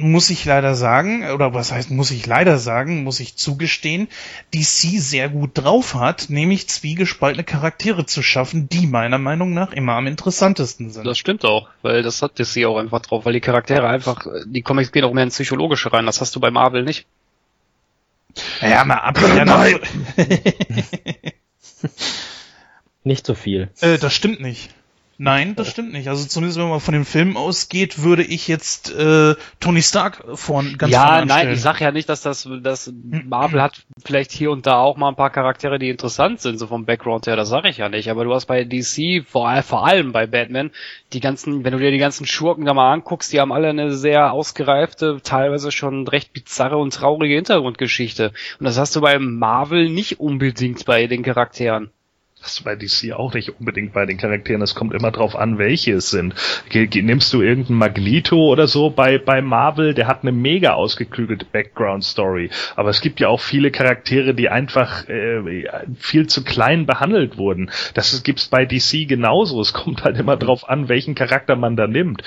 [0.00, 4.06] muss ich leider sagen, oder was heißt, muss ich leider sagen, muss ich zugestehen,
[4.54, 9.94] DC sehr gut drauf hat, nämlich zwiegespaltene Charaktere zu schaffen, die meiner Meinung nach immer
[9.94, 11.04] am interessantesten sind.
[11.04, 14.62] Das stimmt auch, weil das hat DC auch einfach drauf, weil die Charaktere einfach, die
[14.62, 17.06] Comics gehen auch mehr ins Psychologische rein, das hast du bei Marvel nicht.
[18.60, 19.18] Ja, mal ab.
[19.20, 19.80] Ja, Nein.
[23.04, 23.70] nicht so viel.
[23.80, 24.70] Äh, das stimmt nicht.
[25.20, 26.06] Nein, das stimmt nicht.
[26.08, 30.78] Also zumindest wenn man von dem Film ausgeht, würde ich jetzt äh, Tony Stark von
[30.78, 32.92] ganz Ja, nein, ich sag ja nicht, dass das, dass
[33.24, 36.68] Marvel hat vielleicht hier und da auch mal ein paar Charaktere, die interessant sind, so
[36.68, 38.08] vom Background her, das sage ich ja nicht.
[38.12, 40.70] Aber du hast bei DC, vor, vor allem bei Batman,
[41.12, 43.92] die ganzen, wenn du dir die ganzen Schurken da mal anguckst, die haben alle eine
[43.96, 48.32] sehr ausgereifte, teilweise schon recht bizarre und traurige Hintergrundgeschichte.
[48.60, 51.90] Und das hast du bei Marvel nicht unbedingt bei den Charakteren.
[52.40, 54.62] Das bei DC auch nicht unbedingt bei den Charakteren.
[54.62, 56.34] Es kommt immer drauf an, welche es sind.
[56.72, 62.50] Nimmst du irgendeinen Magneto oder so bei, bei Marvel, der hat eine mega ausgeklügelte Background-Story.
[62.76, 65.66] Aber es gibt ja auch viele Charaktere, die einfach äh,
[65.98, 67.70] viel zu klein behandelt wurden.
[67.94, 69.60] Das gibt's bei DC genauso.
[69.60, 72.22] Es kommt halt immer drauf an, welchen Charakter man da nimmt.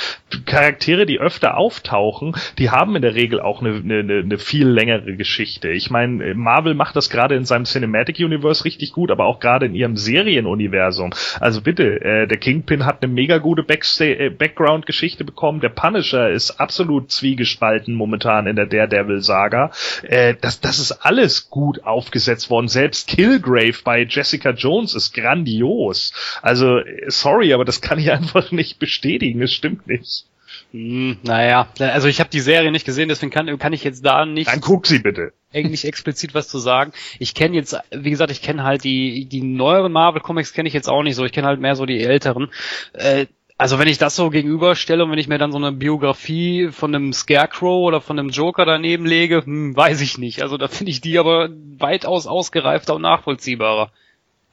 [0.45, 5.15] Charaktere, die öfter auftauchen, die haben in der Regel auch eine, eine, eine viel längere
[5.15, 5.69] Geschichte.
[5.69, 9.65] Ich meine, Marvel macht das gerade in seinem Cinematic Universe richtig gut, aber auch gerade
[9.65, 11.11] in ihrem Serienuniversum.
[11.39, 15.61] Also bitte, äh, der Kingpin hat eine mega gute äh, Background-Geschichte bekommen.
[15.61, 19.71] Der Punisher ist absolut zwiegespalten momentan in der Daredevil-Saga.
[20.03, 22.67] Äh, das, das ist alles gut aufgesetzt worden.
[22.67, 26.13] Selbst Killgrave bei Jessica Jones ist grandios.
[26.41, 29.41] Also, sorry, aber das kann ich einfach nicht bestätigen.
[29.41, 30.25] Es stimmt nicht.
[30.71, 34.25] Hm, naja, also ich habe die Serie nicht gesehen, deswegen kann, kann ich jetzt da
[34.25, 34.49] nicht.
[34.49, 35.33] Dann guck sie bitte.
[35.53, 36.93] Nicht explizit was zu sagen.
[37.19, 40.73] Ich kenne jetzt, wie gesagt, ich kenne halt die die neueren Marvel Comics kenne ich
[40.73, 41.25] jetzt auch nicht so.
[41.25, 42.49] Ich kenne halt mehr so die älteren.
[42.93, 43.25] Äh,
[43.57, 46.95] also wenn ich das so gegenüberstelle und wenn ich mir dann so eine Biografie von
[46.95, 50.41] einem Scarecrow oder von einem Joker daneben lege, hm, weiß ich nicht.
[50.41, 53.91] Also da finde ich die aber weitaus ausgereifter und nachvollziehbarer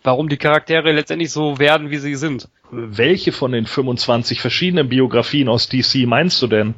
[0.03, 2.49] warum die Charaktere letztendlich so werden, wie sie sind.
[2.71, 6.75] Welche von den 25 verschiedenen Biografien aus DC meinst du denn?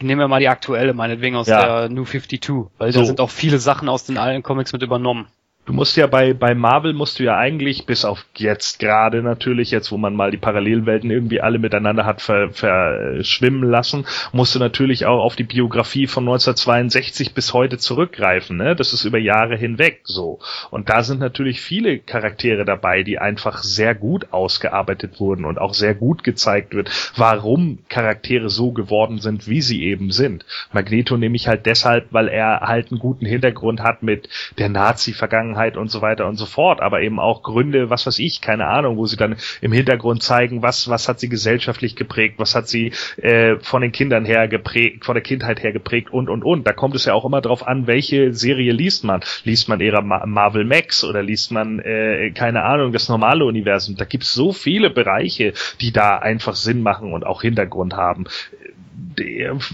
[0.00, 1.86] Nehmen wir mal die aktuelle, meinetwegen aus ja.
[1.86, 3.00] der New 52, weil so.
[3.00, 5.26] da sind auch viele Sachen aus den alten Comics mit übernommen.
[5.66, 9.72] Du musst ja bei, bei Marvel musst du ja eigentlich, bis auf jetzt gerade natürlich,
[9.72, 14.60] jetzt wo man mal die Parallelwelten irgendwie alle miteinander hat verschwimmen ver, lassen, musst du
[14.60, 18.76] natürlich auch auf die Biografie von 1962 bis heute zurückgreifen, ne?
[18.76, 20.38] Das ist über Jahre hinweg so.
[20.70, 25.74] Und da sind natürlich viele Charaktere dabei, die einfach sehr gut ausgearbeitet wurden und auch
[25.74, 30.46] sehr gut gezeigt wird, warum Charaktere so geworden sind, wie sie eben sind.
[30.72, 35.55] Magneto nehme ich halt deshalb, weil er halt einen guten Hintergrund hat mit der Nazi-Vergangenheit
[35.56, 38.66] Vergangenheit und so weiter und so fort, aber eben auch Gründe, was weiß ich, keine
[38.66, 42.68] Ahnung, wo sie dann im Hintergrund zeigen, was, was hat sie gesellschaftlich geprägt, was hat
[42.68, 46.66] sie äh, von den Kindern her geprägt, von der Kindheit her geprägt und und und.
[46.66, 49.20] Da kommt es ja auch immer drauf an, welche Serie liest man.
[49.44, 53.96] Liest man eher Marvel Max oder liest man, äh, keine Ahnung, das normale Universum.
[53.96, 58.24] Da gibt's so viele Bereiche, die da einfach Sinn machen und auch Hintergrund haben.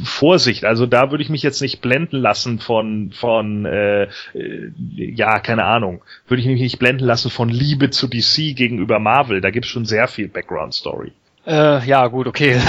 [0.04, 4.08] Vorsicht, also da würde ich mich jetzt nicht blenden lassen von von äh,
[4.86, 9.40] ja keine Ahnung, würde ich mich nicht blenden lassen von Liebe zu DC gegenüber Marvel.
[9.40, 11.12] Da gibt's schon sehr viel Background Story.
[11.44, 12.60] Äh, ja, gut, okay.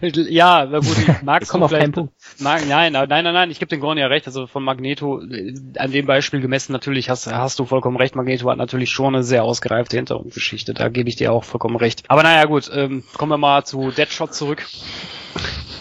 [0.00, 1.96] ja, gut, magst du vielleicht...
[2.38, 4.26] Mag, nein, nein, nein, nein, ich gebe den Gorn ja recht.
[4.26, 8.16] Also von Magneto, äh, an dem Beispiel gemessen, natürlich hast, hast du vollkommen recht.
[8.16, 10.72] Magneto hat natürlich schon eine sehr ausgereifte Hintergrundgeschichte.
[10.72, 12.04] Da gebe ich dir auch vollkommen recht.
[12.08, 14.64] Aber naja, gut, ähm, kommen wir mal zu Deadshot zurück.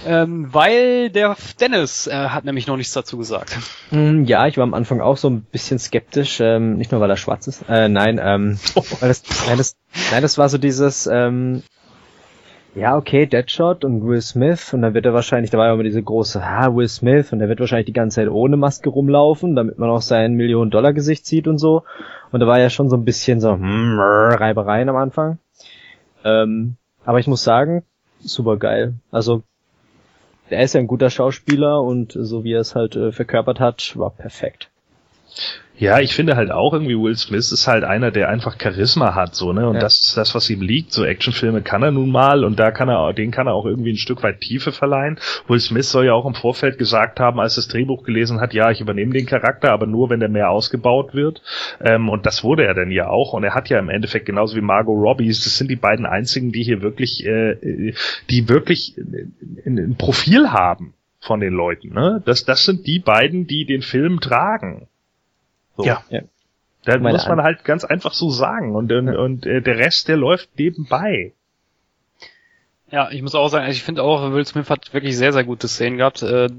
[0.05, 3.57] Ähm, weil der Dennis äh, hat nämlich noch nichts dazu gesagt.
[3.89, 7.09] Hm, ja, ich war am Anfang auch so ein bisschen skeptisch, ähm, nicht nur weil
[7.09, 7.65] er schwarz ist.
[7.67, 8.57] Äh, nein, ähm,
[8.99, 9.75] weil das, nein, das,
[10.11, 11.63] nein, das war so dieses, ähm,
[12.75, 15.83] ja, okay, Deadshot und Will Smith und dann wird er wahrscheinlich, da war ja immer
[15.83, 19.55] diese große, ha, Will Smith und er wird wahrscheinlich die ganze Zeit ohne Maske rumlaufen,
[19.55, 21.83] damit man auch sein Millionen-Dollar-Gesicht sieht und so.
[22.31, 25.39] Und da war ja schon so ein bisschen so, hm, Reibereien am Anfang.
[26.23, 26.75] Ähm,
[27.05, 27.83] aber ich muss sagen,
[28.19, 28.93] super geil.
[29.11, 29.43] Also
[30.51, 33.97] er ist ja ein guter Schauspieler und so wie er es halt äh, verkörpert hat,
[33.97, 34.69] war perfekt.
[35.79, 39.33] Ja, ich finde halt auch irgendwie Will Smith ist halt einer, der einfach Charisma hat,
[39.33, 39.65] so, ne?
[39.65, 39.79] Und ja.
[39.79, 40.91] das ist das, was ihm liegt.
[40.91, 43.93] So Actionfilme kann er nun mal und da kann er, den kann er auch irgendwie
[43.93, 45.19] ein Stück weit Tiefe verleihen.
[45.47, 48.69] Will Smith soll ja auch im Vorfeld gesagt haben, als das Drehbuch gelesen hat, ja,
[48.71, 51.41] ich übernehme den Charakter, aber nur, wenn der mehr ausgebaut wird.
[51.79, 53.31] Ähm, und das wurde er dann ja auch.
[53.31, 56.51] Und er hat ja im Endeffekt genauso wie Margot Robbie, das sind die beiden einzigen,
[56.51, 57.93] die hier wirklich, äh,
[58.29, 58.95] die wirklich
[59.65, 61.93] ein Profil haben von den Leuten.
[61.93, 62.21] Ne?
[62.25, 64.89] Das, das sind die beiden, die den Film tragen.
[65.79, 65.85] So.
[65.85, 66.03] Ja.
[66.09, 66.21] Ja.
[66.85, 68.75] Da Meine muss man An- halt ganz einfach so sagen.
[68.75, 71.33] Und, und, und äh, der Rest, der läuft nebenbei.
[72.91, 75.43] Ja, ich muss auch sagen, also ich finde auch, Will Smith hat wirklich sehr, sehr
[75.43, 76.23] gute Szenen gehabt.
[76.23, 76.49] Äh,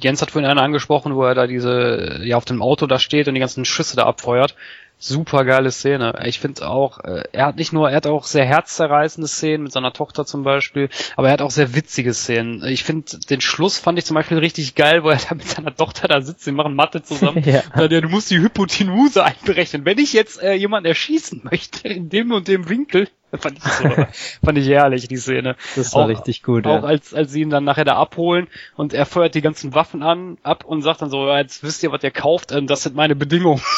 [0.00, 3.28] Jens hat vorhin eine angesprochen, wo er da diese, ja, auf dem Auto da steht
[3.28, 4.56] und die ganzen Schüsse da abfeuert.
[5.04, 6.14] Super geile Szene.
[6.26, 9.72] Ich finde auch, äh, er hat nicht nur, er hat auch sehr herzzerreißende Szenen mit
[9.72, 12.62] seiner Tochter zum Beispiel, aber er hat auch sehr witzige Szenen.
[12.64, 15.74] Ich finde, den Schluss fand ich zum Beispiel richtig geil, wo er da mit seiner
[15.74, 17.42] Tochter da sitzt, sie machen Mathe zusammen.
[17.52, 17.62] Ja.
[17.76, 19.84] Ja, du musst die Hypotenuse einberechnen.
[19.84, 23.88] Wenn ich jetzt äh, jemanden erschießen möchte, in dem und dem Winkel, fand ich so,
[24.44, 25.56] fand ich herrlich, die Szene.
[25.74, 26.64] Das war Auch- richtig gut.
[26.66, 26.88] Auch ja.
[26.88, 28.46] als, als sie ihn dann nachher da abholen
[28.76, 31.82] und er feuert die ganzen Waffen an, ab und sagt dann so, ja, jetzt wisst
[31.82, 33.60] ihr, was ihr kauft, ähm, das sind meine Bedingungen.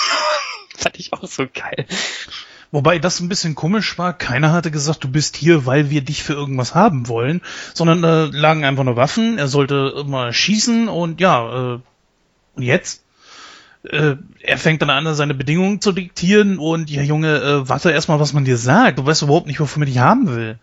[0.79, 1.87] Fand ich auch so geil.
[2.71, 4.13] Wobei das ein bisschen komisch war.
[4.13, 7.41] Keiner hatte gesagt, du bist hier, weil wir dich für irgendwas haben wollen,
[7.73, 9.39] sondern da lagen einfach nur Waffen.
[9.39, 11.81] Er sollte immer schießen und ja, äh,
[12.57, 13.05] und jetzt?
[13.85, 18.19] Äh, er fängt dann an, seine Bedingungen zu diktieren und ja, Junge, äh, warte erstmal,
[18.19, 18.99] was man dir sagt.
[18.99, 20.59] Du weißt überhaupt nicht, wofür man dich haben will.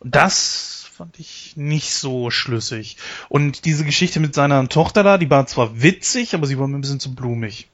[0.00, 2.96] Und das fand ich nicht so schlüssig.
[3.28, 6.78] Und diese Geschichte mit seiner Tochter da, die war zwar witzig, aber sie war mir
[6.78, 7.68] ein bisschen zu blumig.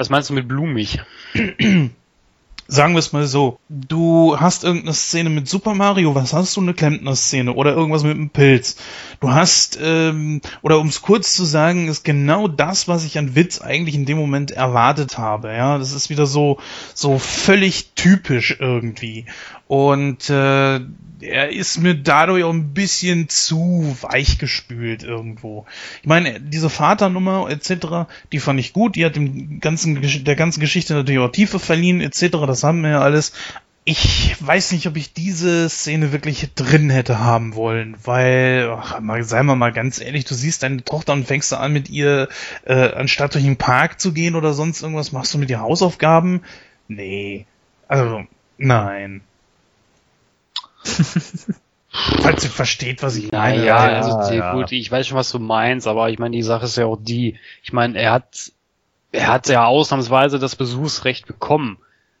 [0.00, 0.98] Was meinst du mit blumig?
[2.68, 6.62] Sagen wir es mal so, du hast irgendeine Szene mit Super Mario, was hast du,
[6.62, 8.76] eine Klempner-Szene oder irgendwas mit einem Pilz.
[9.20, 13.34] Du hast, ähm, oder um es kurz zu sagen, ist genau das, was ich an
[13.34, 15.52] Witz eigentlich in dem Moment erwartet habe.
[15.52, 16.58] Ja, das ist wieder so,
[16.94, 19.26] so völlig typisch irgendwie.
[19.66, 20.80] Und äh,
[21.20, 25.66] er ist mir dadurch auch ein bisschen zu weichgespült irgendwo.
[26.02, 30.60] Ich meine, diese Vaternummer etc., die fand ich gut, die hat dem ganzen, der ganzen
[30.60, 33.32] Geschichte natürlich auch Tiefe verliehen etc., das haben wir ja alles.
[33.84, 39.24] Ich weiß nicht, ob ich diese Szene wirklich drin hätte haben wollen, weil, ach, mal,
[39.24, 42.28] seien wir mal ganz ehrlich, du siehst deine Tochter und fängst an mit ihr,
[42.66, 46.42] äh, anstatt durch den Park zu gehen oder sonst irgendwas, machst du mit ihr Hausaufgaben?
[46.88, 47.46] Nee.
[47.88, 48.24] Also,
[48.58, 49.22] nein.
[51.92, 53.58] Falls ihr versteht, was ich meine.
[53.58, 54.54] Naja, also die, ja.
[54.54, 56.98] gut, ich weiß schon, was du meinst, aber ich meine, die Sache ist ja auch
[57.00, 57.36] die.
[57.62, 58.52] Ich meine, er hat,
[59.10, 61.78] er hat ja ausnahmsweise das Besuchsrecht bekommen.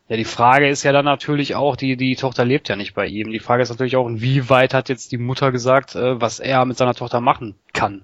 [0.08, 3.06] Ja, die Frage ist ja dann natürlich auch, die, die Tochter lebt ja nicht bei
[3.06, 3.30] ihm.
[3.30, 6.76] Die Frage ist natürlich auch, inwieweit hat jetzt die Mutter gesagt, äh, was er mit
[6.76, 8.02] seiner Tochter machen kann.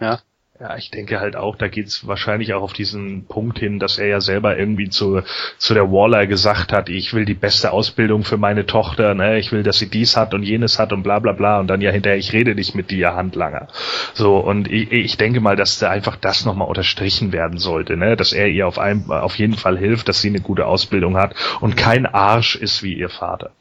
[0.00, 0.20] Ja.
[0.60, 4.06] Ja, ich denke halt auch, da geht's wahrscheinlich auch auf diesen Punkt hin, dass er
[4.06, 5.22] ja selber irgendwie zu,
[5.56, 9.50] zu der Waller gesagt hat, ich will die beste Ausbildung für meine Tochter, ne, ich
[9.50, 11.90] will, dass sie dies hat und jenes hat und bla bla bla und dann ja
[11.90, 13.68] hinterher, ich rede nicht mit dir, Handlanger.
[14.12, 18.14] So, und ich, ich denke mal, dass da einfach das nochmal unterstrichen werden sollte, ne,
[18.14, 21.34] dass er ihr auf, einem, auf jeden Fall hilft, dass sie eine gute Ausbildung hat
[21.60, 23.52] und kein Arsch ist wie ihr Vater.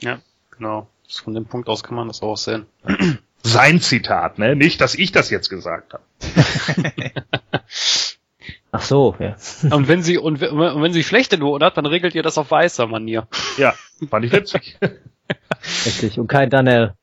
[0.00, 0.18] Ja,
[0.50, 0.88] genau.
[1.08, 2.66] Von dem Punkt aus kann man das auch sehen.
[3.42, 6.02] Sein Zitat, ne, nicht, dass ich das jetzt gesagt habe.
[8.70, 9.36] Ach so, ja.
[9.74, 12.38] Und wenn sie, und wenn und wenn sie schlechte Noten hat, dann regelt ihr das
[12.38, 13.26] auf weißer Manier.
[13.56, 13.74] Ja,
[14.10, 14.78] fand ich witzig.
[15.86, 16.18] Richtig.
[16.18, 16.94] Und kein Daniel.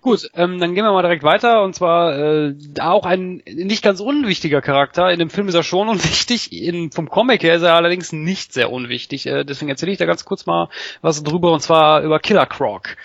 [0.00, 1.62] Gut, ähm, dann gehen wir mal direkt weiter.
[1.62, 5.12] Und zwar äh, auch ein nicht ganz unwichtiger Charakter.
[5.12, 6.52] In dem Film ist er schon unwichtig.
[6.52, 9.26] In, vom Comic her ist er allerdings nicht sehr unwichtig.
[9.26, 10.68] Äh, deswegen erzähle ich da ganz kurz mal
[11.02, 11.52] was drüber.
[11.52, 12.96] Und zwar über Killer Croc.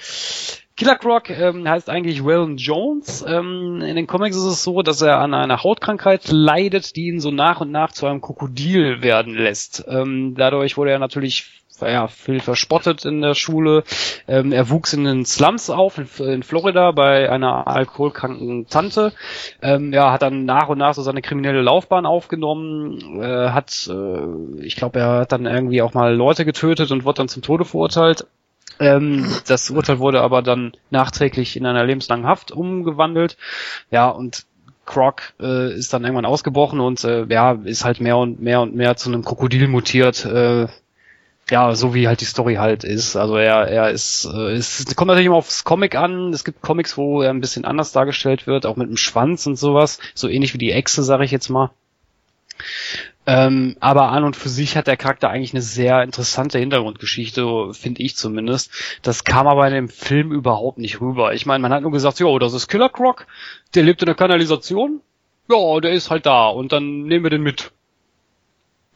[0.78, 3.24] Killer Croc ähm, heißt eigentlich Waylon Jones.
[3.26, 7.22] Ähm, in den Comics ist es so, dass er an einer Hautkrankheit leidet, die ihn
[7.22, 9.86] so nach und nach zu einem Krokodil werden lässt.
[9.88, 13.84] Ähm, dadurch wurde er natürlich ja, viel verspottet in der Schule.
[14.28, 19.14] Ähm, er wuchs in den Slums auf in, in Florida bei einer alkoholkranken Tante.
[19.62, 23.22] Ähm, ja, hat dann nach und nach so seine kriminelle Laufbahn aufgenommen.
[23.22, 27.20] Äh, hat, äh, ich glaube, er hat dann irgendwie auch mal Leute getötet und wurde
[27.20, 28.26] dann zum Tode verurteilt.
[28.80, 33.38] Ähm, das Urteil wurde aber dann nachträglich in einer lebenslangen Haft umgewandelt.
[33.92, 34.46] Ja, und
[34.86, 38.76] Croc äh, ist dann irgendwann ausgebrochen und äh, ja, ist halt mehr und mehr und
[38.76, 40.26] mehr zu einem Krokodil mutiert.
[40.26, 40.68] Äh,
[41.50, 43.16] ja, so wie halt die Story halt ist.
[43.16, 46.34] Also er, er ist, äh, es kommt natürlich immer aufs Comic an.
[46.34, 49.56] Es gibt Comics, wo er ein bisschen anders dargestellt wird, auch mit dem Schwanz und
[49.56, 50.00] sowas.
[50.16, 51.72] So ähnlich wie die Echse, sage ich jetzt mal.
[53.28, 58.04] Ähm, aber an und für sich hat der Charakter eigentlich eine sehr interessante Hintergrundgeschichte, finde
[58.04, 58.72] ich zumindest.
[59.02, 61.34] Das kam aber in dem Film überhaupt nicht rüber.
[61.34, 63.26] Ich meine, man hat nur gesagt, jo, das ist Killer Croc,
[63.74, 65.02] der lebt in der Kanalisation.
[65.50, 67.72] Ja, der ist halt da und dann nehmen wir den mit.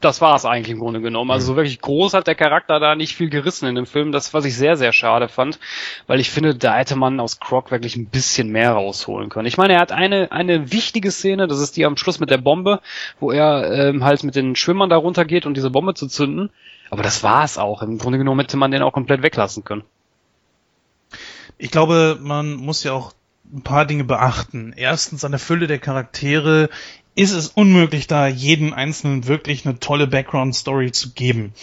[0.01, 1.29] Das war es eigentlich im Grunde genommen.
[1.29, 4.13] Also so wirklich groß hat der Charakter da nicht viel gerissen in dem Film.
[4.13, 5.59] Das, was ich sehr, sehr schade fand,
[6.07, 9.47] weil ich finde, da hätte man aus Croc wirklich ein bisschen mehr rausholen können.
[9.47, 12.37] Ich meine, er hat eine, eine wichtige Szene, das ist die am Schluss mit der
[12.37, 12.79] Bombe,
[13.19, 16.49] wo er ähm, halt mit den Schwimmern da runtergeht, um diese Bombe zu zünden.
[16.89, 17.81] Aber das war es auch.
[17.81, 19.83] Im Grunde genommen hätte man den auch komplett weglassen können.
[21.57, 23.11] Ich glaube, man muss ja auch
[23.53, 24.73] ein paar Dinge beachten.
[24.75, 26.69] Erstens, an der Fülle der Charaktere
[27.19, 31.53] ist es unmöglich, da jedem Einzelnen wirklich eine tolle Background-Story zu geben.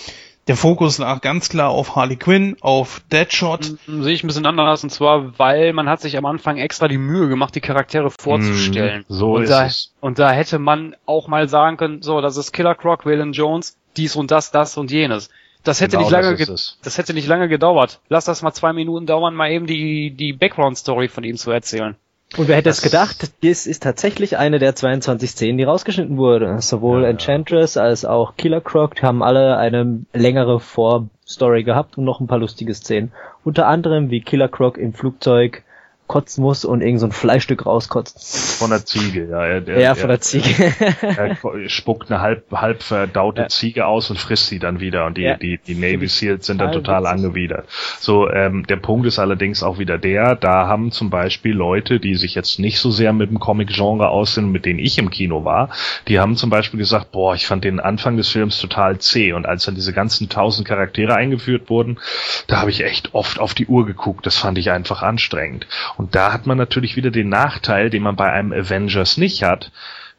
[0.49, 3.73] Der Fokus lag ganz klar auf Harley Quinn, auf Deadshot.
[3.87, 6.89] Mhm, Sehe ich ein bisschen anders und zwar, weil man hat sich am Anfang extra
[6.89, 9.07] die Mühe gemacht, die Charaktere vorzustellen.
[9.09, 9.93] Mm, so und ist da, es.
[10.01, 13.79] Und da hätte man auch mal sagen können, so, das ist Killer Croc, Waylon Jones,
[13.97, 15.31] dies und das, das und jenes.
[15.65, 18.01] Das hätte Genau nicht lange, das das hätte nicht lange gedauert.
[18.09, 21.97] Lass das mal zwei Minuten dauern, mal eben die, die Background-Story von ihm zu erzählen.
[22.37, 26.17] Und wer hätte es Das- gedacht, das ist tatsächlich eine der 22 Szenen, die rausgeschnitten
[26.17, 26.61] wurde.
[26.61, 27.09] Sowohl ja.
[27.09, 32.39] Enchantress als auch Killer Croc haben alle eine längere Vorstory gehabt und noch ein paar
[32.39, 33.13] lustige Szenen.
[33.45, 35.63] Unter anderem wie Killer Croc im Flugzeug
[36.07, 38.59] kotzen muss und irgend so ein Fleischstück rauskotzt.
[38.59, 39.45] Von der Ziege, ja.
[39.45, 40.73] Er, er, Ja, von der Ziege.
[41.01, 41.37] Er
[41.69, 43.49] spuckt eine halb, halb verdaute Ja.
[43.49, 45.07] Ziege aus und frisst sie dann wieder.
[45.07, 45.37] Und die, Ja.
[45.37, 47.27] die, die Navy Seals sind dann total total witzig.
[47.27, 47.69] angewidert.
[48.01, 52.15] So, ähm, der Punkt ist allerdings auch wieder der, da haben zum Beispiel Leute, die
[52.15, 55.71] sich jetzt nicht so sehr mit dem Comic-Genre aussehen, mit denen ich im Kino war,
[56.09, 59.33] die haben zum Beispiel gesagt, boah, ich fand den Anfang des Films total zäh.
[59.33, 61.99] Und als dann diese ganzen tausend Charaktere eingeführt wurden,
[62.47, 64.27] da habe ich echt oft auf die Uhr geguckt.
[64.27, 65.67] Das fand ich einfach anstrengend.
[65.97, 69.73] Und da hat man natürlich wieder den Nachteil, den man bei einem Avengers nicht hat,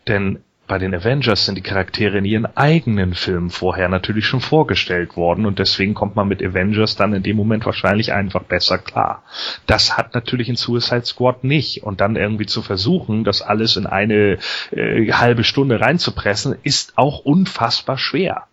[0.07, 5.15] denn bei den Avengers sind die Charaktere in ihren eigenen Filmen vorher natürlich schon vorgestellt
[5.15, 9.23] worden und deswegen kommt man mit Avengers dann in dem Moment wahrscheinlich einfach besser klar.
[9.65, 13.87] Das hat natürlich in Suicide Squad nicht und dann irgendwie zu versuchen, das alles in
[13.87, 14.39] eine
[14.71, 18.43] äh, halbe Stunde reinzupressen, ist auch unfassbar schwer.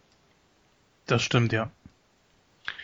[1.06, 1.70] Das stimmt, ja.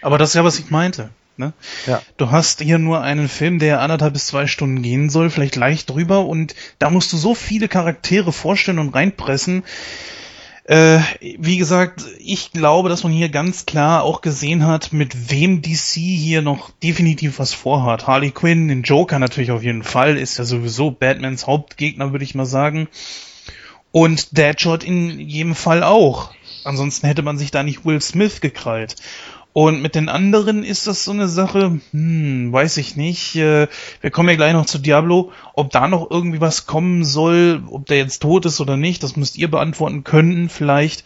[0.03, 1.11] Aber das ist ja, was ich meinte.
[1.41, 1.53] Ne?
[1.87, 2.01] Ja.
[2.19, 5.91] Du hast hier nur einen Film, der anderthalb bis zwei Stunden gehen soll, vielleicht leicht
[5.91, 9.65] drüber, und da musst du so viele Charaktere vorstellen und reinpressen.
[10.65, 15.63] Äh, wie gesagt, ich glaube, dass man hier ganz klar auch gesehen hat, mit wem
[15.63, 18.07] DC hier noch definitiv was vorhat.
[18.07, 22.37] Harley Quinn, den Joker natürlich auf jeden Fall, ist ja sowieso Batmans Hauptgegner, würde ich
[22.37, 22.87] mal sagen.
[23.91, 26.33] Und Deadshot in jedem Fall auch.
[26.63, 28.97] Ansonsten hätte man sich da nicht Will Smith gekrallt.
[29.53, 33.35] Und mit den anderen ist das so eine Sache, hm, weiß ich nicht.
[33.35, 33.67] Äh,
[34.01, 35.33] wir kommen ja gleich noch zu Diablo.
[35.55, 39.17] Ob da noch irgendwie was kommen soll, ob der jetzt tot ist oder nicht, das
[39.17, 41.05] müsst ihr beantworten können, vielleicht.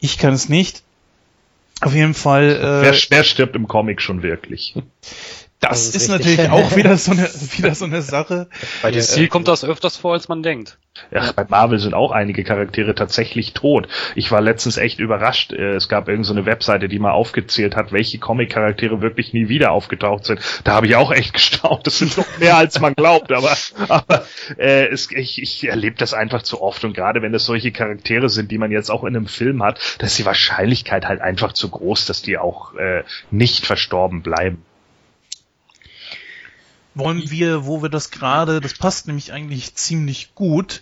[0.00, 0.82] Ich kann es nicht.
[1.80, 2.50] Auf jeden Fall.
[2.50, 4.74] Äh, wer, wer stirbt im Comic schon wirklich?
[5.68, 6.38] Das, Das ist ist, richtig.
[6.38, 7.22] natürlich auch wieder so eine,
[7.56, 8.48] wieder so eine Sache.
[8.82, 10.78] Bei DC kommt das öfters vor, als man denkt.
[11.10, 13.88] Ja, bei Marvel sind auch einige Charaktere tatsächlich tot.
[14.14, 15.52] Ich war letztens echt überrascht.
[15.52, 19.48] Äh, Es gab irgendeine so eine Webseite, die mal aufgezählt hat, welche Comic-Charaktere wirklich nie
[19.48, 20.40] wieder aufgetaucht sind.
[20.62, 21.86] Da habe ich auch echt gestaunt.
[21.86, 23.32] Das sind noch mehr, als man glaubt.
[23.32, 23.56] Aber,
[23.88, 24.24] aber
[24.56, 26.84] äh, es, ich, ich erlebe das einfach zu oft.
[26.84, 29.80] Und gerade wenn es solche Charaktere sind, die man jetzt auch in einem Film hat,
[29.98, 34.62] da ist die Wahrscheinlichkeit halt einfach zu groß, dass die auch äh, nicht verstorben bleiben.
[36.94, 40.80] Wollen wir, wo wir das gerade, das passt nämlich eigentlich ziemlich gut,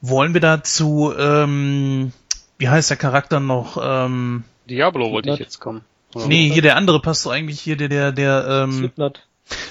[0.00, 2.12] wollen wir dazu, ähm,
[2.58, 3.78] wie heißt der Charakter noch?
[3.80, 5.82] Ähm, Diablo wollte ich jetzt kommen.
[6.14, 9.26] Oder nee, hier der andere passt so eigentlich hier, der, der, der, ähm, Slipknot.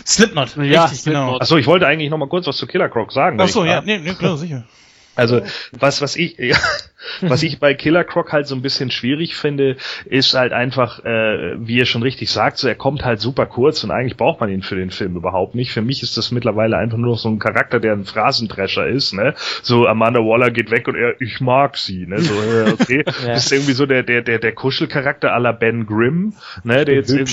[0.05, 0.55] Slipknot.
[0.57, 1.19] Ja, richtig, genau.
[1.21, 1.41] Slipknot.
[1.41, 3.37] Achso, ich wollte eigentlich noch mal kurz was zu Killer Croc sagen.
[3.37, 4.63] wenn Ach so, ich ja, nee, nee, klar, sicher.
[5.15, 5.41] Also
[5.71, 6.57] was was ich ja,
[7.21, 9.75] was ich bei Killer Croc halt so ein bisschen schwierig finde,
[10.05, 13.83] ist halt einfach, äh, wie ihr schon richtig sagt, so er kommt halt super kurz
[13.83, 15.71] und eigentlich braucht man ihn für den Film überhaupt nicht.
[15.71, 19.13] Für mich ist das mittlerweile einfach nur noch so ein Charakter, der ein Phrasendrescher ist,
[19.13, 19.35] ne?
[19.61, 22.19] So Amanda Waller geht weg und er, ich mag sie, ne?
[22.19, 23.33] So äh, okay, Ja.
[23.33, 26.33] das ist irgendwie so der der der der Kuschelcharakter la Ben Grimm,
[26.63, 26.85] ne?
[26.85, 27.27] Der jetzt in,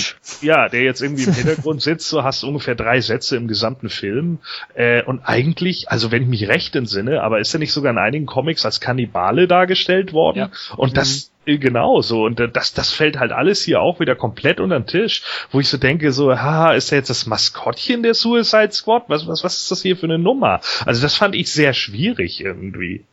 [0.47, 4.39] ja, der jetzt irgendwie im Hintergrund sitzt, so hast ungefähr drei Sätze im gesamten Film
[4.75, 7.97] äh, und eigentlich, also wenn ich mich recht entsinne, aber ist er nicht sogar in
[7.97, 10.37] einigen Comics als Kannibale dargestellt worden?
[10.37, 10.49] Ja.
[10.77, 14.15] Und das äh, genau so und äh, das das fällt halt alles hier auch wieder
[14.15, 18.03] komplett unter den Tisch, wo ich so denke so, haha, ist er jetzt das Maskottchen
[18.03, 19.05] der Suicide Squad?
[19.07, 20.61] Was was was ist das hier für eine Nummer?
[20.85, 23.05] Also das fand ich sehr schwierig irgendwie.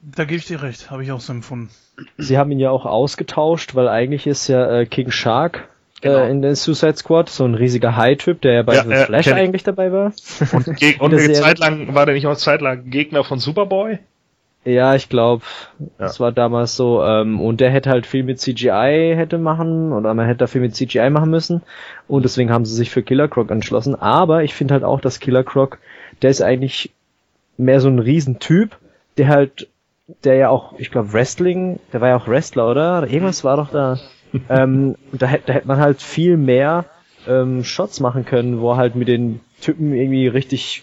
[0.00, 1.70] Da gebe ich dir recht, habe ich auch so empfunden.
[2.16, 5.68] Sie haben ihn ja auch ausgetauscht, weil eigentlich ist ja äh, King Shark
[6.06, 6.24] Genau.
[6.24, 9.04] äh, in der Suicide Squad so ein riesiger High-Typ, der ja bei Ja, The äh,
[9.06, 10.12] Flash eigentlich dabei war.
[10.52, 10.66] Und,
[11.00, 13.98] und eine Zeit lang war der nicht auch eine Zeit lang Gegner von Superboy?
[14.64, 15.44] Ja, ich glaube,
[15.78, 15.86] Ja.
[15.98, 17.02] das war damals so.
[17.04, 20.60] Ähm, und der hätte halt viel mit CGI hätte machen oder man hätte da viel
[20.60, 21.62] mit CGI machen müssen.
[22.08, 23.94] Und deswegen haben sie sich für Killer Croc entschlossen.
[23.94, 25.78] Aber ich finde halt auch, dass Killer Croc,
[26.22, 26.90] der ist eigentlich
[27.58, 28.76] mehr so ein Riesentyp,
[29.18, 29.68] der halt,
[30.24, 32.98] der ja auch, ich glaube Wrestling, der war ja auch Wrestler, oder?
[32.98, 33.98] Oder Irgendwas war doch da.
[34.48, 36.86] Ähm, und da hätte da hätte man halt viel mehr
[37.26, 40.82] ähm, Shots machen können, wo er halt mit den Typen irgendwie richtig,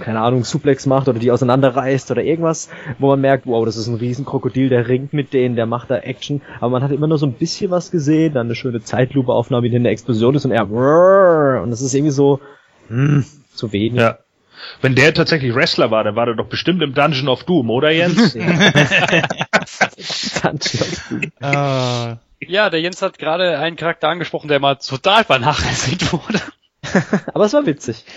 [0.00, 3.86] keine Ahnung, Suplex macht oder die auseinanderreißt oder irgendwas, wo man merkt, wow, das ist
[3.86, 7.18] ein Riesenkrokodil, der ringt mit denen, der macht da Action, aber man hat immer nur
[7.18, 10.52] so ein bisschen was gesehen, dann eine schöne Zeitlupe-Aufnahme, wie in der Explosion ist und
[10.52, 12.40] er und das ist irgendwie so,
[12.88, 13.24] hm,
[13.54, 14.00] zu wenig.
[14.00, 14.18] Ja.
[14.80, 17.90] Wenn der tatsächlich Wrestler war, dann war der doch bestimmt im Dungeon of Doom, oder
[17.90, 18.34] Jens?
[21.40, 26.40] Äh, Ja, der Jens hat gerade einen Charakter angesprochen, der mal total vernachlässigt wurde.
[27.34, 28.04] Aber es war witzig.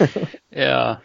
[0.53, 1.02] Ja.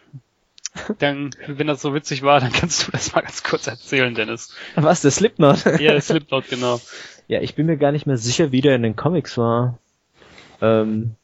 [0.98, 4.54] Dann, wenn das so witzig war, dann kannst du das mal ganz kurz erzählen, Dennis.
[4.74, 5.64] Was, der Slipknot?
[5.80, 6.80] Ja, der Slipknot, genau.
[7.28, 9.78] Ja, ich bin mir gar nicht mehr sicher, wie der in den Comics war.
[10.60, 11.14] Ähm,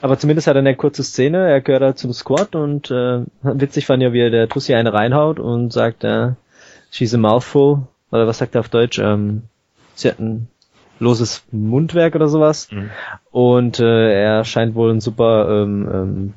[0.00, 3.86] aber zumindest hat er eine kurze Szene, er gehört da zum Squad und äh, witzig
[3.86, 6.32] fand ja, wie er der Tussi eine reinhaut und sagt, äh,
[6.90, 9.44] she's a mouthful, oder was sagt er auf Deutsch, ähm,
[9.94, 10.48] sie hat ein
[10.98, 12.70] loses Mundwerk oder sowas.
[12.70, 12.90] Mhm.
[13.30, 16.34] Und äh, er scheint wohl ein super ähm, ähm,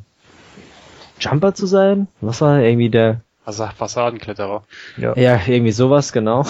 [1.20, 2.08] Jumper zu sein.
[2.22, 2.70] Was war er?
[2.70, 4.64] irgendwie der Also Fassadenkletterer.
[4.98, 5.16] Ja.
[5.18, 6.46] ja, irgendwie sowas, genau.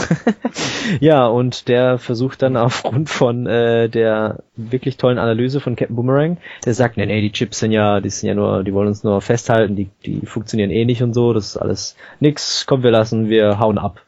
[1.00, 6.38] ja, und der versucht dann aufgrund von äh, der wirklich tollen Analyse von Captain Boomerang,
[6.66, 9.04] der sagt, nee, nee, die Chips sind ja, die sind ja nur, die wollen uns
[9.04, 12.92] nur festhalten, die, die funktionieren eh nicht und so, das ist alles nix, komm, wir
[12.92, 14.02] lassen, wir hauen ab.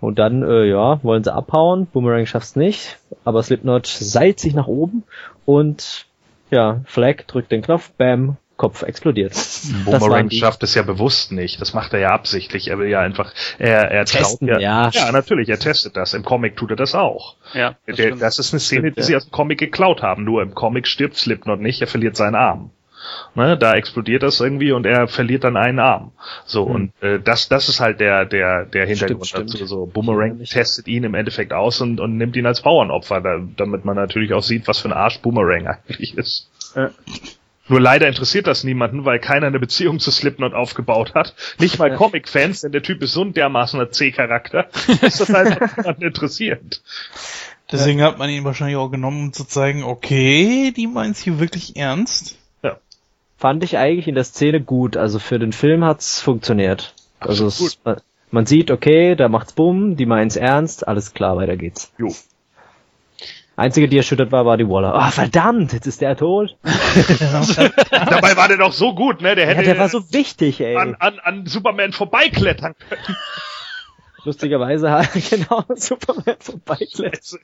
[0.00, 4.68] Und dann, äh, ja, wollen sie abhauen, Boomerang schafft's nicht, aber Slipknot seilt sich nach
[4.68, 5.02] oben
[5.44, 6.06] und
[6.50, 9.34] ja, Flag drückt den Knopf, bam, Kopf explodiert.
[9.84, 11.60] Boomerang schafft es ja bewusst nicht.
[11.60, 12.68] Das macht er ja absichtlich.
[12.68, 14.60] Er will ja einfach, er, er traut Testen, ja.
[14.60, 14.88] ja.
[14.92, 16.14] Ja, natürlich, er testet das.
[16.14, 17.34] Im Comic tut er das auch.
[17.54, 19.06] Ja, das Der, das ist eine Szene, Stimmt, die ja.
[19.06, 20.22] sie aus dem Comic geklaut haben.
[20.22, 22.70] Nur im Comic stirbt Slipknot nicht, er verliert seinen Arm.
[23.34, 26.12] Ne, da explodiert das irgendwie und er verliert dann einen Arm.
[26.46, 26.72] So, Hm.
[26.72, 29.56] und äh, das, das ist halt der, der, der Hintergrund Stimmt, dazu.
[29.56, 29.70] stimmt.
[29.70, 33.84] So, Boomerang testet ihn im Endeffekt aus und, und nimmt ihn als Bauernopfer, da, damit
[33.84, 36.48] man natürlich auch sieht, was für ein Arsch Boomerang eigentlich ist.
[36.76, 36.90] Ja.
[37.68, 41.34] Nur leider interessiert das niemanden, weil keiner eine Beziehung zu Slipknot aufgebaut hat.
[41.58, 44.68] Nicht mal Comic-Fans, denn der Typ ist so ein dermaßener C-Charakter,
[45.00, 46.82] dass das einfach niemanden interessiert.
[47.70, 51.76] deswegen hat man ihn wahrscheinlich auch genommen, um zu zeigen, okay, die meint's hier wirklich
[51.76, 52.36] ernst.
[53.38, 54.96] fand ich eigentlich in der Szene gut.
[54.96, 56.94] Also für den Film hat's funktioniert.
[57.20, 58.00] Also es, man,
[58.32, 61.92] man sieht, okay, da macht's bumm, die meinen's ernst, alles klar, weiter geht's.
[61.96, 62.12] Jo.
[63.56, 64.94] Einzige, die erschüttert war, war die Waller.
[64.94, 66.56] Ah, verdammt, jetzt ist der tot.
[67.90, 69.34] Dabei war der doch so gut, ne?
[69.34, 70.76] Der Ja, hätte der war so wichtig, ey.
[70.76, 73.16] an, an, an Superman vorbeiklettern können.
[74.24, 77.40] Lustigerweise hat genau Superman vorbeiklettert.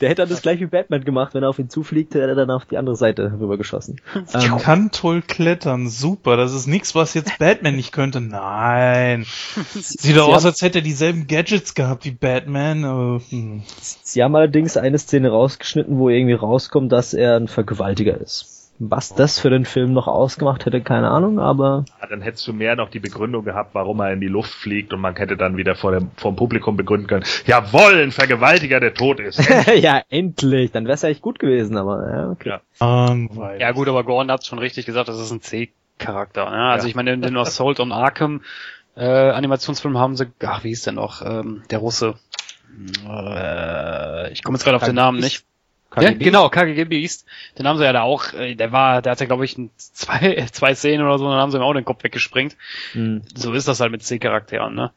[0.00, 2.34] Der hätte dann das gleiche wie Batman gemacht, wenn er auf ihn zufliegt, hätte er
[2.34, 4.00] dann auf die andere Seite rübergeschossen.
[4.34, 6.36] Ähm, kann toll klettern, super.
[6.36, 8.20] Das ist nichts, was jetzt Batman nicht könnte.
[8.20, 9.24] Nein.
[9.74, 12.84] Sieht doch aus, als hätte er dieselben Gadgets gehabt wie Batman.
[12.84, 13.62] aber, hm.
[14.02, 18.55] Sie haben allerdings eine Szene rausgeschnitten, wo irgendwie rauskommt, dass er ein Vergewaltiger ist.
[18.78, 22.52] Was das für den Film noch ausgemacht hätte, keine Ahnung, aber Ja, dann hättest du
[22.52, 25.56] mehr noch die Begründung gehabt, warum er in die Luft fliegt und man hätte dann
[25.56, 29.40] wieder vor dem, vom Publikum begründen können, jawohl, ein Vergewaltiger, der tot ist.
[29.76, 30.72] ja, endlich.
[30.72, 32.48] Dann wäre es ja echt gut gewesen, aber ja, okay.
[32.80, 33.06] Ja.
[33.06, 33.60] Langweilig.
[33.62, 36.50] Ja gut, aber Gordon hat schon richtig gesagt, das ist ein C-Charakter.
[36.50, 36.56] Ne?
[36.56, 36.90] Also Ja.
[36.90, 38.42] ich meine, in den Assault on Arkham
[38.96, 42.14] äh, Animationsfilm haben sie, ach wie hieß der noch, ähm, der Russe.
[43.06, 45.44] Äh, ich komme jetzt gerade auf den Namen nicht.
[45.98, 47.26] Ja, genau, KGG Beast.
[47.58, 50.74] Den haben sie ja da auch, äh, der war, der hatte glaube ich zwei, zwei
[50.74, 52.56] Szenen oder so, und dann haben sie ihm auch den Kopf weggesprengt.
[52.92, 53.22] Hm.
[53.34, 54.92] So ist das halt mit C-Charakteren, ne?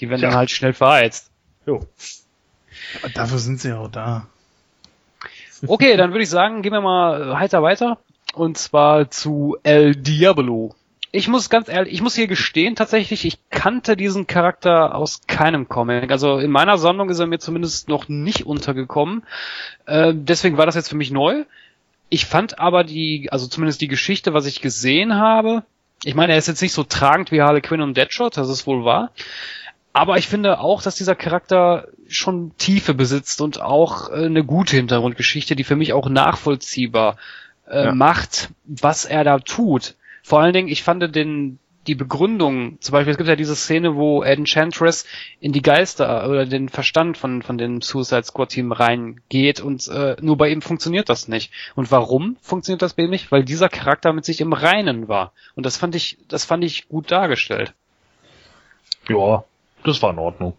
[0.00, 0.30] Die werden Tja.
[0.30, 1.30] dann halt schnell verheizt.
[1.64, 1.86] Jo.
[3.14, 4.26] Dafür sind sie auch da.
[5.66, 7.98] Okay, dann würde ich sagen, gehen wir mal heiter weiter.
[8.34, 10.74] Und zwar zu El Diablo.
[11.14, 15.68] Ich muss ganz ehrlich, ich muss hier gestehen, tatsächlich, ich kannte diesen Charakter aus keinem
[15.68, 16.10] Comic.
[16.10, 19.22] Also in meiner Sammlung ist er mir zumindest noch nicht untergekommen.
[19.84, 21.44] Äh, deswegen war das jetzt für mich neu.
[22.08, 25.64] Ich fand aber die, also zumindest die Geschichte, was ich gesehen habe,
[26.02, 28.66] ich meine, er ist jetzt nicht so tragend wie Harley Quinn und Deadshot, das ist
[28.66, 29.10] wohl wahr.
[29.92, 34.76] Aber ich finde auch, dass dieser Charakter schon Tiefe besitzt und auch äh, eine gute
[34.76, 37.18] Hintergrundgeschichte, die für mich auch nachvollziehbar
[37.68, 37.94] äh, Ja.
[37.94, 39.94] macht, was er da tut.
[40.22, 43.96] Vor allen Dingen, ich fand den, die Begründung, zum Beispiel, es gibt ja diese Szene,
[43.96, 45.04] wo Enchantress
[45.40, 50.16] in die Geister oder den Verstand von, von dem Suicide Squad Team reingeht und äh,
[50.20, 51.52] nur bei ihm funktioniert das nicht.
[51.74, 53.32] Und warum funktioniert das bei ihm nicht?
[53.32, 55.32] Weil dieser Charakter mit sich im Reinen war.
[55.56, 57.74] Und das fand ich, das fand ich gut dargestellt.
[59.08, 59.44] Ja,
[59.82, 60.54] das war in Ordnung.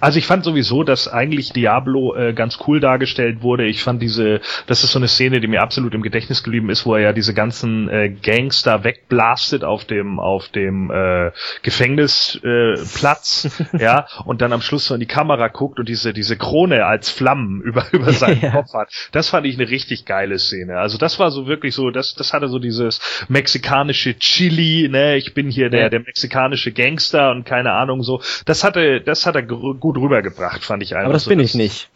[0.00, 3.66] Also ich fand sowieso, dass eigentlich Diablo äh, ganz cool dargestellt wurde.
[3.66, 6.86] Ich fand diese, das ist so eine Szene, die mir absolut im Gedächtnis geblieben ist,
[6.86, 11.30] wo er ja diese ganzen äh, Gangster wegblastet auf dem auf dem äh,
[11.62, 16.12] Gefängnisplatz, äh, Platz, ja, und dann am Schluss so in die Kamera guckt und diese
[16.12, 18.50] diese Krone als Flammen über über seinen Ja.
[18.50, 18.90] Kopf hat.
[19.12, 20.78] Das fand ich eine richtig geile Szene.
[20.78, 25.34] Also das war so wirklich so, das das hatte so dieses mexikanische Chili, ne, ich
[25.34, 28.22] bin hier der der mexikanische Gangster und keine Ahnung so.
[28.46, 31.06] Das hatte das hat er gut rübergebracht, fand ich einfach.
[31.06, 31.90] Aber das so, bin ich nicht.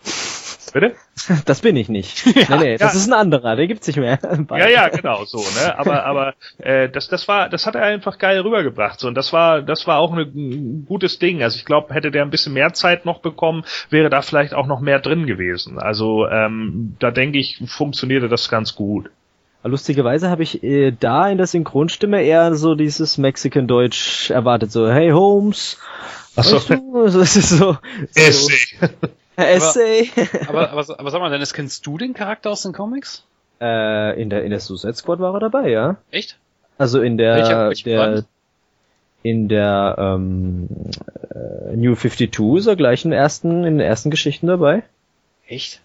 [0.75, 0.95] Bitte?
[1.47, 2.27] Das bin ich nicht.
[2.51, 3.01] nee, nee, das ja.
[3.01, 4.19] ist ein anderer, der gibt's nicht mehr.
[4.51, 5.79] Ja, ja, genau so, ne?
[5.79, 8.99] Aber, aber äh, das, das war, das hat er einfach geil rübergebracht.
[8.99, 11.43] So und das war, das war auch eine, ein gutes Ding.
[11.43, 14.67] Also ich glaube, hätte der ein bisschen mehr Zeit noch bekommen, wäre da vielleicht auch
[14.67, 15.79] noch mehr drin gewesen.
[15.79, 19.11] Also ähm, da denke ich, funktionierte das ganz gut.
[19.63, 25.11] Lustigerweise habe ich äh, da in der Synchronstimme eher so dieses Mexican-Deutsch erwartet, so Hey
[25.11, 25.79] Holmes.
[26.37, 26.57] Ach so.
[26.57, 27.05] weißt du?
[27.19, 27.79] Das ist so, so
[28.15, 28.89] Essay.
[29.37, 30.11] Essay.
[30.49, 33.25] Aber, aber, aber sag mal, Dennis, kennst du den Charakter aus den Comics?
[33.61, 35.97] äh, in der in der Suicide Squad war er dabei, ja.
[36.11, 36.37] Echt?
[36.77, 38.25] Also in der Welcher- der
[39.23, 40.69] in der ähm,
[41.31, 44.83] äh, New 52 ist er gleich in den ersten in den ersten Geschichten dabei.
[45.47, 45.81] Echt?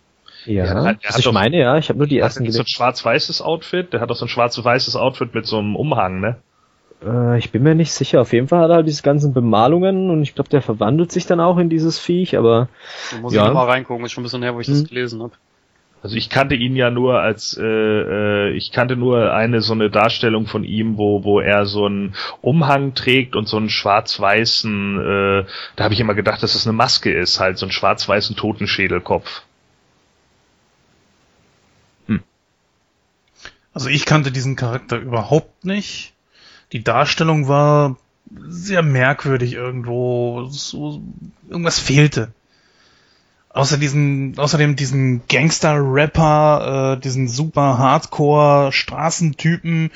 [0.45, 2.53] Ja, Ja, hat- also ich doch- meine ja, ich habe nur die ersten er nicht
[2.53, 2.75] so ein gelesen.
[2.75, 3.93] schwarz-weißes Outfit?
[3.93, 6.37] Der hat doch so ein schwarz-weißes Outfit mit so einem Umhang, ne?
[7.03, 8.21] Äh, ich bin mir nicht sicher.
[8.21, 11.25] Auf jeden Fall hat er halt diese ganzen Bemalungen und ich glaube, der verwandelt sich
[11.25, 12.67] dann auch in dieses Viech, aber
[13.11, 13.43] Da muss Ja.
[13.43, 14.87] ich noch mal reingucken, ist schon ein bisschen her, wo ich das Hm.
[14.87, 15.33] gelesen habe.
[16.01, 19.89] Also ich kannte ihn ja nur als äh, äh, ich kannte nur eine so eine
[19.89, 24.97] Darstellung von ihm, wo wo er so einen Umhang trägt und so einen schwarz-weißen.
[24.97, 25.45] Äh,
[25.75, 29.41] da habe ich immer gedacht, dass es eine Maske ist, halt so einen schwarz-weißen Totenschädelkopf.
[33.73, 36.13] Also ich kannte diesen Charakter überhaupt nicht.
[36.71, 37.97] Die Darstellung war
[38.47, 40.45] sehr merkwürdig irgendwo.
[40.49, 41.01] So,
[41.49, 42.31] irgendwas fehlte.
[43.51, 49.89] Außer diesen, außerdem diesen Gangster-Rapper, äh, diesen super Hardcore-Straßentypen,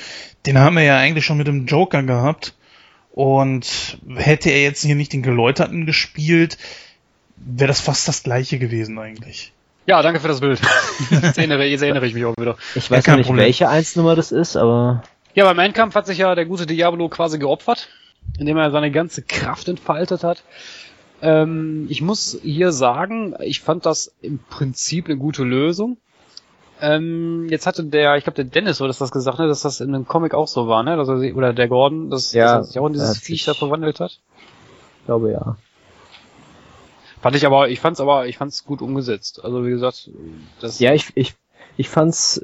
[0.48, 2.56] den haben wir ja eigentlich schon mit dem Joker gehabt.
[3.12, 6.58] Und hätte er jetzt hier nicht den Geläuterten gespielt,
[7.36, 9.54] wäre das fast das gleiche gewesen eigentlich.
[9.86, 10.60] Ja, danke für das Bild.
[11.12, 12.58] jetzt, erinnere, jetzt erinnere ich mich auch wieder.
[12.74, 13.46] ich Ja, weiß noch nicht, Problem.
[13.46, 15.04] welche Einsnummer das ist, aber
[15.36, 17.90] Ja, beim Endkampf hat sich ja der gute Diablo quasi geopfert,
[18.38, 20.44] indem er seine ganze Kraft entfaltet hat.
[21.22, 25.98] Ähm, ich muss hier sagen, ich fand das im Prinzip eine gute Lösung.
[26.82, 29.80] Ähm, jetzt hatte der, ich glaube der Dennis oder das das gesagt, ne, dass das
[29.80, 30.98] in einem Comic auch so war, ne?
[30.98, 33.46] Dass er, sich- oder der Gordon, dass, Ja, dass er sich auch in dieses Viech
[33.46, 34.20] da verwandelt hat.
[35.00, 35.56] ich glaube ja.
[37.22, 39.46] Fand ich aber, ich fand's aber, ich fand's gut umgesetzt.
[39.46, 40.10] Also wie gesagt,
[40.60, 41.36] das Ja, ich, ich,
[41.76, 42.40] ich fand's,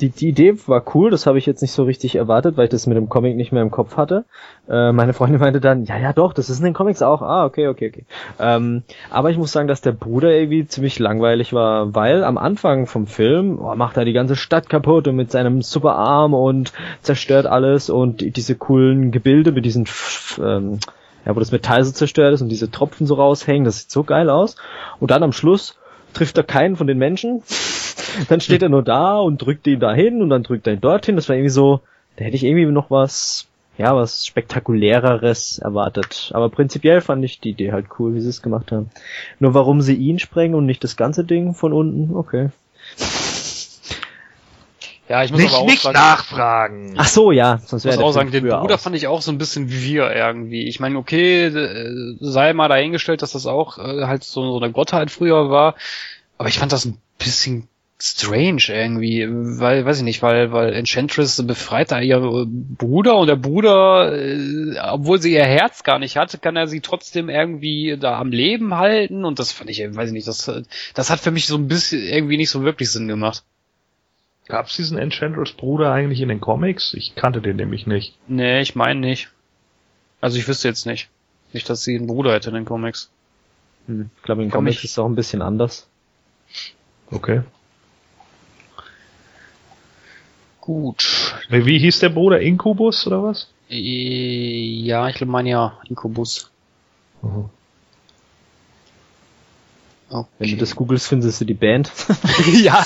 [0.00, 2.70] die, die Idee war cool, das habe ich jetzt nicht so richtig erwartet, weil ich
[2.70, 4.24] das mit dem Comic nicht mehr im Kopf hatte.
[4.68, 7.22] Äh, meine Freundin meinte dann, ja, ja doch, das ist in den Comics auch.
[7.22, 8.04] Ah, okay, okay, okay.
[8.38, 12.86] Ähm, aber ich muss sagen, dass der Bruder irgendwie ziemlich langweilig war, weil am Anfang
[12.86, 16.72] vom Film oh, macht er die ganze Stadt kaputt und mit seinem Superarm und
[17.02, 19.86] zerstört alles und die- diese coolen Gebilde mit diesen
[20.38, 20.78] ähm,
[21.24, 24.04] ja, wo das Metall so zerstört ist und diese Tropfen so raushängen, das sieht so
[24.04, 24.56] geil aus.
[25.00, 25.76] Und dann am Schluss
[26.14, 27.42] trifft er keinen von den Menschen.
[28.28, 31.16] Dann steht er nur da und drückt ihn dahin und dann drückt er ihn dorthin.
[31.16, 31.80] Das war irgendwie so,
[32.16, 33.46] da hätte ich irgendwie noch was,
[33.78, 36.30] ja, was spektakuläreres erwartet.
[36.34, 38.90] Aber prinzipiell fand ich die Idee halt cool, wie sie es gemacht haben.
[39.38, 42.50] Nur warum sie ihn sprengen und nicht das ganze Ding von unten, okay.
[45.08, 46.94] ja, ich muss Nicht, aber auch nicht sagen, nachfragen.
[46.96, 48.82] Ach so, ja, sonst Ich wäre muss auch sagen, den Bruder aus.
[48.82, 50.66] fand ich auch so ein bisschen wie wir irgendwie.
[50.68, 54.72] Ich meine, okay, äh, sei mal dahingestellt, dass das auch äh, halt so, so eine
[54.72, 55.74] Gottheit früher war,
[56.38, 57.68] aber ich fand das ein bisschen
[57.98, 63.36] strange irgendwie, weil, weiß ich nicht, weil, weil Enchantress befreit da ihren Bruder und der
[63.36, 68.18] Bruder, äh, obwohl sie ihr Herz gar nicht hat, kann er sie trotzdem irgendwie da
[68.18, 70.50] am Leben halten und das fand ich, äh, weiß ich nicht, das,
[70.94, 73.44] das hat für mich so ein bisschen irgendwie nicht so wirklich Sinn gemacht.
[74.48, 76.94] Gab's diesen Enchantress Bruder eigentlich in den Comics?
[76.94, 78.14] Ich kannte den nämlich nicht.
[78.28, 79.28] Nee, ich meine nicht.
[80.20, 81.08] Also ich wüsste jetzt nicht.
[81.52, 83.10] Nicht, dass sie einen Bruder hätte in den Comics.
[83.86, 85.88] Hm, Ich glaube, in Komm, Comics ich- ist es auch ein bisschen anders.
[87.10, 87.40] Okay.
[90.66, 91.32] Gut.
[91.48, 92.40] Wie hieß der Bruder?
[92.40, 93.48] Incubus oder was?
[93.70, 93.76] Äh,
[94.82, 96.50] Ja, ich glaube, mein ja, Inkubus.
[97.22, 97.50] Mhm.
[100.10, 100.28] Okay.
[100.38, 101.92] Wenn du das googelst, findest du die Band.
[102.52, 102.84] ja.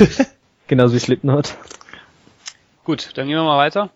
[0.66, 1.54] Genauso wie Slipknot.
[2.82, 3.90] Gut, dann gehen wir mal weiter.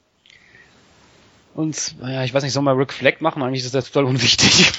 [1.54, 3.42] Und, ja, ich weiß nicht, soll mal Rick Flag machen?
[3.42, 4.72] Eigentlich ist das total unwichtig.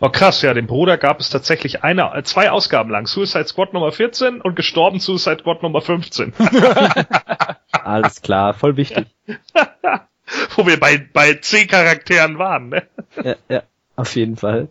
[0.00, 3.06] Oh krass, ja, den Bruder gab es tatsächlich eine, zwei Ausgaben lang.
[3.06, 6.32] Suicide Squad Nummer 14 und gestorben Suicide Squad Nummer 15.
[7.70, 9.06] Alles klar, voll wichtig.
[10.56, 12.82] Wo wir bei, bei zehn Charakteren waren, ne?
[13.22, 13.62] ja, ja,
[13.94, 14.68] auf jeden Fall.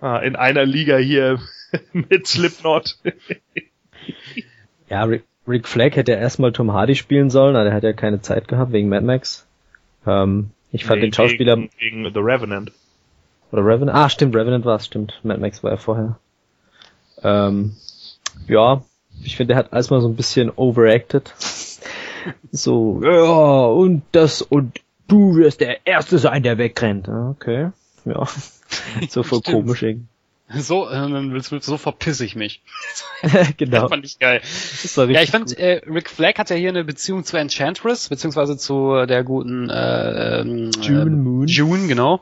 [0.00, 1.40] Ah, in einer Liga hier
[1.92, 2.98] mit Slipknot.
[4.88, 7.92] Ja, Rick, Rick Flag hätte ja erstmal Tom Hardy spielen sollen, aber der hat ja
[7.92, 9.46] keine Zeit gehabt wegen Mad Max.
[10.06, 12.72] Ähm, ich fand Nee, den Schauspieler Gegen, gegen The Revenant.
[13.52, 13.96] Oder Revenant.
[13.96, 15.20] Ah, stimmt, Revenant war es, stimmt.
[15.22, 16.18] Mad Max war ja vorher.
[17.22, 17.76] Ähm,
[18.48, 18.82] ja,
[19.22, 21.34] ich finde, der hat alles mal so ein bisschen overacted.
[22.50, 27.08] So, ja, und das und du wirst der Erste sein, der wegrennt.
[27.08, 27.70] Okay,
[28.04, 28.26] ja.
[29.08, 29.54] so voll Stimmt.
[29.54, 30.08] komisch irgendwie.
[30.48, 32.62] So, äh, dann willst du, so verpiss ich mich.
[33.56, 33.82] genau.
[33.82, 34.40] Das fand ich geil.
[34.96, 39.06] Ja, ich fand, äh, Rick Flag hat ja hier eine Beziehung zu Enchantress, beziehungsweise zu
[39.06, 41.46] der guten äh, ähm, June äh, Moon.
[41.48, 42.20] June, genau.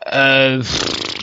[0.00, 0.60] Äh,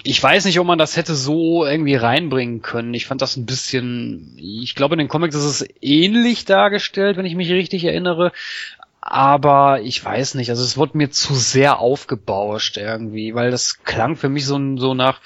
[0.03, 2.93] ich weiß nicht, ob man das hätte so irgendwie reinbringen können.
[2.93, 7.25] Ich fand das ein bisschen, ich glaube in den Comics ist es ähnlich dargestellt, wenn
[7.25, 8.31] ich mich richtig erinnere.
[9.01, 14.15] Aber ich weiß nicht, also es wurde mir zu sehr aufgebauscht irgendwie, weil das klang
[14.15, 15.21] für mich so, so nach,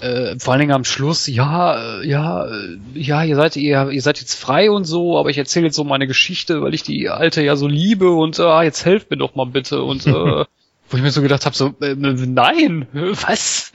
[0.00, 4.02] äh, vor allen Dingen am Schluss, ja, äh, ja, äh, ja, ihr seid, ihr, ihr
[4.02, 7.08] seid jetzt frei und so, aber ich erzähle jetzt so meine Geschichte, weil ich die
[7.08, 10.44] alte ja so liebe und ah, jetzt helft mir doch mal bitte und äh,
[10.90, 13.72] wo ich mir so gedacht habe, so, äh, nein, was?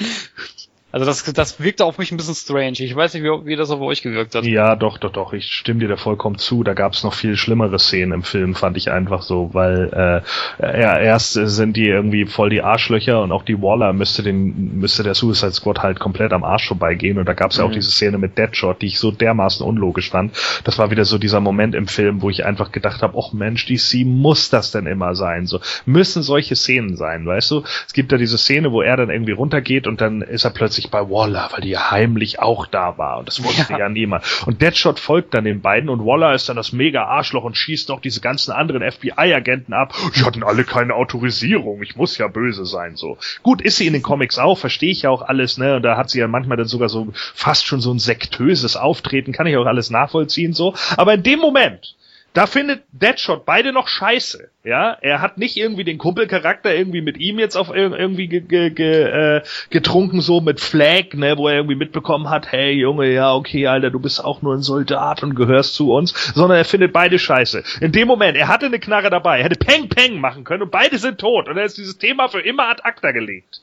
[0.96, 2.80] Also das, das wirkte auf mich ein bisschen strange.
[2.80, 4.46] Ich weiß nicht, wie, wie das auf euch gewirkt hat.
[4.46, 5.34] Ja, doch, doch, doch.
[5.34, 6.64] Ich stimme dir da vollkommen zu.
[6.64, 10.24] Da gab es noch viel schlimmere Szenen im Film, fand ich einfach so, weil
[10.62, 14.80] äh, ja, erst sind die irgendwie voll die Arschlöcher und auch die Waller müsste den
[14.80, 17.18] müsste der Suicide Squad halt komplett am Arsch vorbeigehen.
[17.18, 17.74] Und da gab es ja auch Mhm.
[17.74, 20.32] diese Szene mit Deadshot, die ich so dermaßen unlogisch fand.
[20.64, 23.66] Das war wieder so dieser Moment im Film, wo ich einfach gedacht habe, ach Mensch,
[23.66, 25.46] DC muss das denn immer sein?
[25.46, 27.64] So müssen solche Szenen sein, weißt du?
[27.86, 30.85] Es gibt da diese Szene, wo er dann irgendwie runtergeht und dann ist er plötzlich
[30.88, 33.90] bei Waller, weil die ja heimlich auch da war und das wusste ja, Ja.
[33.90, 34.24] niemand.
[34.46, 37.90] Und Deadshot folgt dann den beiden und Waller ist dann das mega Arschloch und schießt
[37.90, 39.94] noch diese ganzen anderen FBI-Agenten ab.
[40.16, 43.18] Die hatten alle keine Autorisierung, ich muss ja böse sein, so.
[43.44, 45.98] Gut, ist sie in den Comics auch, verstehe ich ja auch alles, ne, und da
[45.98, 49.58] hat sie ja manchmal dann sogar so fast schon so ein sektöses Auftreten, kann ich
[49.58, 50.74] auch alles nachvollziehen, so.
[50.98, 51.96] Aber in dem Moment,
[52.36, 54.50] da findet Deadshot beide noch scheiße.
[54.66, 58.42] Ja, er hat nicht irgendwie den Kumpelcharakter irgendwie mit ihm jetzt auf ir- irgendwie ge,
[58.42, 63.12] ge, ge, äh, getrunken so mit Flag, ne, wo er irgendwie mitbekommen hat, hey Junge,
[63.12, 66.66] ja okay, Alter, du bist auch nur ein Soldat und gehörst zu uns, sondern er
[66.66, 67.64] findet beide scheiße.
[67.80, 70.72] In dem Moment, er hatte eine Knarre dabei, er hätte Peng Peng machen können und
[70.72, 73.62] beide sind tot und er ist dieses Thema für immer ad acta gelegt.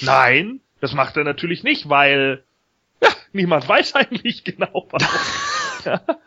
[0.00, 2.42] Nein, das macht er natürlich nicht, weil
[3.00, 5.06] ja, niemand weiß eigentlich genau warum.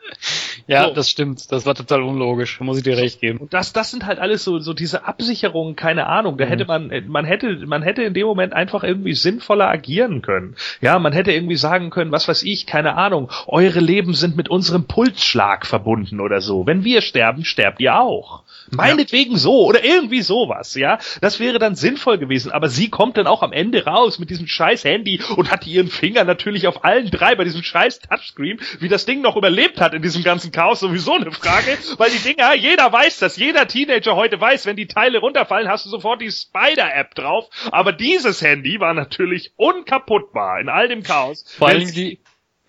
[0.68, 0.94] Ja, So.
[0.94, 1.52] das stimmt.
[1.52, 2.60] Das war total unlogisch.
[2.62, 3.40] Muss ich dir recht geben.
[3.40, 6.38] Und das, das sind halt alles so, so diese Absicherungen, keine Ahnung.
[6.38, 10.56] Da hätte man, man hätte, man hätte in dem Moment einfach irgendwie sinnvoller agieren können.
[10.80, 14.50] Ja, man hätte irgendwie sagen können, was weiß ich, keine Ahnung, eure Leben sind mit
[14.50, 16.68] unserem Pulsschlag verbunden oder so.
[16.68, 18.44] Wenn wir sterben, sterbt ihr auch.
[18.70, 21.00] Meinetwegen so oder irgendwie sowas, ja.
[21.22, 22.52] Das wäre dann sinnvoll gewesen.
[22.52, 25.88] Aber sie kommt dann auch am Ende raus mit diesem scheiß Handy und hat ihren
[25.88, 28.60] Finger natürlich auf allen drei bei diesem scheiß Touchscreen.
[28.80, 31.78] Wie das Ding noch überlebt hat in diesem ganzen Chaos, sowieso eine Frage.
[31.98, 33.38] Weil die Dinger, jeder weiß das.
[33.38, 37.50] Jeder Teenager heute weiß, wenn die Teile runterfallen, hast du sofort die Spider-App drauf.
[37.72, 41.44] Aber dieses Handy war natürlich unkaputtbar in all dem Chaos.
[41.58, 42.20] Vor allem die,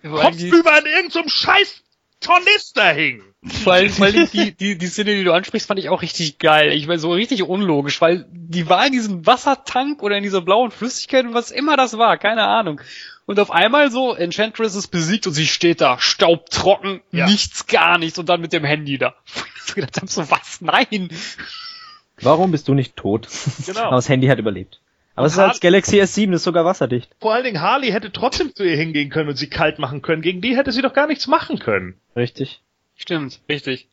[0.01, 1.83] Kopfüber an irgendeinem scheiß
[2.19, 3.21] Tornister hing.
[3.63, 6.39] vor allem, vor allem die, die, die Szene, die du ansprichst, fand ich auch richtig
[6.39, 6.71] geil.
[6.71, 10.71] Ich war so richtig unlogisch, weil die war in diesem Wassertank oder in dieser blauen
[10.71, 12.81] Flüssigkeit und was immer das war, keine Ahnung.
[13.25, 17.25] Und auf einmal so, Enchantress ist besiegt und sie steht da, staubtrocken, Ja.
[17.27, 19.15] nichts, gar nichts und dann mit dem Handy da.
[19.55, 20.59] Ich so gedacht hab, so was?
[20.59, 21.09] Nein!
[22.21, 23.29] Warum bist du nicht tot?
[23.65, 23.79] Genau.
[23.83, 24.81] Aber das Handy hat überlebt.
[25.15, 27.15] Aber es ist als Galaxy S7, das ist sogar wasserdicht.
[27.21, 30.21] Vor allen Dingen Harley hätte trotzdem zu ihr hingehen können und sie kalt machen können.
[30.21, 31.95] Gegen die hätte sie doch gar nichts machen können.
[32.15, 32.61] Richtig.
[32.95, 33.87] Stimmt, richtig.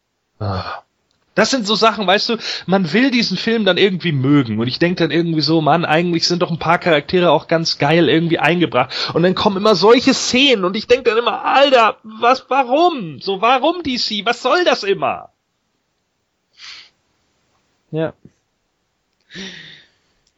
[1.34, 2.36] Das sind so Sachen, weißt du,
[2.66, 4.58] man will diesen Film dann irgendwie mögen.
[4.58, 7.78] Und ich denke dann irgendwie so, Mann, eigentlich sind doch ein paar Charaktere auch ganz
[7.78, 9.12] geil irgendwie eingebracht.
[9.14, 13.20] Und dann kommen immer solche Szenen und ich denke dann immer, Alter, was, warum?
[13.20, 14.26] So, warum DC?
[14.26, 15.30] Was soll das immer?
[17.92, 18.12] Ja.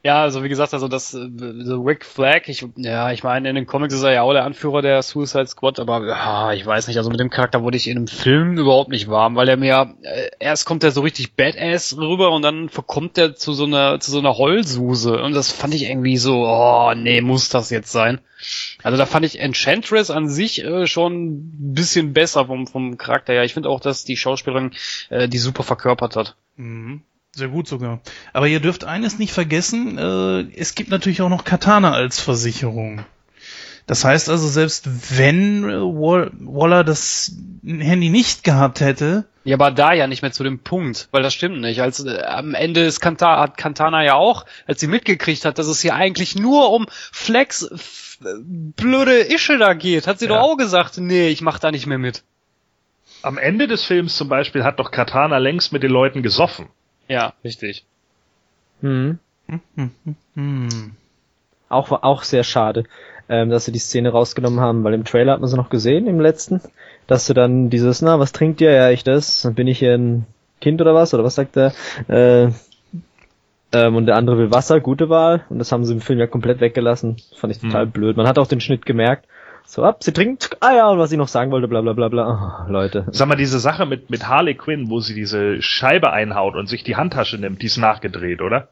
[0.05, 1.29] Ja, also wie gesagt, also das äh,
[1.63, 4.45] so Rick Flag, ich ja, ich meine, in den Comics ist er ja auch der
[4.45, 7.87] Anführer der Suicide Squad, aber ja, ich weiß nicht, also mit dem Charakter wurde ich
[7.87, 11.37] in einem Film überhaupt nicht warm, weil er mir äh, erst kommt er so richtig
[11.37, 15.53] badass rüber und dann verkommt er zu so einer zu so einer Heulsuse und das
[15.53, 18.21] fand ich irgendwie so, oh, nee, muss das jetzt sein?
[18.83, 23.35] Also da fand ich Enchantress an sich äh, schon ein bisschen besser vom vom Charakter
[23.35, 23.45] her.
[23.45, 24.73] Ich finde auch, dass die Schauspielerin
[25.11, 26.35] äh, die super verkörpert hat.
[26.57, 27.03] Mhm.
[27.35, 28.01] Sehr gut sogar.
[28.33, 33.05] Aber ihr dürft eines nicht vergessen, äh, es gibt natürlich auch noch Katana als Versicherung.
[33.87, 34.89] Das heißt also, selbst
[35.19, 37.33] wenn äh, Wall Waller das
[37.65, 41.33] Handy nicht gehabt hätte, Ja, aber da ja nicht mehr zu dem Punkt, weil das
[41.35, 41.81] stimmt nicht.
[41.81, 45.67] Als äh, am Ende ist Kanta, hat Kantana ja auch, als sie mitgekriegt hat, dass
[45.67, 47.69] es hier eigentlich nur um Flex
[48.77, 50.33] blöde Ische da geht, hat sie Ja.
[50.37, 52.23] doch auch gesagt, nee, ich mach da nicht mehr mit.
[53.23, 56.67] Am Ende des Films zum Beispiel hat doch Katana längst mit den Leuten gesoffen.
[57.09, 57.85] Ja, richtig.
[58.81, 59.19] Hm.
[60.35, 60.93] hm,
[61.69, 62.85] Auch, auch sehr schade,
[63.29, 66.07] ähm, dass sie die Szene rausgenommen haben, weil im Trailer hat man sie noch gesehen,
[66.07, 66.61] im letzten,
[67.07, 68.73] dass du dann dieses, na, was trinkt ihr?
[68.73, 69.49] Ja, ich das.
[69.55, 70.27] Bin ich hier ein
[70.61, 71.15] Kind oder was?
[71.15, 71.73] Oder was sagt er?
[72.09, 72.51] Äh,
[73.75, 75.47] Ähm, und der andere will Wasser, gute Wahl.
[75.49, 77.17] Und das haben sie im Film ja komplett weggelassen.
[77.37, 77.91] Fand ich total Hm.
[77.91, 78.17] blöd.
[78.19, 79.27] Man hat auch den Schnitt gemerkt.
[79.65, 82.09] So, ab, sie trinkt, ah ja, und was ich noch sagen wollte, bla bla bla
[82.09, 82.65] bla.
[82.67, 83.07] Oh, Leute.
[83.11, 86.85] Sag mal, diese Sache mit, mit Harley Quinn, wo sie diese Scheibe einhaut und sich
[86.85, 88.69] die Handtasche nimmt, die ist nachgedreht, oder?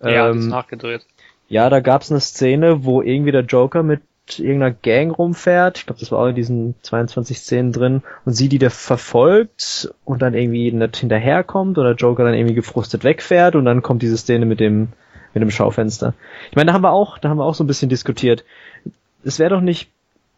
[0.00, 1.06] Ja, das ist Ähm, nachgedreht.
[1.48, 4.02] Ja, da gab's eine Szene, wo irgendwie der Joker mit
[4.38, 5.78] irgendeiner Gang rumfährt.
[5.78, 8.02] Ich glaube, das war auch in diesen 22 Szenen drin.
[8.24, 13.04] Und sie, die da verfolgt und dann irgendwie nicht hinterherkommt oder Joker dann irgendwie gefrustet
[13.04, 14.88] wegfährt und dann kommt diese Szene mit dem,
[15.34, 16.14] mit dem Schaufenster.
[16.50, 18.44] Ich meine, da haben wir auch, da haben wir auch so ein bisschen diskutiert.
[19.24, 19.90] Es wäre doch nicht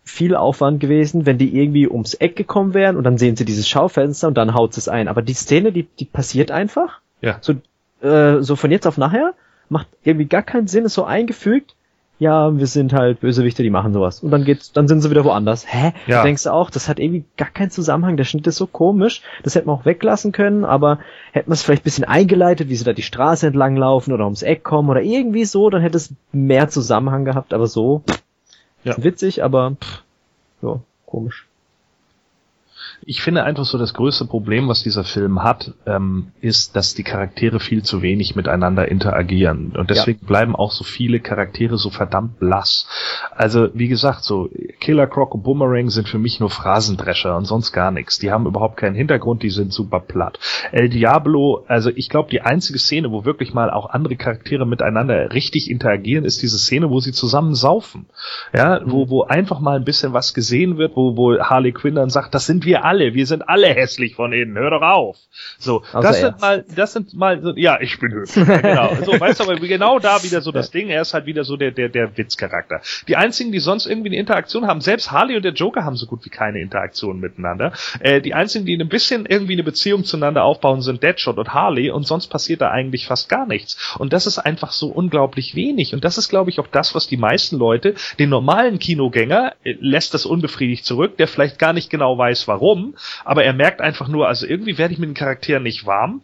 [0.04, 3.68] viel Aufwand gewesen, wenn die irgendwie ums Eck gekommen wären und dann sehen sie dieses
[3.68, 5.08] Schaufenster und dann haut es ein.
[5.08, 7.00] Aber die Szene, die, die passiert einfach.
[7.22, 7.38] Ja.
[7.40, 7.54] So,
[8.06, 9.32] äh, so von jetzt auf nachher
[9.70, 11.74] macht irgendwie gar keinen Sinn, ist so eingefügt.
[12.20, 14.22] Ja, wir sind halt Bösewichte, die machen sowas.
[14.22, 15.66] Und dann geht's, dann sind sie wieder woanders.
[15.66, 15.94] Hä?
[16.06, 16.18] Ja.
[16.18, 18.16] Da denkst du auch, das hat irgendwie gar keinen Zusammenhang.
[18.16, 19.22] Der Schnitt ist so komisch.
[19.42, 21.00] Das hätte man auch weglassen können, aber
[21.32, 24.24] hätte man es vielleicht ein bisschen eingeleitet, wie sie da die Straße entlang laufen oder
[24.24, 27.52] ums Eck kommen oder irgendwie so, dann hätte es mehr Zusammenhang gehabt.
[27.52, 28.04] Aber so,
[28.84, 29.02] Ja.
[29.02, 30.02] witzig, aber pff,
[30.62, 31.46] ja, komisch.
[33.06, 37.02] Ich finde einfach so, das größte Problem, was dieser Film hat, ähm, ist, dass die
[37.02, 39.72] Charaktere viel zu wenig miteinander interagieren.
[39.76, 42.86] Und deswegen bleiben auch so viele Charaktere so verdammt blass.
[43.30, 44.48] Also, wie gesagt, so
[44.80, 48.18] Killer Croc und Boomerang sind für mich nur Phrasendrescher und sonst gar nichts.
[48.18, 50.38] Die haben überhaupt keinen Hintergrund, die sind super platt.
[50.72, 55.32] El Diablo, also ich glaube, die einzige Szene, wo wirklich mal auch andere Charaktere miteinander
[55.32, 58.06] richtig interagieren, ist diese Szene, wo sie zusammen saufen.
[58.54, 62.10] Ja, wo, wo einfach mal ein bisschen was gesehen wird, wo, wo Harley Quinn dann
[62.10, 65.16] sagt, das sind wir alle, wir sind alle hässlich von innen, hör doch auf.
[65.58, 68.36] So, Außer das sind mal, das sind mal, so, ja, ich bin hübsch.
[68.36, 68.94] Ja, genau.
[69.04, 71.56] So, weißt du, aber genau da wieder so das Ding, er ist halt wieder so
[71.56, 72.80] der, der, der Witzcharakter.
[73.08, 76.06] Die einzigen, die sonst irgendwie eine Interaktion haben, selbst Harley und der Joker haben so
[76.06, 77.72] gut wie keine Interaktion miteinander.
[78.00, 81.90] Äh, die einzigen, die ein bisschen irgendwie eine Beziehung zueinander aufbauen, sind Deadshot und Harley
[81.90, 83.96] und sonst passiert da eigentlich fast gar nichts.
[83.98, 85.94] Und das ist einfach so unglaublich wenig.
[85.94, 89.76] Und das ist, glaube ich, auch das, was die meisten Leute, den normalen Kinogänger, äh,
[89.80, 92.83] lässt das unbefriedigt zurück, der vielleicht gar nicht genau weiß, warum,
[93.24, 96.22] aber er merkt einfach nur, also irgendwie werde ich mit den Charakteren nicht warm.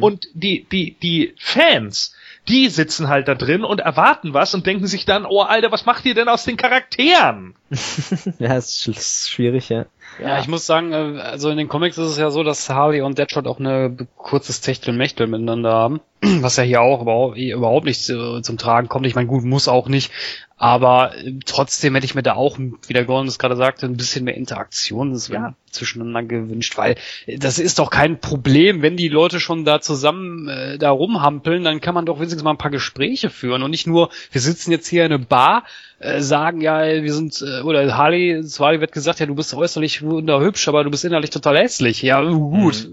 [0.00, 2.14] Und die, die, die Fans,
[2.48, 5.86] die sitzen halt da drin und erwarten was und denken sich dann, oh Alter, was
[5.86, 7.54] macht ihr denn aus den Charakteren?
[8.38, 9.86] Ja, ist schwierig, ja.
[10.18, 13.00] Ja, ich muss sagen, äh, also in den Comics ist es ja so, dass Harley
[13.00, 18.04] und Deadshot auch eine kurzes Techtelmechtel miteinander haben, was ja hier auch überhaupt, überhaupt nicht
[18.04, 19.06] zu, zum Tragen kommt.
[19.06, 20.12] Ich meine, gut, muss auch nicht,
[20.56, 23.96] aber äh, trotzdem hätte ich mir da auch, wie der Gordon es gerade sagte, ein
[23.96, 25.54] bisschen mehr Interaktion Ja.
[25.70, 30.46] zwischeneinander gewünscht, weil äh, das ist doch kein Problem, wenn die Leute schon da zusammen
[30.48, 33.86] äh, da rumhampeln, dann kann man doch wenigstens mal ein paar Gespräche führen und nicht
[33.86, 35.64] nur, wir sitzen jetzt hier in einer Bar,
[36.02, 39.54] äh, sagen, ja, wir sind, äh, oder Harley, zu Harley wird gesagt, ja, du bist
[39.54, 42.02] äußerlich wunderhübsch, aber du bist innerlich total hässlich.
[42.02, 42.90] Ja, gut.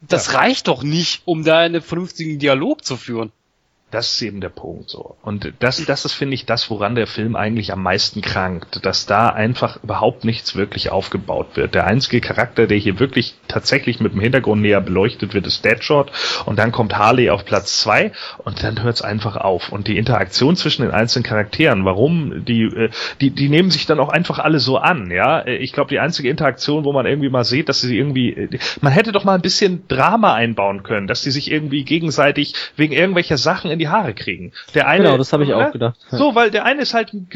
[0.00, 3.32] Das reicht doch nicht, um da einen vernünftigen Dialog zu führen.
[3.90, 5.16] Das ist eben der Punkt so.
[5.22, 9.06] Und das, das ist, finde ich, das, woran der Film eigentlich am meisten krankt, dass
[9.06, 11.74] da einfach überhaupt nichts wirklich aufgebaut wird.
[11.74, 16.12] Der einzige Charakter, der hier wirklich tatsächlich mit dem Hintergrund näher beleuchtet wird, ist Deadshot
[16.44, 18.12] und dann kommt Harley auf Platz zwei
[18.44, 19.72] und dann hört es einfach auf.
[19.72, 22.90] Und die Interaktion zwischen den einzelnen Charakteren, warum, die, äh,
[23.22, 25.46] die, die nehmen sich dann auch einfach alle so an, ja.
[25.46, 28.50] Ich glaube, die einzige Interaktion, wo man irgendwie mal sieht, dass sie irgendwie,
[28.82, 32.92] man hätte doch mal ein bisschen Drama einbauen können, dass die sich irgendwie gegenseitig wegen
[32.92, 34.52] irgendwelcher Sachen in die Haare kriegen.
[34.74, 35.96] Der eine, Genau, das habe ich auch gedacht.
[36.10, 37.28] So, weil der eine ist halt ein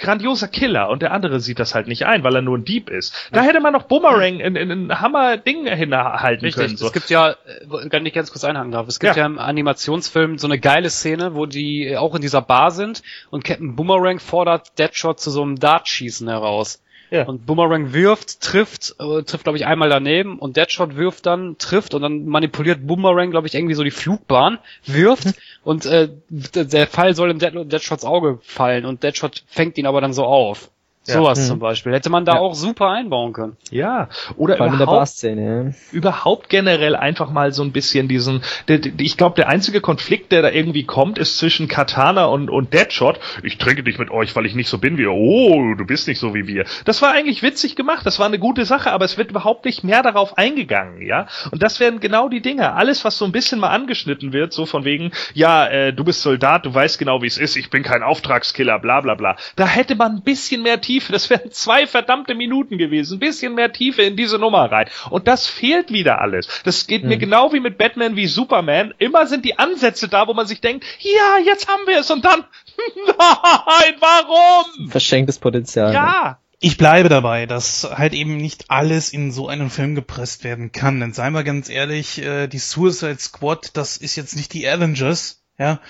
[0.00, 2.90] grandioser Killer und der andere sieht das halt nicht ein, weil er nur ein Dieb
[2.90, 3.14] ist.
[3.32, 6.76] Da hätte man noch Boomerang in, in ein Hammer-Ding hinhalten können.
[6.76, 6.86] So.
[6.86, 7.34] Es gibt ja, äh,
[7.68, 9.22] wenn ich ganz kurz einhaken darf, es gibt Ja.
[9.22, 13.44] ja, im Animationsfilm so eine geile Szene, wo die auch in dieser Bar sind und
[13.44, 16.82] Captain Boomerang fordert Deadshot zu so einem Dartschießen heraus.
[17.10, 17.24] Ja.
[17.24, 21.92] Und Boomerang wirft, trifft, äh, trifft glaube ich einmal daneben und Deadshot wirft dann, trifft
[21.92, 27.14] und dann manipuliert Boomerang glaube ich irgendwie so die Flugbahn, wirft und äh, der Fall
[27.14, 30.70] soll in Dead Deadshots Auge fallen und Deadshot fängt ihn aber dann so auf.
[31.06, 31.14] Ja.
[31.14, 31.44] Sowas Mhm.
[31.46, 31.92] zum Beispiel.
[31.94, 32.40] Hätte man da Ja.
[32.40, 33.56] auch super einbauen können.
[33.70, 38.06] ja, oder Vor allem in der überhaupt Bar-Szene, überhaupt generell einfach mal so ein bisschen
[38.06, 42.26] diesen, der, der, ich glaube, der einzige Konflikt, der da irgendwie kommt, ist zwischen Katana
[42.26, 43.18] und, und Deadshot.
[43.42, 45.10] Ich trinke dich mit euch, weil ich nicht so bin wie ihr.
[45.12, 46.66] Oh, du bist nicht so wie wir.
[46.84, 49.82] Das war eigentlich witzig gemacht, das war eine gute Sache, aber es wird überhaupt nicht
[49.82, 51.26] mehr darauf eingegangen, ja.
[51.50, 52.74] Und das wären genau die Dinge.
[52.74, 56.20] Alles, was so ein bisschen mal angeschnitten wird, so von wegen, ja, äh, du bist
[56.20, 59.36] Soldat, du weißt genau, wie es ist, ich bin kein Auftragskiller, bla bla bla.
[59.56, 63.54] Da hätte man ein bisschen mehr Tiefe, das wären zwei verdammte Minuten gewesen, ein bisschen
[63.54, 64.88] mehr Tiefe in diese Nummer rein.
[65.10, 66.48] Und das fehlt wieder alles.
[66.64, 68.94] Das geht mir genau wie mit Batman wie Superman.
[68.98, 72.24] Immer sind die Ansätze da, wo man sich denkt, ja, jetzt haben wir es und
[72.24, 72.40] dann,
[73.06, 74.90] nein, warum?
[74.90, 75.92] Verschenktes Potenzial.
[75.92, 80.72] Ja, Ich bleibe dabei, dass halt eben nicht alles in so einen Film gepresst werden
[80.72, 81.00] kann.
[81.00, 85.42] Denn seien wir ganz ehrlich, äh, die Suicide Squad, das ist jetzt nicht die Avengers.
[85.58, 85.80] ja,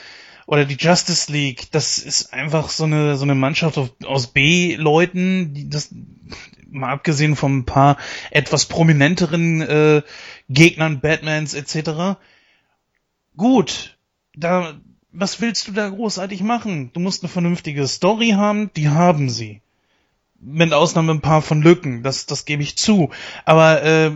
[0.51, 5.70] oder die Justice League, das ist einfach so eine, so eine Mannschaft aus B-Leuten, die
[5.70, 5.94] das,
[6.68, 7.98] mal abgesehen von ein paar
[8.32, 10.02] etwas prominenteren äh,
[10.48, 12.18] Gegnern, Batmans etc.
[13.36, 13.97] Gut,
[14.35, 14.81] da,
[15.12, 16.93] was willst du da großartig machen?
[16.94, 19.62] Du musst eine vernünftige Story haben, die haben sie.
[20.40, 23.10] Mit Ausnahme ein paar von Lücken, das, das gebe ich zu.
[23.44, 24.10] Aber äh,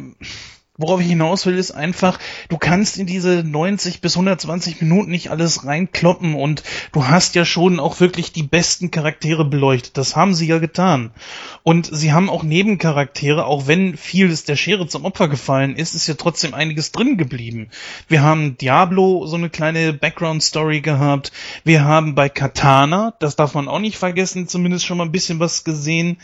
[0.76, 2.18] Worauf ich hinaus will, ist einfach,
[2.48, 7.44] du kannst in diese 90 bis 120 Minuten nicht alles reinkloppen und du hast ja
[7.44, 9.96] schon auch wirklich die besten Charaktere beleuchtet.
[9.96, 11.12] Das haben sie ja getan.
[11.62, 16.09] Und sie haben auch Nebencharaktere, auch wenn vieles der Schere zum Opfer gefallen ist, ist
[16.09, 17.70] ja trotzdem einiges drin geblieben.
[18.09, 21.30] Wir haben Diablo so eine kleine Background-Story gehabt.
[21.62, 25.38] Wir haben bei Katana, das darf man auch nicht vergessen, zumindest schon mal ein bisschen
[25.38, 26.16] was gesehen.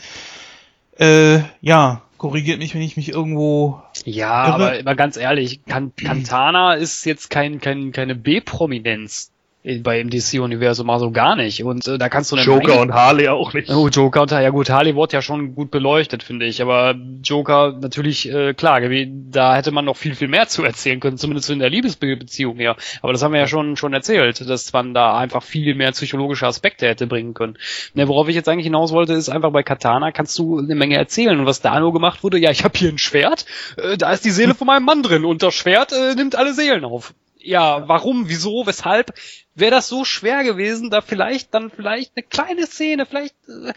[0.99, 3.81] Äh, ja, korrigiert mich, wenn ich mich irgendwo.
[4.05, 9.31] Ja, aber, aber ganz ehrlich, Cantana ist jetzt kein, kein, keine B-Prominenz
[9.63, 11.63] bei DC-Universum also gar nicht.
[11.63, 13.69] Und äh, da kannst du Joker und Harley auch nicht.
[13.69, 16.61] Oh, Joker und ja gut, Harley wurde ja schon gut beleuchtet, finde ich.
[16.61, 21.17] Aber Joker natürlich äh, klar, da hätte man noch viel viel mehr zu erzählen können,
[21.17, 22.75] zumindest in der Liebesbeziehung her.
[23.03, 26.47] Aber das haben wir ja schon schon erzählt, dass man da einfach viel mehr psychologische
[26.47, 27.57] Aspekte hätte bringen können.
[27.93, 30.95] Ne, worauf ich jetzt eigentlich hinaus wollte, ist einfach bei Katana kannst du eine Menge
[30.95, 31.39] erzählen.
[31.39, 33.45] Und was da nur gemacht wurde, ja, ich habe hier ein Schwert,
[33.77, 36.53] äh, da ist die Seele von meinem Mann drin und das Schwert äh, nimmt alle
[36.53, 37.13] Seelen auf
[37.43, 39.13] ja, warum, wieso, weshalb,
[39.55, 43.73] wäre das so schwer gewesen, da vielleicht dann vielleicht eine kleine Szene, vielleicht äh,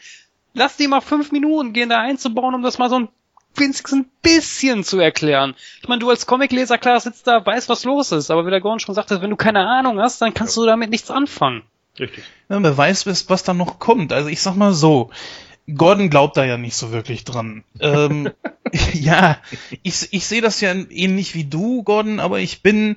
[0.55, 3.09] lass die mal fünf Minuten gehen, da einzubauen, um das mal so ein
[3.57, 5.55] wenigstens ein bisschen zu erklären.
[5.81, 8.61] Ich meine, du als Comicleser, klar, sitzt da, weißt, was los ist, aber wie der
[8.61, 10.63] Gordon schon sagte, wenn du keine Ahnung hast, dann kannst ja.
[10.63, 11.63] du damit nichts anfangen.
[11.99, 12.25] Richtig.
[12.49, 14.13] Ja, wer weiß, was, was da noch kommt.
[14.13, 15.11] Also ich sag mal so,
[15.73, 17.65] Gordon glaubt da ja nicht so wirklich dran.
[17.81, 18.31] Ähm,
[18.93, 19.39] ja,
[19.83, 22.97] ich, ich sehe das ja ähnlich wie du, Gordon, aber ich bin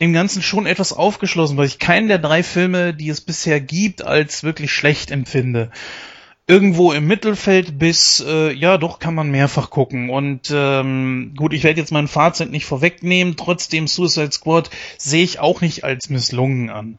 [0.00, 4.04] dem Ganzen schon etwas aufgeschlossen, weil ich keinen der drei Filme, die es bisher gibt,
[4.04, 5.70] als wirklich schlecht empfinde.
[6.48, 10.10] Irgendwo im Mittelfeld bis, äh, ja, doch kann man mehrfach gucken.
[10.10, 13.36] Und ähm, gut, ich werde jetzt mein Fazit nicht vorwegnehmen.
[13.36, 16.98] Trotzdem Suicide Squad sehe ich auch nicht als misslungen an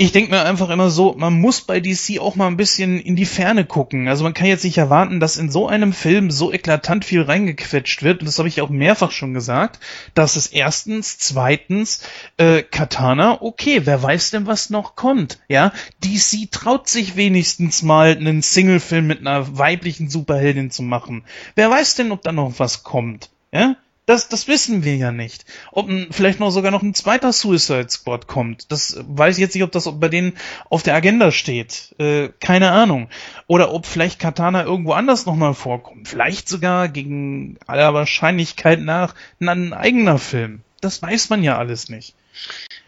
[0.00, 3.16] ich denke mir einfach immer so, man muss bei DC auch mal ein bisschen in
[3.16, 4.06] die Ferne gucken.
[4.06, 8.04] Also man kann jetzt nicht erwarten, dass in so einem Film so eklatant viel reingequetscht
[8.04, 8.20] wird.
[8.20, 9.80] Und das habe ich auch mehrfach schon gesagt.
[10.14, 12.04] Das ist erstens, zweitens,
[12.36, 15.40] äh, Katana, okay, wer weiß denn, was noch kommt?
[15.48, 15.72] Ja,
[16.04, 21.24] DC traut sich wenigstens mal einen Single-Film mit einer weiblichen Superheldin zu machen.
[21.56, 23.30] Wer weiß denn, ob da noch was kommt?
[23.50, 23.74] Ja?
[24.08, 25.44] Das, das wissen wir ja nicht.
[25.70, 28.72] Ob ein, vielleicht noch sogar noch ein zweiter Suicide Squad kommt.
[28.72, 30.32] Das weiß ich jetzt nicht, ob das bei denen
[30.70, 31.94] auf der Agenda steht.
[31.98, 33.10] Äh, keine Ahnung.
[33.48, 36.08] Oder ob vielleicht Katana irgendwo anders nochmal vorkommt.
[36.08, 40.62] Vielleicht sogar gegen aller Wahrscheinlichkeit nach ein eigener Film.
[40.80, 42.14] Das weiß man ja alles nicht.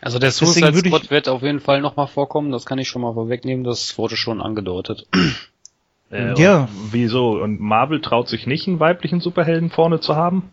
[0.01, 2.51] Also der Suicide Squad wird auf jeden Fall nochmal vorkommen.
[2.51, 3.63] Das kann ich schon mal vorwegnehmen.
[3.63, 5.07] Das wurde schon angedeutet.
[6.13, 6.69] Äh, ja.
[6.91, 7.41] Wieso?
[7.41, 10.51] Und Marvel traut sich nicht, einen weiblichen Superhelden vorne zu haben?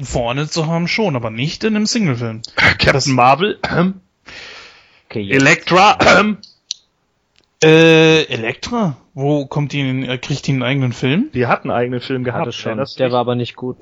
[0.00, 2.42] Vorne zu haben schon, aber nicht in einem Singlefilm.
[2.56, 3.58] Captain das, Marvel,
[5.06, 6.38] okay, Elektra, ähm,
[7.62, 8.96] äh, Elektra?
[9.14, 11.30] Wo kommt die in, äh, kriegt die einen eigenen Film?
[11.34, 12.46] Die hat einen eigenen Film gehabt.
[12.46, 12.82] Hatte schon.
[12.98, 13.76] Der war aber nicht gut.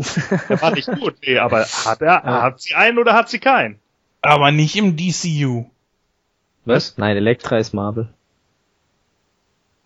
[0.49, 2.43] Der war nicht gut, nee, aber hat er, ja.
[2.43, 3.79] hat sie einen oder hat sie keinen?
[4.23, 5.67] Aber nicht im DCU.
[6.65, 6.99] Was?
[6.99, 8.09] Nein, Elektra ist Marvel.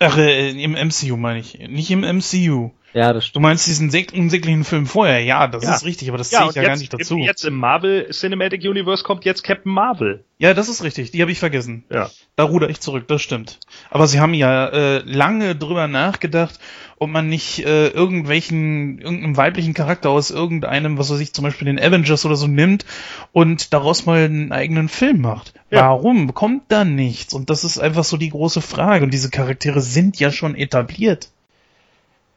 [0.06, 1.58] Ach, äh, im MCU meine ich.
[1.68, 2.70] Nicht im MCU.
[2.94, 3.36] Ja, das stimmt.
[3.36, 5.18] Du meinst diesen unsäglichen Film vorher?
[5.18, 5.74] Ja, das ja.
[5.74, 7.18] ist richtig, aber das ja, zähle ich ja gar nicht dazu.
[7.18, 10.24] Jetzt im Marvel Cinematic Universe kommt jetzt Captain Marvel.
[10.38, 11.10] Ja, das ist richtig.
[11.10, 11.84] Die habe ich vergessen.
[11.90, 12.08] Ja.
[12.36, 13.58] Da ruder ich zurück, das stimmt.
[13.90, 16.60] Aber sie haben ja äh, lange drüber nachgedacht,
[16.98, 21.66] ob man nicht äh, irgendwelchen, irgendeinem weiblichen Charakter aus irgendeinem, was weiß ich, zum Beispiel
[21.66, 22.84] den Avengers oder so nimmt
[23.32, 25.53] und daraus mal einen eigenen Film macht.
[25.70, 25.88] Ja.
[25.88, 26.34] Warum?
[26.34, 27.34] Kommt da nichts?
[27.34, 29.04] Und das ist einfach so die große Frage.
[29.04, 31.30] Und diese Charaktere sind ja schon etabliert.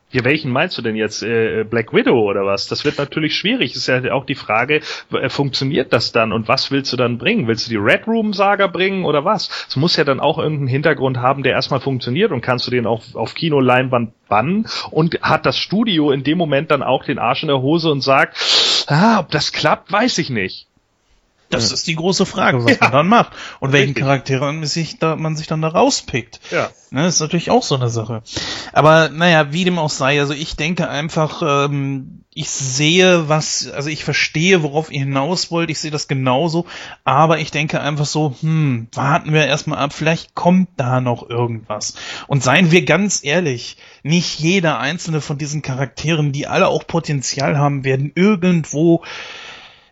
[0.10, 1.22] Ja, welchen meinst du denn jetzt?
[1.22, 2.68] Äh, Black Widow oder was?
[2.68, 3.76] Das wird natürlich schwierig.
[3.76, 4.80] ist ja auch die Frage,
[5.12, 7.48] äh, funktioniert das dann und was willst du dann bringen?
[7.48, 9.50] Willst du die Red Room Saga bringen oder was?
[9.68, 12.88] Es muss ja dann auch irgendeinen Hintergrund haben, der erstmal funktioniert und kannst du den
[12.88, 17.44] auch auf Kinoleinwand bannen und hat das Studio in dem Moment dann auch den Arsch
[17.44, 20.67] in der Hose und sagt, ah, ob das klappt, weiß ich nicht.
[21.50, 21.76] Das ja.
[21.76, 22.78] ist die große Frage, was ja.
[22.82, 23.32] man dann macht.
[23.60, 24.04] Und welchen Richtig.
[24.04, 26.40] Charakteren sich da, man sich dann da rauspickt.
[26.52, 26.70] Ja.
[26.90, 28.22] Ne, ist natürlich auch so eine Sache.
[28.74, 33.90] Aber naja, wie dem auch sei, also ich denke einfach, ähm, ich sehe was, also
[33.90, 36.66] ich verstehe, worauf ihr hinaus wollt, ich sehe das genauso,
[37.04, 41.96] aber ich denke einfach so, hm, warten wir erstmal ab, vielleicht kommt da noch irgendwas.
[42.28, 47.58] Und seien wir ganz ehrlich, nicht jeder einzelne von diesen Charakteren, die alle auch Potenzial
[47.58, 49.04] haben, werden irgendwo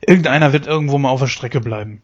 [0.07, 2.01] irgendeiner wird irgendwo mal auf der Strecke bleiben.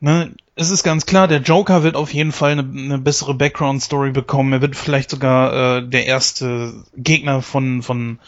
[0.00, 4.10] Ne, es ist ganz klar, der Joker wird auf jeden Fall eine, eine bessere Background-Story
[4.10, 4.52] bekommen.
[4.52, 8.18] Er wird vielleicht sogar äh, der erste Gegner von, von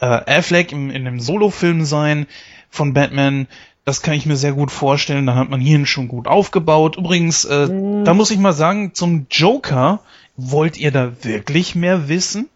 [0.00, 2.26] äh, Affleck im, in einem Solo-Film sein
[2.70, 3.48] von Batman.
[3.84, 5.26] Das kann ich mir sehr gut vorstellen.
[5.26, 6.96] Da hat man hier schon gut aufgebaut.
[6.96, 7.68] Übrigens, äh,
[8.04, 10.00] da muss ich mal sagen, zum Joker,
[10.36, 12.48] wollt ihr da wirklich mehr wissen?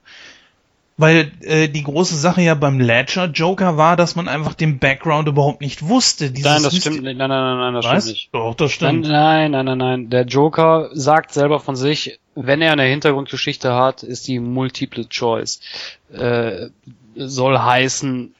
[1.00, 5.28] Weil äh, die große Sache ja beim Ledger Joker war, dass man einfach den Background
[5.28, 6.30] überhaupt nicht wusste.
[6.30, 7.16] Dieses Nein, das stimmt nicht.
[7.16, 8.02] Nein, nein, nein, nein, das Was?
[8.04, 8.34] stimmt nicht.
[8.34, 9.08] Doch, das stimmt.
[9.08, 10.10] nein, nein, nein, nein.
[10.10, 15.60] Der Joker sagt selber von sich, wenn er eine Hintergrundgeschichte hat, ist die Multiple Choice.
[16.12, 16.68] Äh,
[17.16, 18.34] soll heißen,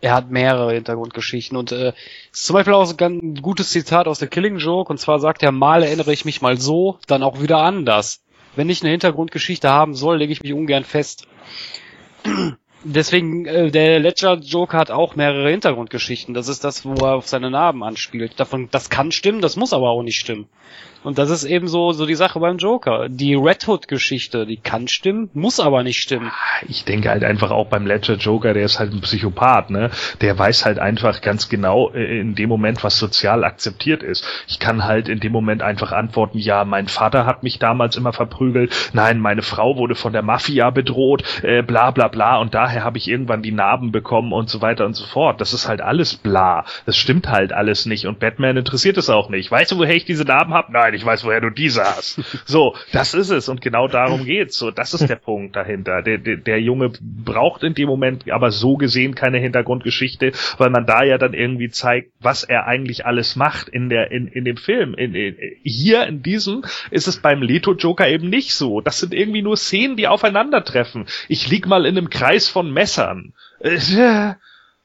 [0.00, 1.94] er hat mehrere Hintergrundgeschichten und äh,
[2.30, 5.18] ist zum Beispiel auch so ein ganz gutes Zitat aus der Killing Joke und zwar
[5.18, 8.22] sagt er, mal erinnere ich mich mal so, dann auch wieder anders.
[8.54, 11.26] Wenn ich eine Hintergrundgeschichte haben soll, lege ich mich ungern fest.
[12.86, 16.34] Deswegen, äh, der Ledger Joker hat auch mehrere Hintergrundgeschichten.
[16.34, 18.38] Das ist das, wo er auf seine Narben anspielt.
[18.38, 20.48] Davon, das kann stimmen, das muss aber auch nicht stimmen.
[21.04, 23.08] Und das ist eben so, so die Sache beim Joker.
[23.10, 26.32] Die Red Hood Geschichte, die kann stimmen, muss aber nicht stimmen.
[26.66, 29.90] Ich denke halt einfach auch beim Ledger Joker, der ist halt ein Psychopath, ne?
[30.22, 34.26] Der weiß halt einfach ganz genau äh, in dem Moment, was sozial akzeptiert ist.
[34.48, 38.14] Ich kann halt in dem Moment einfach antworten, ja, mein Vater hat mich damals immer
[38.14, 42.82] verprügelt, nein, meine Frau wurde von der Mafia bedroht, äh, bla bla bla und daher
[42.82, 45.40] habe ich irgendwann die Narben bekommen und so weiter und so fort.
[45.42, 46.64] Das ist halt alles bla.
[46.86, 49.50] Das stimmt halt alles nicht und Batman interessiert es auch nicht.
[49.50, 50.72] Weißt du, woher ich diese Narben habe?
[50.72, 52.20] Nein, ich weiß, woher du diese hast.
[52.46, 54.56] So, das ist es und genau darum geht's.
[54.58, 56.02] So, das ist der Punkt dahinter.
[56.02, 60.86] Der, der, der Junge braucht in dem Moment aber so gesehen keine Hintergrundgeschichte, weil man
[60.86, 64.56] da ja dann irgendwie zeigt, was er eigentlich alles macht in der in, in dem
[64.56, 64.94] Film.
[64.94, 68.80] In, in, hier in diesem ist es beim Leto Joker eben nicht so.
[68.80, 71.06] Das sind irgendwie nur Szenen, die aufeinandertreffen.
[71.28, 73.32] Ich lieg mal in einem Kreis von Messern.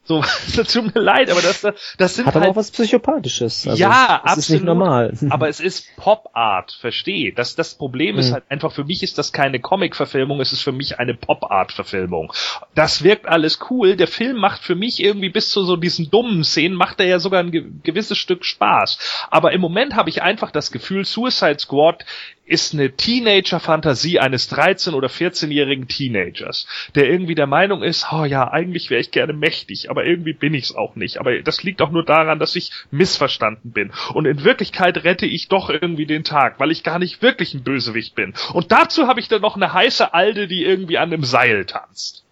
[0.09, 0.21] So,
[0.55, 1.61] das tut mir leid, aber das,
[1.99, 3.67] das sind Hat aber halt auch was Psychopathisches.
[3.67, 4.79] Also, ja, das ist nicht absolut.
[4.79, 5.13] normal.
[5.29, 7.31] aber es ist Pop-Art, verstehe.
[7.31, 8.33] Das, das Problem ist Mhm.
[8.33, 12.33] halt einfach, für mich ist das keine Comic-Verfilmung, es ist für mich eine Pop-Art-Verfilmung.
[12.73, 13.97] Das wirkt alles cool.
[13.97, 17.19] Der Film macht für mich irgendwie bis zu so diesen dummen Szenen, macht er ja
[17.19, 19.27] sogar ein ge gewisses Stück Spaß.
[19.29, 22.03] Aber im Moment habe ich einfach das Gefühl, Suicide Squad
[22.49, 28.49] ist eine Teenager-Fantasie eines 13- oder 14-jährigen Teenagers, der irgendwie der Meinung ist, oh ja,
[28.49, 31.19] eigentlich wäre ich gerne mächtig, aber irgendwie bin ich's auch nicht.
[31.19, 33.91] Aber das liegt auch nur daran, dass ich missverstanden bin.
[34.13, 37.63] Und in Wirklichkeit rette ich doch irgendwie den Tag, weil ich gar nicht wirklich ein
[37.63, 38.33] Bösewicht bin.
[38.53, 42.25] Und dazu habe ich dann noch eine heiße Alde, die irgendwie an einem Seil tanzt.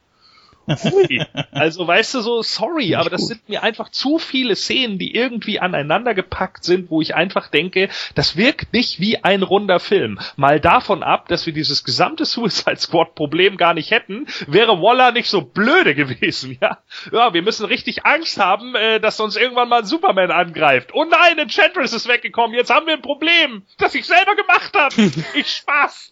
[0.68, 1.26] Ui.
[1.52, 5.60] Also weißt du so, sorry, aber das sind mir einfach zu viele Szenen, die irgendwie
[5.60, 10.19] aneinander gepackt sind, wo ich einfach denke, das wirkt nicht wie ein runder Film.
[10.35, 15.11] Mal davon ab, dass wir dieses gesamte Suicide Squad Problem gar nicht hätten, wäre Waller
[15.11, 16.80] nicht so blöde gewesen, ja.
[17.11, 20.91] Ja, wir müssen richtig Angst haben, äh, dass uns irgendwann mal ein Superman angreift.
[20.94, 24.95] Oh nein, Enchantress ist weggekommen, jetzt haben wir ein Problem, das ich selber gemacht habe.
[25.34, 26.11] Ich Spaß.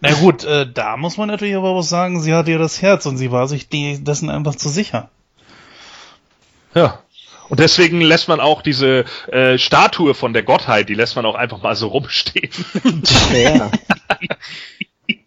[0.00, 3.06] Na gut, äh, da muss man natürlich aber auch sagen, sie hatte ja das Herz
[3.06, 5.08] und sie war sich de dessen einfach zu sicher.
[6.74, 7.00] Ja.
[7.48, 11.34] Und deswegen lässt man auch diese äh, Statue von der Gottheit, die lässt man auch
[11.34, 12.50] einfach mal so rumstehen.
[13.32, 13.70] Ja.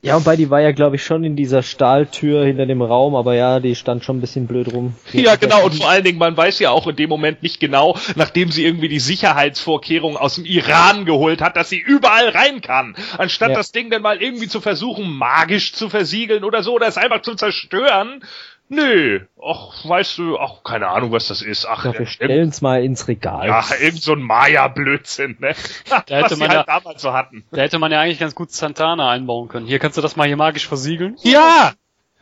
[0.01, 3.35] ja, wobei die war ja, glaube ich, schon in dieser Stahltür hinter dem Raum, aber
[3.35, 4.95] ja, die stand schon ein bisschen blöd rum.
[5.13, 5.65] ja, genau.
[5.65, 8.65] Und vor allen Dingen, man weiß ja auch in dem Moment nicht genau, nachdem sie
[8.65, 12.95] irgendwie die Sicherheitsvorkehrungen aus dem Iran geholt hat, dass sie überall rein kann.
[13.17, 13.55] Anstatt Ja.
[13.55, 17.21] das Ding dann mal irgendwie zu versuchen, magisch zu versiegeln oder so, oder es einfach
[17.21, 18.23] zu zerstören.
[18.67, 19.19] Nö.
[19.43, 21.65] Ach, weißt du, ach, keine Ahnung, was das ist.
[21.67, 23.47] Ach, Ja, wir irgend- stellen's mal ins Regal.
[23.47, 25.53] ja, irgend so ein Maya-Blödsinn, ne?
[26.07, 27.43] Da hätte man halt ja- damals so hatten.
[27.51, 29.67] Da hätte man ja eigentlich ganz gut Santana einbauen können.
[29.67, 31.15] Hier kannst du das mal hier magisch versiegeln.
[31.21, 31.73] Ja!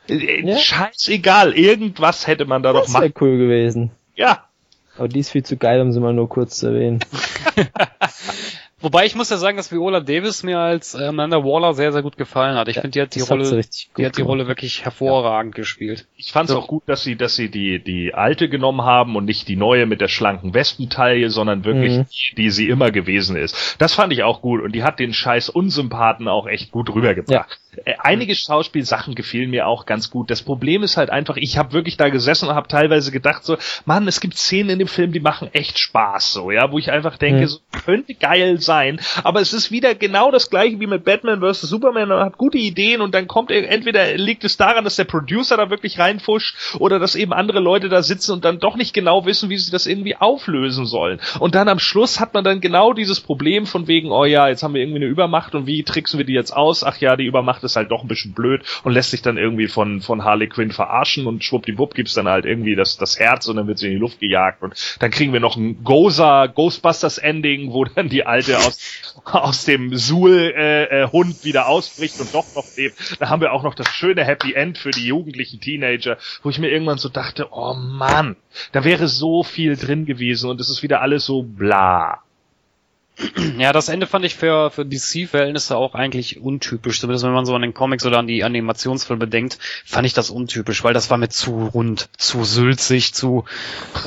[0.09, 0.57] Äh, Ja.
[0.57, 3.13] Scheißegal, irgendwas hätte man da doch das wäre machen.
[3.21, 3.91] cool gewesen.
[4.15, 4.43] Ja.
[4.97, 6.99] Aber die ist viel zu geil, um sie mal nur kurz zu erwähnen.
[8.83, 12.01] Wobei ich muss ja sagen, dass Viola Davis mir als äh, Amanda Waller sehr, sehr
[12.01, 12.67] gut gefallen hat.
[12.67, 14.29] Ich Ja, finde, die hat die Rolle, die hat die gemacht.
[14.29, 16.05] Rolle wirklich hervorragend gespielt.
[16.17, 19.23] Ich fand es auch gut, dass sie, dass sie die, die alte genommen haben und
[19.25, 22.05] nicht die neue mit der schlanken Westentaille, sondern wirklich Mhm.
[22.11, 23.75] die, die sie immer gewesen ist.
[23.79, 27.51] Das fand ich auch gut und die hat den scheiß Unsympathen auch echt gut rübergebracht.
[27.51, 27.62] Äh,
[27.99, 30.29] Einige Schauspielsachen gefielen mir auch ganz gut.
[30.31, 33.57] Das Problem ist halt einfach, ich habe wirklich da gesessen und habe teilweise gedacht so,
[33.85, 36.91] Mann, es gibt Szenen in dem Film, die machen echt Spaß so, ja, wo ich
[36.91, 37.47] einfach denke, Mhm.
[37.47, 41.61] so könnte geil sein, aber es ist wieder genau das gleiche wie mit Batman vs.
[41.61, 45.05] Superman, man hat gute Ideen und dann kommt ir- entweder liegt es daran, dass der
[45.05, 48.93] Producer da wirklich reinfuscht oder dass eben andere Leute da sitzen und dann doch nicht
[48.93, 51.19] genau wissen, wie sie das irgendwie auflösen sollen.
[51.39, 54.63] Und dann am Schluss hat man dann genau dieses Problem von wegen, oh ja, jetzt
[54.63, 56.83] haben wir irgendwie eine Übermacht und wie tricksen wir die jetzt aus?
[56.83, 59.37] Ach ja, die Übermacht macht es halt doch ein bisschen blöd und lässt sich dann
[59.37, 63.47] irgendwie von, von Harley Quinn verarschen und schwuppdiwupp gibt's dann halt irgendwie das, das Herz
[63.47, 66.47] und dann wird sie in die Luft gejagt und dann kriegen wir noch ein Goza
[66.47, 68.79] Ghostbusters Ending, wo dann die alte aus,
[69.25, 73.21] aus dem Suhl äh, äh, Hund wieder ausbricht und doch noch lebt.
[73.21, 76.59] Da haben wir auch noch das schöne Happy End für die jugendlichen Teenager, wo ich
[76.59, 78.35] mir irgendwann so dachte, oh Mann,
[78.73, 82.23] da wäre so viel drin gewesen und es ist wieder alles so bla.
[83.59, 86.99] Ja, das Ende fand ich für, für DC-Verhältnisse auch eigentlich untypisch.
[86.99, 90.31] Zumindest wenn man so an den Comics oder an die Animationsfilme denkt, fand ich das
[90.31, 93.45] untypisch, weil das war mir zu rund, zu sülzig, zu,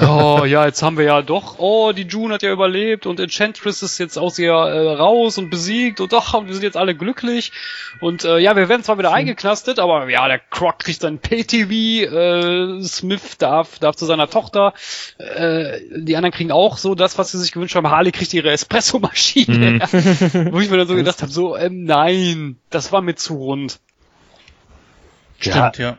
[0.03, 3.83] oh ja, jetzt haben wir ja doch, oh, die June hat ja überlebt und Enchantress
[3.83, 7.53] ist jetzt aus ihr äh, raus und besiegt und doch, wir sind jetzt alle glücklich.
[8.01, 12.81] Und äh, ja, wir werden zwar wieder eingeknastet, aber ja, der Croc kriegt sein Pay-TV,
[12.81, 14.75] äh, Smith darf, darf zu seiner Tochter,
[15.19, 17.89] äh, die anderen kriegen auch so das, was sie sich gewünscht haben.
[17.89, 19.81] Harley kriegt ihre Espresso Maschine.
[19.81, 19.81] Mhm.
[20.53, 23.81] Wo ich mir dann so gedacht habe, so, ähm, nein, das war mir zu rund.
[25.39, 25.99] Stimmt, ja.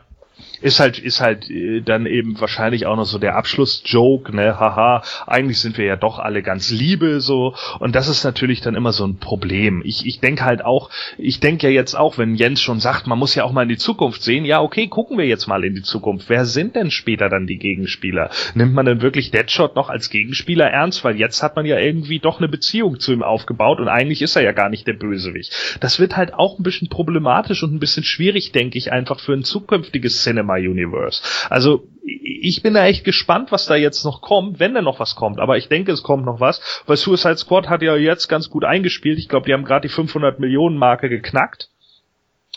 [0.60, 5.02] Ist halt ist halt äh, dann eben wahrscheinlich auch noch so der Abschlussjoke, ne, haha,
[5.26, 8.92] eigentlich sind wir ja doch alle ganz liebe so und das ist natürlich dann immer
[8.92, 9.82] so ein Problem.
[9.84, 13.18] Ich ich denke halt auch, ich denke ja jetzt auch, wenn Jens schon sagt, man
[13.18, 15.74] muss ja auch mal in die Zukunft sehen, ja, okay, gucken wir jetzt mal in
[15.74, 16.28] die Zukunft.
[16.28, 18.30] Wer sind denn später dann die Gegenspieler?
[18.54, 22.18] Nimmt man denn wirklich Deadshot noch als Gegenspieler ernst, weil jetzt hat man ja irgendwie
[22.18, 25.78] doch eine Beziehung zu ihm aufgebaut und eigentlich ist er ja gar nicht der Bösewicht.
[25.80, 29.32] Das wird halt auch ein bisschen problematisch und ein bisschen schwierig, denke ich, einfach für
[29.32, 31.22] ein zukünftiges Cinema Universe.
[31.50, 35.14] Also ich bin da echt gespannt, was da jetzt noch kommt, wenn da noch was
[35.14, 35.40] kommt.
[35.40, 38.64] Aber ich denke, es kommt noch was, weil Suicide Squad hat ja jetzt ganz gut
[38.64, 39.18] eingespielt.
[39.18, 41.68] Ich glaube, die haben gerade die 500 Millionen Marke geknackt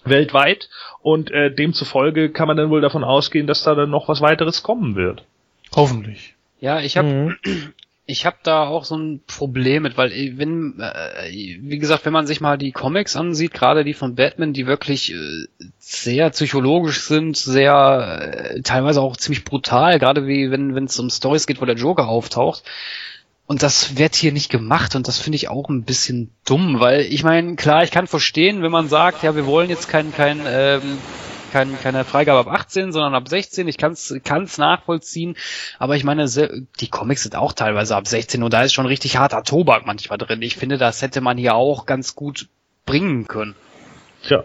[0.04, 0.70] weltweit
[1.02, 4.64] und äh, demzufolge kann man dann wohl davon ausgehen, dass da dann noch was weiteres
[4.64, 5.24] kommen wird.
[5.76, 6.36] Hoffentlich.
[6.60, 7.74] Ja, ich habe Mhm.
[8.12, 12.14] Ich habe da auch so ein Problem mit, weil äh, wenn äh, wie gesagt, wenn
[12.14, 15.48] man sich mal die Comics ansieht, gerade die von Batman, die wirklich äh,
[15.80, 21.10] sehr psychologisch sind, sehr äh, teilweise auch ziemlich brutal, gerade wie wenn wenn es um
[21.10, 22.64] Stories geht, wo der Joker auftaucht.
[23.48, 27.02] Und das wird hier nicht gemacht und das finde ich auch ein bisschen dumm, weil
[27.02, 30.42] ich meine, klar, ich kann verstehen, wenn man sagt, ja, wir wollen jetzt kein kein
[30.46, 31.00] ähm,
[31.52, 33.68] kein, keine Freigabe ab 18, sondern ab 16.
[33.68, 35.36] Ich kann es nachvollziehen,
[35.78, 36.26] aber ich meine,
[36.80, 40.18] die Comics sind auch teilweise ab 16 und da ist schon richtig harter Tobak manchmal
[40.18, 40.42] drin.
[40.42, 42.48] Ich finde, das hätte man hier auch ganz gut
[42.86, 43.56] bringen können.
[44.24, 44.44] Tja.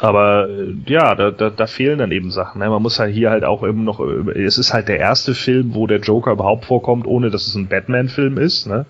[0.00, 2.58] Aber äh, ja, da, da, da fehlen dann eben Sachen.
[2.58, 2.68] Ne?
[2.68, 5.74] Man muss halt hier halt auch eben noch, äh, es ist halt der erste Film,
[5.74, 8.66] wo der Joker überhaupt vorkommt, ohne dass es ein Batman-Film ist.
[8.66, 8.84] Ne?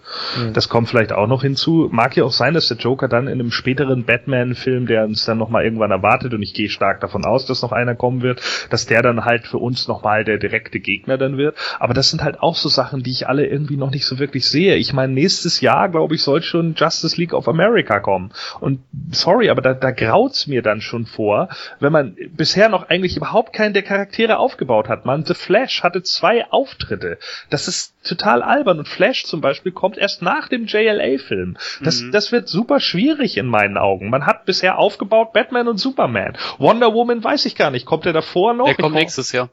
[0.52, 1.88] Das kommt vielleicht auch noch hinzu.
[1.92, 5.38] Mag ja auch sein, dass der Joker dann in einem späteren Batman-Film, der uns dann
[5.38, 8.86] nochmal irgendwann erwartet, und ich gehe stark davon aus, dass noch einer kommen wird, dass
[8.86, 11.56] der dann halt für uns nochmal der direkte Gegner dann wird.
[11.78, 14.48] Aber das sind halt auch so Sachen, die ich alle irgendwie noch nicht so wirklich
[14.48, 14.74] sehe.
[14.74, 18.32] Ich meine, nächstes Jahr, glaube ich, soll schon Justice League of America kommen.
[18.58, 18.80] Und
[19.12, 21.50] sorry, aber da, da graut's mir dann schon vor,
[21.80, 25.04] wenn man bisher noch eigentlich überhaupt keinen der Charaktere aufgebaut hat.
[25.04, 27.18] Man, The Flash hatte zwei Auftritte.
[27.50, 28.78] Das ist total albern.
[28.78, 31.58] Und Flash zum Beispiel kommt erst nach dem JLA-Film.
[31.82, 32.12] Das, Mhm.
[32.12, 34.08] das wird super schwierig in meinen Augen.
[34.08, 36.38] Man hat bisher aufgebaut Batman und Superman.
[36.58, 37.84] Wonder Woman weiß ich gar nicht.
[37.84, 38.64] Kommt der davor noch?
[38.66, 39.50] Der Ich kommt nächstes Jahr.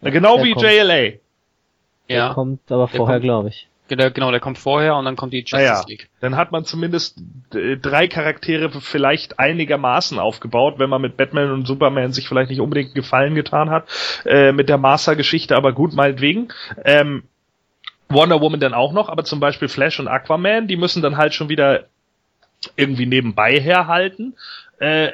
[0.00, 0.64] Na, Genau Der wie kommt.
[0.64, 1.12] JLA.
[2.08, 3.68] Ja, Kommt aber Der vorher, glaube ich.
[3.96, 6.08] Der, genau, der kommt vorher und dann kommt die Justice Naja, League.
[6.20, 12.12] dann hat man zumindest drei Charaktere vielleicht einigermaßen aufgebaut, wenn man mit Batman und Superman
[12.12, 13.88] sich vielleicht nicht unbedingt einen Gefallen getan hat,
[14.24, 16.48] äh, mit der Martha-Geschichte, aber gut, meinetwegen.
[16.84, 17.24] Ähm,
[18.08, 21.32] Wonder Woman dann auch noch, aber zum Beispiel Flash und Aquaman, die müssen dann halt
[21.34, 21.84] schon wieder
[22.76, 24.34] irgendwie nebenbei herhalten.
[24.80, 25.12] Äh,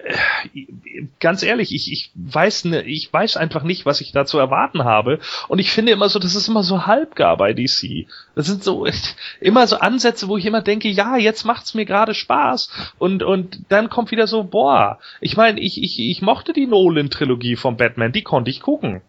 [1.18, 4.84] ganz ehrlich, ich, ich weiß ne, ich weiß einfach nicht, was ich da zu erwarten
[4.84, 5.18] habe.
[5.48, 8.06] Und ich finde immer so, das ist immer so halbgar bei DC.
[8.36, 8.86] Das sind so
[9.40, 12.70] immer so Ansätze, wo ich immer denke, ja, jetzt macht's mir gerade Spaß.
[12.98, 17.56] Und und dann kommt wieder so, boah, ich meine, ich, ich, ich mochte die Nolan-Trilogie
[17.56, 19.02] von Batman, die konnte ich gucken.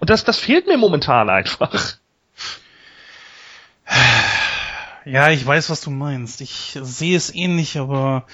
[0.00, 1.94] Und das, das fehlt mir momentan einfach.
[5.04, 6.40] Ja, ich weiß, was du meinst.
[6.40, 8.26] Ich sehe es ähnlich, aber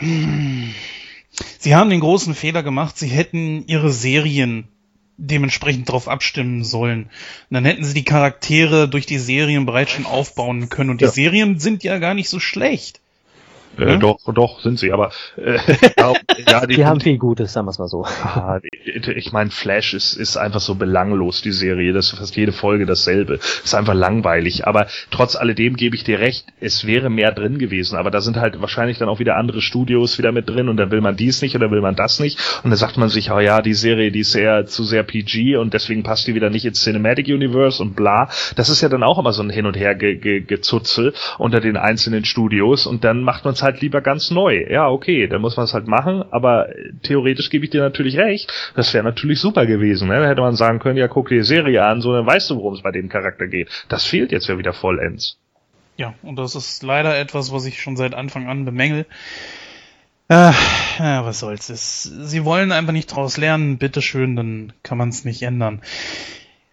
[0.00, 2.98] sie haben den großen Fehler gemacht.
[2.98, 4.68] Sie hätten ihre Serien
[5.18, 7.04] dementsprechend darauf abstimmen sollen.
[7.04, 10.90] Und dann hätten sie die Charaktere durch die Serien bereits schon aufbauen können.
[10.90, 11.10] Und die Ja.
[11.10, 13.00] Serien sind ja gar nicht so schlecht.
[13.78, 13.96] Äh, Ja?
[13.96, 15.58] Doch, doch, sind sie, aber äh,
[15.98, 16.12] ja,
[16.48, 18.04] ja, Die haben viel Gutes, sagen wir es mal so.
[18.04, 21.92] Ah, ich meine, Flash ist, ist einfach so belanglos, die Serie.
[21.92, 23.34] Das ist fast jede Folge dasselbe.
[23.34, 24.66] Ist einfach langweilig.
[24.66, 27.96] Aber trotz alledem gebe ich dir recht, es wäre mehr drin gewesen.
[27.96, 30.90] Aber da sind halt wahrscheinlich dann auch wieder andere Studios wieder mit drin und dann
[30.90, 32.38] will man dies nicht oder will man das nicht.
[32.62, 35.56] Und dann sagt man sich, oh ja, die Serie, die ist sehr, zu sehr PG
[35.56, 38.28] und deswegen passt die wieder nicht ins Cinematic Universe und bla.
[38.54, 41.60] Das ist ja dann auch immer so ein Hin und Her ge ge Gezutzel unter
[41.60, 44.64] den einzelnen Studios und dann macht man es halt halt lieber ganz neu.
[44.70, 46.68] Ja, okay, dann muss man es halt machen, aber
[47.02, 48.52] theoretisch gebe ich dir natürlich recht.
[48.74, 50.08] Das wäre natürlich super gewesen.
[50.08, 50.20] Ne?
[50.20, 52.56] Da hätte man sagen können, ja, guck dir die Serie an, so dann weißt du,
[52.56, 53.68] worum es bei dem Charakter geht.
[53.88, 55.38] Das fehlt jetzt ja wieder vollends.
[55.96, 59.06] Ja, und das ist leider etwas, was ich schon seit Anfang an bemängel.
[60.28, 60.52] Äh,
[60.98, 61.68] ja, was soll's.
[61.68, 65.82] Es, sie wollen einfach nicht draus lernen, bitteschön, dann kann man es nicht ändern.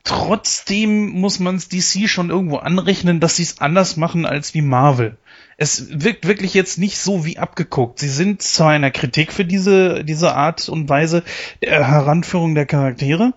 [0.04, 4.62] Trotzdem muss man es DC schon irgendwo anrechnen, dass sie es anders machen als wie
[4.62, 5.18] Marvel.
[5.58, 8.00] Es wirkt wirklich jetzt nicht so wie abgeguckt.
[8.00, 11.24] Sie sind zwar einer Kritik für diese, diese Art und Weise
[11.62, 13.34] der Heranführung der Charaktere,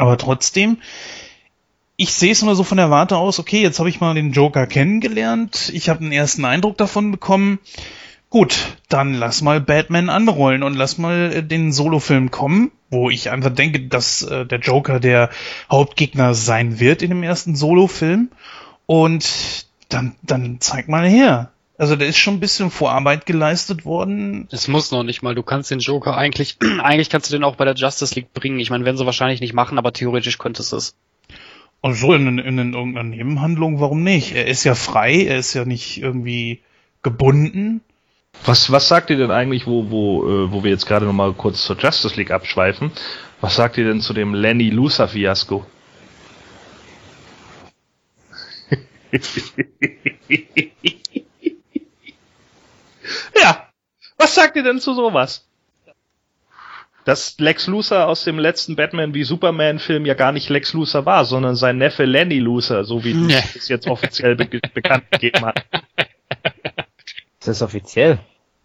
[0.00, 0.78] aber trotzdem,
[1.96, 4.32] ich sehe es nur so von der Warte aus, okay, jetzt habe ich mal den
[4.32, 7.58] Joker kennengelernt, ich habe einen ersten Eindruck davon bekommen.
[8.30, 13.30] Gut, dann lass mal Batman anrollen und lass mal äh, den Solofilm kommen, wo ich
[13.30, 15.28] einfach denke, dass äh, der Joker der
[15.70, 18.30] Hauptgegner sein wird in dem ersten Solofilm.
[18.86, 21.50] Und dann, dann zeig mal her.
[21.78, 24.46] Also da ist schon ein bisschen Vorarbeit geleistet worden.
[24.50, 25.34] Es muss noch nicht mal.
[25.34, 28.60] Du kannst den Joker eigentlich, eigentlich kannst du den auch bei der Justice League bringen.
[28.60, 30.94] Ich meine, werden sie wahrscheinlich nicht machen, aber theoretisch könntest du es.
[31.80, 34.34] Und so in, in, in irgendeiner Nebenhandlung, warum nicht?
[34.34, 36.60] Er ist ja frei, er ist ja nicht irgendwie
[37.02, 37.80] gebunden.
[38.44, 41.62] Was, was sagt ihr denn eigentlich, wo, wo, äh, wo wir jetzt gerade nochmal kurz
[41.64, 42.92] zur Justice League abschweifen?
[43.40, 45.64] Was sagt ihr denn zu dem Lenny Luthor Fiasko?
[53.40, 53.68] Ja,
[54.18, 55.46] was sagt ihr denn zu sowas?
[57.04, 61.06] Dass Lex Luthor aus dem letzten Batman wie Superman Film ja gar nicht Lex Luthor
[61.06, 63.42] war, sondern sein Neffe Lenny Luthor, so wie Nee.
[63.56, 65.64] es jetzt offiziell be bekannt gegeben hat.
[67.40, 68.18] Ist das offiziell?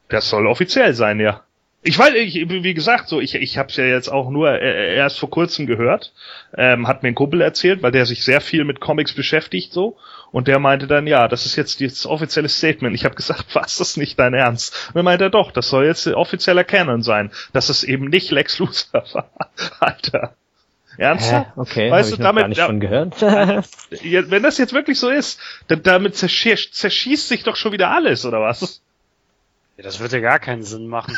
[0.10, 1.42] Das soll offiziell sein, ja.
[1.82, 4.96] Ich weiß, ich, wie gesagt, so ich, ich habe es ja jetzt auch nur äh,
[4.96, 6.14] erst vor kurzem gehört.
[6.58, 9.96] Ähm, hat mir ein Kumpel erzählt, weil der sich sehr viel mit Comics beschäftigt so.
[10.36, 12.94] Und der meinte dann, ja, das ist jetzt das offizielle Statement.
[12.94, 14.90] Ich habe gesagt, was das nicht dein Ernst?
[14.90, 18.60] Und er meinte, doch, das soll jetzt offizieller Canon sein, dass es eben nicht Lex
[18.60, 19.30] Luthor war.
[19.80, 20.36] Alter.
[20.98, 21.48] Ernsthaft?
[21.48, 21.52] Hä?
[21.56, 23.22] Okay, Weißt hab du, damit- gar nicht von gehört.
[23.22, 25.40] Wenn das jetzt wirklich so ist,
[25.70, 28.82] dann damit zerschießt, zerschießt sich doch schon wieder alles, oder was?
[29.78, 31.18] Ja, das würde ja gar keinen Sinn machen.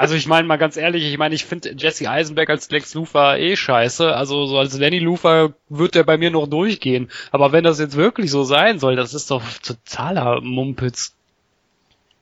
[0.00, 3.36] Also ich meine mal ganz ehrlich, ich meine, ich finde Jesse Eisenberg als Lex Luthor
[3.36, 4.16] eh scheiße.
[4.16, 7.10] Also so als Lenny Luthor wird der bei mir noch durchgehen.
[7.32, 11.14] Aber wenn das jetzt wirklich so sein soll, das ist doch totaler Mumpitz.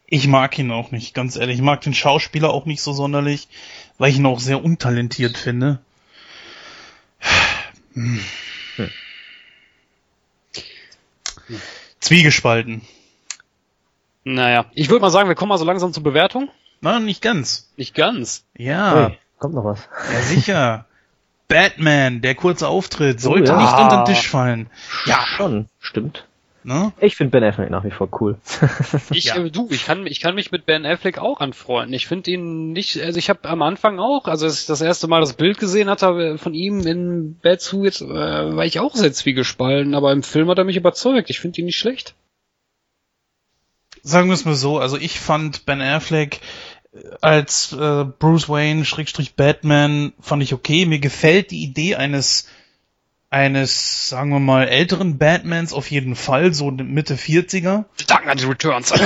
[0.06, 1.54] Ich mag ihn auch nicht, ganz ehrlich.
[1.54, 3.46] Ich mag den Schauspieler auch nicht so sonderlich,
[3.96, 5.78] weil ich ihn auch sehr untalentiert finde.
[7.94, 8.20] Hm.
[12.00, 12.82] Zwiegespalten.
[14.24, 16.50] Naja, ich würde mal sagen, wir kommen mal so langsam zur Bewertung.
[16.80, 17.70] Na, nicht ganz.
[17.76, 18.44] Nicht ganz.
[18.56, 19.88] Ja, Ui, kommt noch was.
[20.12, 20.84] ja sicher.
[21.48, 23.56] Batman, der kurze Auftritt, sollte ja.
[23.60, 24.68] nicht unter den Tisch fallen.
[25.06, 25.66] Ja, schon.
[25.80, 26.26] Stimmt.
[26.62, 26.92] Ne?
[27.00, 28.36] Ich finde Ben Affleck nach wie vor cool.
[29.10, 29.36] Ich, Ja.
[29.36, 31.94] äh, du, ich kann, ich kann mich mit Ben Affleck auch anfreunden.
[31.94, 35.08] Ich finde ihn nicht, also ich habe am Anfang auch, also als ich das erste
[35.08, 38.06] Mal das Bild gesehen hatte äh, von ihm in Batsuit, äh,
[38.56, 41.30] war ich auch sehr zwiegespalten, aber im Film hat er mich überzeugt.
[41.30, 42.14] Ich finde ihn nicht schlecht.
[44.02, 46.40] Sagen wir es mal so, also ich fand Ben Affleck äh,
[47.20, 50.86] als äh, Bruce Wayne Schrägstrich Batman fand ich okay.
[50.86, 52.48] Mir gefällt die Idee eines
[53.30, 57.84] eines, sagen wir mal, älteren Batmans auf jeden Fall, so Mitte 40er.
[58.06, 58.92] Dank an die Returns.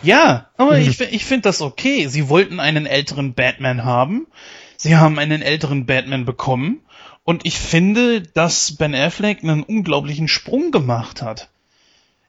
[0.00, 2.06] Ja, aber ich, fi- ich finde das okay.
[2.06, 4.28] Sie wollten einen älteren Batman haben.
[4.76, 6.82] Sie haben einen älteren Batman bekommen.
[7.24, 11.48] Und ich finde, dass Ben Affleck einen unglaublichen Sprung gemacht hat.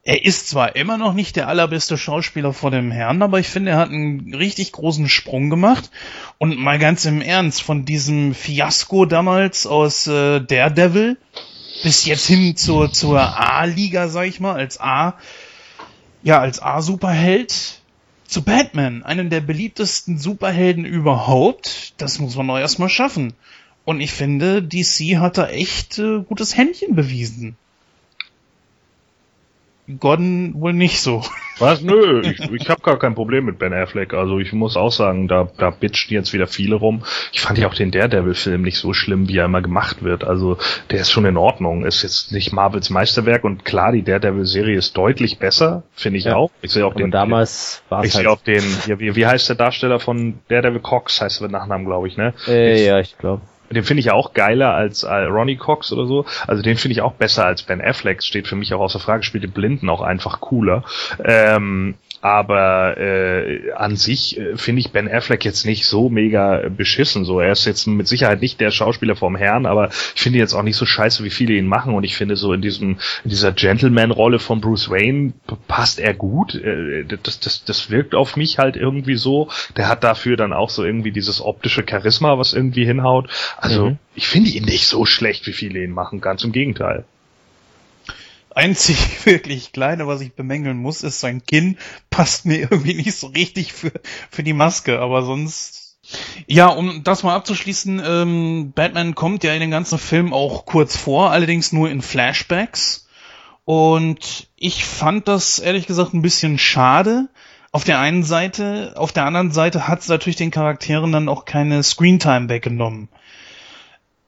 [0.04, 3.72] Er ist zwar immer noch nicht der allerbeste Schauspieler vor dem Herrn, aber ich finde,
[3.72, 5.92] er hat einen richtig großen Sprung gemacht.
[6.38, 11.18] Und mal ganz im Ernst, von diesem Fiasko damals aus äh, Daredevil
[11.84, 15.16] bis jetzt hin zur, zur A-Liga, sag ich mal, als A,
[16.24, 17.82] ja, als A-Superheld
[18.26, 21.94] zu Batman, einen der beliebtesten Superhelden überhaupt.
[21.98, 23.34] Das muss man doch erstmal schaffen.
[23.86, 27.58] Und ich finde, DC hat da echt äh, gutes Händchen bewiesen.
[29.98, 31.24] Gordon wohl nicht so.
[31.58, 31.82] Was?
[31.82, 34.14] Nö, ich, ich habe gar kein Problem mit Ben Affleck.
[34.14, 37.04] Also ich muss auch sagen, da, da bitchen jetzt wieder viele rum.
[37.34, 40.24] Ich fand ja auch den Daredevil-Film nicht so schlimm, wie er immer gemacht wird.
[40.24, 40.58] Also
[40.92, 41.86] der ist schon in Ordnung.
[41.86, 46.36] Ist jetzt nicht Marvels Meisterwerk und klar, die Daredevil-Serie ist deutlich besser, finde ich Ja.
[46.36, 46.52] auch.
[46.62, 48.40] Ich sehe auch Aber den damals war ich es sehe halt.
[48.40, 51.86] auch den, ja, wie, wie heißt der Darsteller von Daredevil Cox, heißt er mit Nachnamen,
[51.86, 52.34] glaube ich, ne?
[52.48, 53.42] Äh, ja, ich glaube.
[53.72, 56.26] Den finde ich ja auch geiler als äh, Ronnie Cox oder so.
[56.48, 58.24] Also den finde ich auch besser als Ben Affleck.
[58.24, 59.24] Steht für mich auch außer Frage.
[59.24, 60.84] Spielt den Blinden auch einfach cooler.
[61.24, 67.24] Ähm, aber äh, an sich äh, finde ich Ben Affleck jetzt nicht so mega beschissen.
[67.26, 70.54] So, er ist jetzt mit Sicherheit nicht der Schauspieler vom Herrn, aber ich finde jetzt
[70.54, 71.94] auch nicht so scheiße, wie viele ihn machen.
[71.94, 75.34] Und ich finde so in diesem in dieser Gentleman-Rolle von Bruce Wayne
[75.68, 76.56] passt er gut.
[76.56, 79.50] Äh, das, das, das wirkt auf mich halt irgendwie so.
[79.78, 83.30] Der hat dafür dann auch so irgendwie dieses optische Charisma, was irgendwie hinhaut.
[83.58, 83.98] Also mhm.
[84.16, 86.22] ich finde ihn nicht so schlecht, wie viele ihn machen.
[86.22, 87.06] Ganz im Gegenteil
[88.56, 91.78] einzig wirklich kleine, was ich bemängeln muss, ist sein Kinn.
[92.10, 93.92] Passt mir irgendwie nicht so richtig für,
[94.30, 95.98] für die Maske, aber sonst.
[96.48, 100.98] Ja, um das mal abzuschließen, ähm, Batman kommt ja in den ganzen Film auch kurz
[100.98, 103.08] vor, allerdings nur in Flashbacks.
[103.64, 107.30] Und ich fand das ehrlich gesagt ein bisschen schade.
[107.72, 111.46] Auf der einen Seite, auf der anderen Seite hat es natürlich den Charakteren dann auch
[111.46, 113.10] keine Screentime weggenommen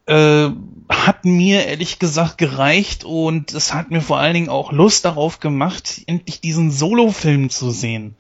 [0.06, 0.50] äh,
[0.90, 5.40] hat mir ehrlich gesagt gereicht und es hat mir vor allen Dingen auch Lust darauf
[5.40, 8.16] gemacht, endlich diesen Solo-Film zu sehen.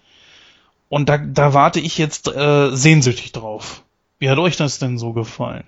[0.89, 3.83] Und da, da warte ich jetzt äh, sehnsüchtig drauf.
[4.19, 5.63] Wie hat euch das denn so gefallen?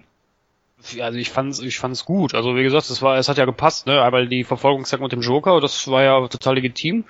[1.00, 2.34] Also ich fand's, ich fand's gut.
[2.36, 4.06] Also wie gesagt, es war, es hat ja gepasst, ne?
[4.12, 7.06] Weil die Verfolgungsjagd mit dem Joker, das war ja total legitim.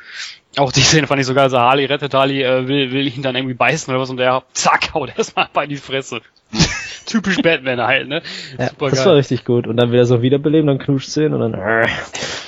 [0.58, 3.36] Auch die Szene fand ich sogar, also Harley rettet Harley, äh, will, will ihn dann
[3.36, 6.22] irgendwie beißen oder was und der, zack, haut erstmal bei die Fresse.
[7.06, 8.22] Typisch Batman halt, ne?
[8.58, 9.68] Ja, das war richtig gut.
[9.68, 11.88] Und dann wieder so wiederbeleben, dann knutscht sehen und dann, äh,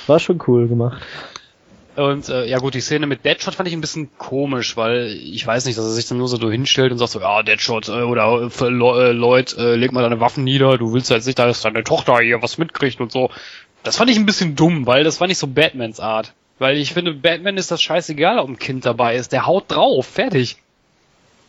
[0.06, 1.02] war schon cool gemacht.
[1.96, 5.46] Und äh, ja gut, die Szene mit Deadshot fand ich ein bisschen komisch, weil ich
[5.46, 8.02] weiß nicht, dass er sich dann nur so hinstellt und sagt so, ja, Deadshot äh,
[8.02, 11.62] oder äh, Lloyd, äh, leg mal deine Waffen nieder, du willst ja jetzt nicht, dass
[11.62, 13.30] deine Tochter hier was mitkriegt und so.
[13.82, 16.34] Das fand ich ein bisschen dumm, weil das war nicht so Batmans Art.
[16.58, 19.32] Weil ich finde, Batman ist das scheißegal, ob ein Kind dabei ist.
[19.32, 20.56] Der haut drauf, fertig.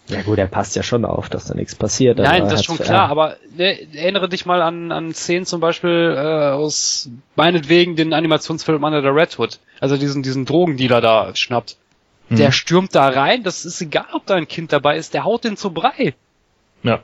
[0.09, 2.17] Ja gut, er passt ja schon auf, dass da nichts passiert.
[2.17, 6.15] Nein, das ist schon klar, aber ne, erinnere dich mal an, an Szenen zum Beispiel
[6.17, 9.59] äh, aus meinetwegen den Animationsfilm Under the Red Hood.
[9.81, 11.75] Also diesen, diesen Drogendealer da schnappt.
[12.29, 12.38] Hm.
[12.38, 15.43] Der stürmt da rein, das ist egal, ob da ein Kind dabei ist, der haut
[15.43, 16.13] den zu Brei.
[16.84, 17.01] Ja.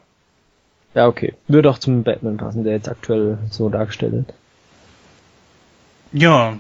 [0.96, 1.34] Ja, okay.
[1.48, 4.34] Würde auch zum Batman passen, der jetzt aktuell so dargestellt wird.
[6.14, 6.58] Ja,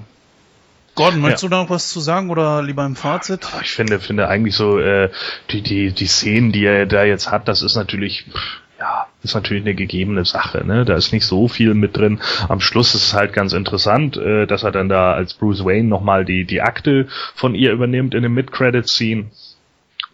[0.95, 1.49] Gordon, möchtest ja.
[1.49, 3.47] du da noch was zu sagen oder lieber im Fazit?
[3.61, 5.09] Ich finde, finde eigentlich so äh,
[5.49, 8.25] die die die Szenen, die er da jetzt hat, das ist natürlich
[8.79, 10.83] ja, ist natürlich eine gegebene Sache, ne?
[10.83, 12.19] Da ist nicht so viel mit drin.
[12.49, 15.87] Am Schluss ist es halt ganz interessant, äh, dass er dann da als Bruce Wayne
[15.87, 19.27] nochmal die, die Akte von ihr übernimmt in dem Mid-Credit-Scene.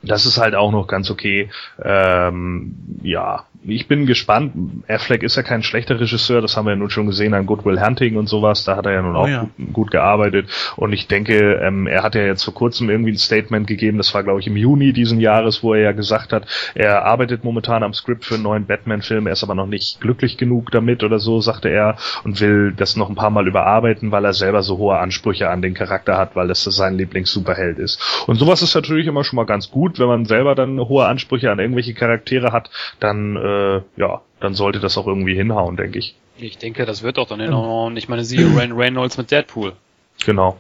[0.04, 1.50] Das ist halt auch noch ganz okay.
[1.82, 4.54] Ähm, ja, ich bin gespannt.
[4.88, 7.82] Affleck ist ja kein schlechter Regisseur, das haben wir ja nun schon gesehen an Goodwill
[7.82, 8.64] Hunting und sowas.
[8.64, 9.48] Da hat er ja nun oh, auch ja.
[9.58, 10.50] Gut, gut, gearbeitet.
[10.78, 14.14] Und ich denke, ähm, er hat ja jetzt vor kurzem irgendwie ein Statement gegeben, das
[14.14, 17.84] war glaube ich im Juni diesen Jahres, wo er ja gesagt hat, er arbeitet momentan
[17.84, 21.20] am Skript für einen neuen Batman-Film, er ist aber noch nicht glücklich genug damit oder
[21.20, 24.78] so, sagte er, und will das noch ein paar Mal überarbeiten, weil er selber so
[24.78, 28.24] hohe Ansprüche an den Charakter hat, weil das sein Lieblings-Superheld ist.
[28.28, 31.52] Und sowas ist natürlich immer schon mal ganz gut, wenn man selber dann hohe Ansprüche
[31.52, 32.70] an irgendwelche Charaktere hat,
[33.00, 36.16] dann äh, ja, dann sollte das auch irgendwie hinhauen, denke ich.
[36.38, 37.98] Ich denke, das wird auch dann hinhauen.
[37.98, 39.74] Ich meine, siehe Ryan Reynolds mit Deadpool.
[40.26, 40.58] Genau.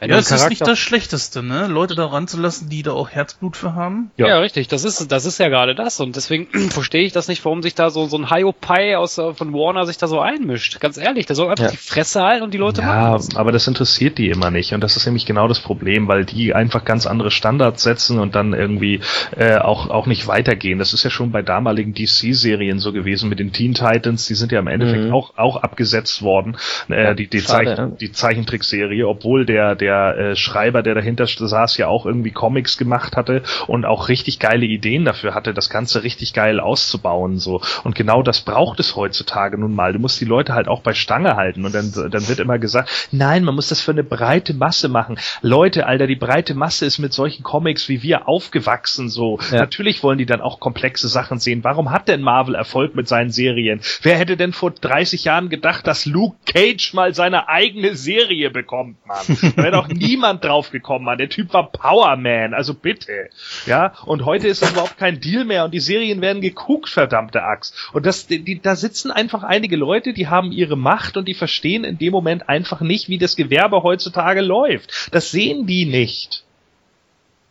[0.00, 1.66] Wenn ja, das ist nicht das Schlechteste, ne?
[1.66, 4.12] Leute da ranzulassen, die da auch Herzblut für haben.
[4.16, 4.68] Ja, ja richtig.
[4.68, 5.98] Das ist, das ist ja gerade das.
[5.98, 9.34] Und deswegen verstehe ich das nicht, warum sich da so, so ein Hiopai aus, äh,
[9.34, 10.78] von Warner sich da so einmischt.
[10.78, 11.70] Ganz ehrlich, der soll einfach ja.
[11.70, 13.28] die Fresse halten und die Leute ja, machen.
[13.32, 14.72] Ja, aber das interessiert die immer nicht.
[14.72, 18.36] Und das ist nämlich genau das Problem, weil die einfach ganz andere Standards setzen und
[18.36, 19.00] dann irgendwie
[19.36, 20.78] äh, auch, auch nicht weitergehen.
[20.78, 24.28] Das ist ja schon bei damaligen DC-Serien so gewesen mit den Teen Titans.
[24.28, 25.12] Die sind ja im Endeffekt mhm.
[25.12, 26.56] auch, auch abgesetzt worden.
[26.88, 31.26] Äh, die, die, Schade, Zeichen, die Zeichentrickserie, obwohl der, der der äh, Schreiber, der dahinter
[31.26, 35.70] saß, ja auch irgendwie Comics gemacht hatte und auch richtig geile Ideen dafür hatte, das
[35.70, 37.38] Ganze richtig geil auszubauen.
[37.38, 39.94] so Und genau das braucht es heutzutage nun mal.
[39.94, 43.08] Du musst die Leute halt auch bei Stange halten und dann, dann wird immer gesagt,
[43.12, 45.18] nein, man muss das für eine breite Masse machen.
[45.40, 49.38] Leute, Alter, die breite Masse ist mit solchen Comics wie wir aufgewachsen so.
[49.50, 49.60] Ja.
[49.60, 51.64] Natürlich wollen die dann auch komplexe Sachen sehen.
[51.64, 53.80] Warum hat denn Marvel Erfolg mit seinen Serien?
[54.02, 58.98] Wer hätte denn vor 30 Jahren gedacht, dass Luke Cage mal seine eigene Serie bekommt,
[59.06, 59.24] Mann?
[59.78, 61.18] Doch niemand drauf gekommen, Mann.
[61.18, 63.30] Der Typ war Powerman, also bitte.
[63.66, 67.42] Ja, und heute ist das überhaupt kein Deal mehr und die Serien werden geguckt, verdammte
[67.42, 67.90] Axt.
[67.92, 71.84] Und das, die, da sitzen einfach einige Leute, die haben ihre Macht und die verstehen
[71.84, 75.08] in dem Moment einfach nicht, wie das Gewerbe heutzutage läuft.
[75.12, 76.44] Das sehen die nicht.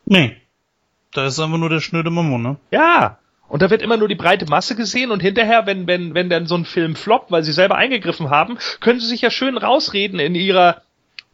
[0.05, 0.37] Nee.
[1.13, 2.57] Da ist einfach nur der schnöde Mammon, ne?
[2.71, 3.19] Ja.
[3.49, 6.47] Und da wird immer nur die breite Masse gesehen und hinterher, wenn, wenn, wenn dann
[6.47, 10.19] so ein Film floppt, weil sie selber eingegriffen haben, können sie sich ja schön rausreden
[10.19, 10.81] in ihrer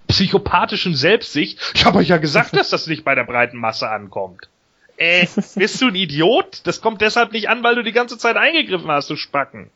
[0.08, 1.60] psychopathischen Selbstsicht.
[1.74, 4.50] Ich habe euch ja gesagt, dass das nicht bei der breiten Masse ankommt.
[4.98, 6.62] Äh, bist du ein Idiot?
[6.66, 9.70] Das kommt deshalb nicht an, weil du die ganze Zeit eingegriffen hast, du Spacken.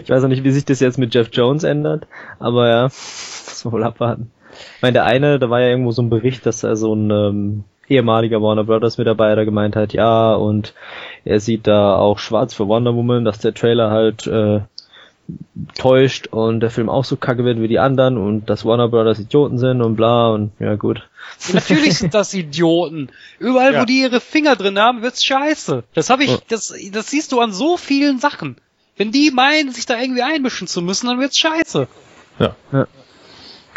[0.00, 2.06] Ich weiß auch nicht, wie sich das jetzt mit Jeff Jones ändert,
[2.38, 4.30] aber ja, muss wohl abwarten.
[4.76, 7.10] Ich meine, der eine, da war ja irgendwo so ein Bericht, dass er so ein
[7.10, 10.74] ähm, ehemaliger Warner Brothers Mitarbeiter gemeint hat, ja, und
[11.24, 14.60] er sieht da auch schwarz für Wonder Woman, dass der Trailer halt äh,
[15.74, 19.18] täuscht und der Film auch so kacke wird wie die anderen und dass Warner Brothers
[19.18, 21.08] Idioten sind und bla und ja gut.
[21.52, 23.08] Natürlich sind das Idioten.
[23.38, 23.80] Überall, Ja.
[23.80, 25.82] wo die ihre Finger drin haben, wird's scheiße.
[25.94, 26.38] Das habe ich, Ja.
[26.48, 28.56] das, das siehst du an so vielen Sachen.
[28.96, 31.86] Wenn die meinen, sich da irgendwie einmischen zu müssen, dann wird's scheiße.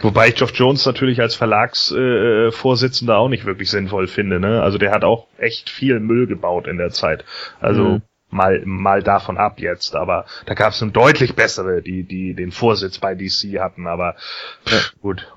[0.01, 4.39] Wobei ich Geoff Jones natürlich als Verlagsvorsitzender äh, Vorsitzender auch nicht wirklich sinnvoll finde.
[4.39, 4.61] Ne?
[4.61, 7.25] Also der hat auch echt viel Müll gebaut in der Zeit.
[7.59, 8.01] Also Mhm.
[8.29, 12.51] Mal mal davon ab jetzt, aber da gab es nun deutlich bessere, die die den
[12.51, 13.87] Vorsitz bei DC hatten.
[13.87, 14.15] Aber
[14.65, 15.27] pff, gut.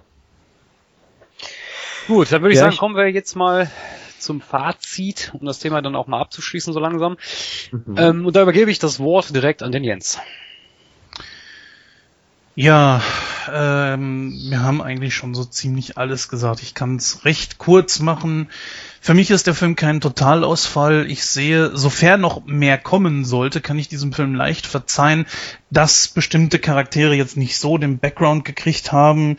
[2.09, 3.71] Gut, dann würde ich Ja, sagen, ich- kommen wir jetzt mal
[4.19, 7.17] zum Fazit, um das Thema dann auch mal abzuschließen so langsam.
[7.71, 7.95] Mhm.
[7.97, 10.21] Ähm, und da übergebe ich das Wort direkt an den Jens.
[12.55, 13.01] Ja,
[13.51, 16.63] ähm, wir haben eigentlich schon so ziemlich alles gesagt.
[16.63, 18.51] Ich kann es recht kurz machen.
[19.01, 21.11] Für mich ist der Film kein Totalausfall.
[21.11, 25.25] Ich sehe, sofern noch mehr kommen sollte, kann ich diesem Film leicht verzeihen,
[25.71, 29.39] dass bestimmte Charaktere jetzt nicht so den Background gekriegt haben.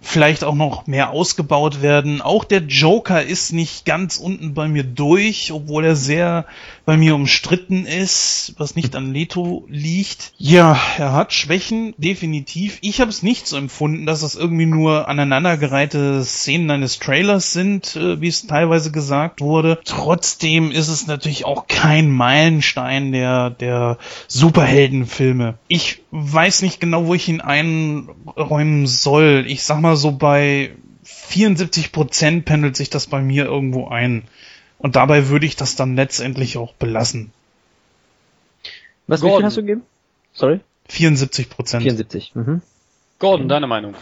[0.00, 2.22] Vielleicht auch noch mehr ausgebaut werden.
[2.22, 6.46] Auch der Joker ist nicht ganz unten bei mir durch, obwohl er sehr
[6.90, 10.32] bei mir umstritten ist, was nicht an Leto liegt.
[10.38, 12.78] Ja, er hat Schwächen, definitiv.
[12.80, 17.94] Ich habe es nicht so empfunden, dass das irgendwie nur aneinandergereihte Szenen eines Trailers sind,
[17.94, 19.78] äh, wie es teilweise gesagt wurde.
[19.84, 23.96] Trotzdem ist es natürlich auch kein Meilenstein der, der
[24.26, 25.58] Superheldenfilme.
[25.68, 29.44] Ich weiß nicht genau, wo ich ihn einräumen soll.
[29.46, 30.72] Ich sag mal so bei
[31.04, 34.24] 74 Prozent pendelt sich das bei mir irgendwo ein.
[34.80, 37.32] Und dabei würde ich das dann letztendlich auch belassen.
[39.06, 39.40] Was, wie Gordon.
[39.40, 39.82] viel hast du gegeben?
[40.32, 40.60] Sorry?
[40.88, 41.82] 74 Prozent.
[41.82, 42.34] 74.
[42.34, 42.62] Mhm.
[43.18, 43.94] Gordon, deine Meinung?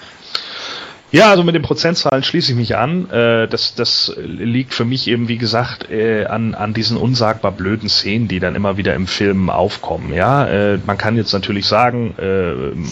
[1.10, 3.08] Ja, also mit den Prozentzahlen schließe ich mich an.
[3.10, 7.88] Äh, das, das liegt für mich eben, wie gesagt, äh, an, an diesen unsagbar blöden
[7.88, 10.12] Szenen, die dann immer wieder im Film aufkommen.
[10.12, 12.14] Ja, äh, man kann jetzt natürlich sagen,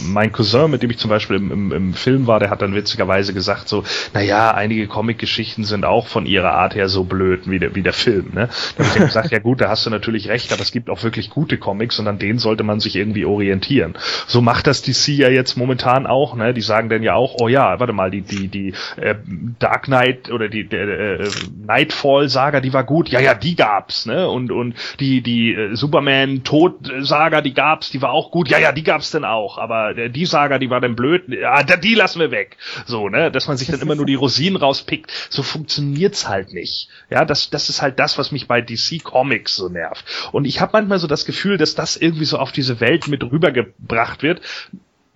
[0.06, 2.74] mein Cousin, mit dem ich zum Beispiel im, im, im Film war, der hat dann
[2.74, 3.84] witzigerweise gesagt so,
[4.14, 7.82] na ja, einige Comic-Geschichten sind auch von ihrer Art her so blöd wie der, wie
[7.82, 8.30] der Film.
[8.34, 8.48] Ne?
[8.76, 10.90] Da habe ich ihm gesagt, ja gut, da hast du natürlich recht, aber es gibt
[10.90, 13.94] auch wirklich gute Comics und an denen sollte man sich irgendwie orientieren.
[14.26, 16.34] So macht das DC ja jetzt momentan auch.
[16.36, 16.54] Ne?
[16.54, 19.14] Die sagen dann ja auch, oh ja, warte mal, die die die äh,
[19.58, 21.28] Dark Knight oder die der, äh,
[21.66, 23.08] Nightfall Saga, die war gut.
[23.08, 24.28] Ja, ja, die gab's, ne?
[24.28, 28.48] Und und die die äh, Superman Tod Saga, die gab's, die war auch gut.
[28.48, 31.24] Ja, ja, die gab's dann auch, aber äh, die Saga, die war dann blöd.
[31.28, 32.56] Ja, da- die lassen wir weg.
[32.86, 35.10] So, ne, dass man sich dann immer nur die Rosinen rauspickt.
[35.30, 36.88] So funktioniert's halt nicht.
[37.10, 40.04] Ja, das das ist halt das, was mich bei DC Comics so nervt.
[40.32, 43.22] Und ich habe manchmal so das Gefühl, dass das irgendwie so auf diese Welt mit
[43.24, 44.40] rübergebracht wird.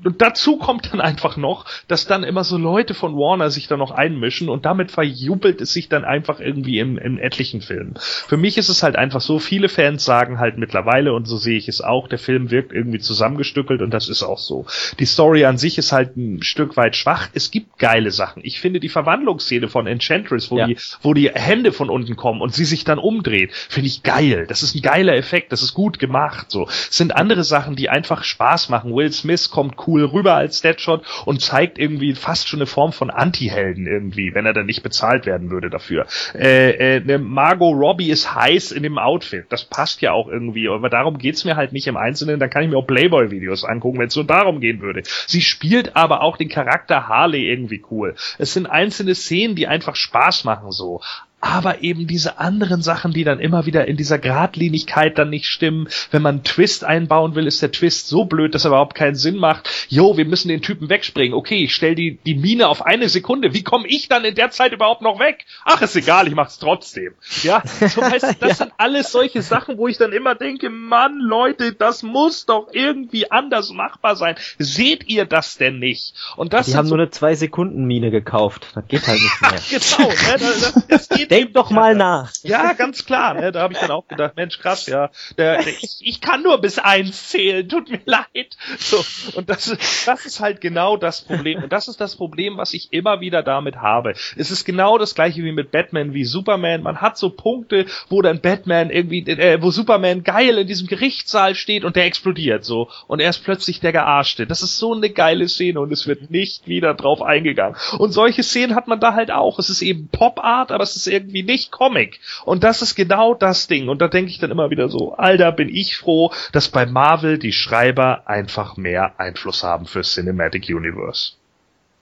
[0.04, 3.76] Und dazu kommt dann einfach noch, dass dann immer so Leute von Warner sich da
[3.76, 7.94] noch einmischen und damit verjubelt es sich dann einfach irgendwie in, in etlichen Filmen.
[7.98, 11.58] Für mich ist es halt einfach so, viele Fans sagen halt mittlerweile, und so sehe
[11.58, 14.66] ich es auch, der Film wirkt irgendwie zusammengestückelt und das ist auch so.
[14.98, 17.28] Die Story an sich ist halt ein Stück weit schwach.
[17.34, 18.42] Es gibt geile Sachen.
[18.44, 20.66] Ich finde die Verwandlungsszene von Enchantress, wo Ja.
[20.66, 24.46] die, wo die Hände von unten kommen und sie sich dann umdreht, finde ich geil.
[24.48, 26.50] Das ist ein geiler Effekt, das ist gut gemacht.
[26.50, 28.94] So es sind andere Sachen, die einfach Spaß machen.
[28.94, 33.10] Will Smith kommt cool rüber als Deadshot und zeigt irgendwie fast schon eine Form von
[33.10, 36.06] Anti-Helden irgendwie, wenn er dann nicht bezahlt werden würde dafür.
[36.34, 39.46] Äh, äh, ne Margot Robbie ist heiß in dem Outfit.
[39.48, 40.68] Das passt ja auch irgendwie.
[40.68, 42.40] Aber darum geht's mir halt nicht im Einzelnen.
[42.40, 45.02] Da kann ich mir auch Playboy-Videos angucken, wenn es so darum gehen würde.
[45.26, 48.14] Sie spielt aber auch den Charakter Harley irgendwie cool.
[48.38, 51.00] Es sind einzelne Szenen, die einfach Spaß machen so
[51.40, 55.88] aber eben diese anderen Sachen, die dann immer wieder in dieser Gradlinigkeit dann nicht stimmen.
[56.10, 59.14] Wenn man einen Twist einbauen will, ist der Twist so blöd, dass er überhaupt keinen
[59.14, 59.68] Sinn macht.
[59.88, 61.34] Jo, wir müssen den Typen wegspringen.
[61.34, 63.54] Okay, ich stell die, die Mine auf eine Sekunde.
[63.54, 65.46] Wie komme ich dann in der Zeit überhaupt noch weg?
[65.64, 67.14] Ach, ist egal, ich mach's trotzdem.
[67.42, 71.18] Ja, so weißt du, das sind alles solche Sachen, wo ich dann immer denke, Mann,
[71.18, 74.34] Leute, das muss doch irgendwie anders machbar sein.
[74.58, 76.14] Seht ihr das denn nicht?
[76.36, 78.68] Und das Die haben so nur eine 2-Sekunden-Mine gekauft.
[78.74, 79.60] Das geht halt nicht mehr.
[79.70, 82.32] genau, ne, das, das geht Denk doch mal nach.
[82.42, 83.34] ja, ganz klar.
[83.34, 83.52] Ne?
[83.52, 85.10] Da habe ich dann auch gedacht, Mensch, krass, ja.
[85.38, 88.56] Der, ich, ich kann nur bis eins zählen, tut mir leid.
[88.78, 89.02] So,
[89.34, 91.62] und das, ist- das ist halt genau das Problem.
[91.62, 94.14] Und das ist das Problem, was ich immer wieder damit habe.
[94.36, 96.82] Es ist genau das gleiche wie mit Batman, wie Superman.
[96.82, 101.54] Man hat so Punkte, wo dann Batman irgendwie, äh, wo Superman geil in diesem Gerichtssaal
[101.54, 102.88] steht und der explodiert so.
[103.06, 104.46] Und er ist plötzlich der Gearschte.
[104.48, 107.76] Das ist so eine geile Szene und es wird nicht wieder drauf eingegangen.
[107.98, 109.58] Und solche Szenen hat man da halt auch.
[109.60, 112.20] Es ist eben Pop-Art, aber es ist irgendwie nicht Comic.
[112.44, 113.88] Und das ist genau das Ding.
[113.88, 117.38] Und da denke ich dann immer wieder so, Alter, bin ich froh, dass bei Marvel
[117.38, 121.32] die Schreiber einfach mehr Einfluss haben für Cinematic Universe.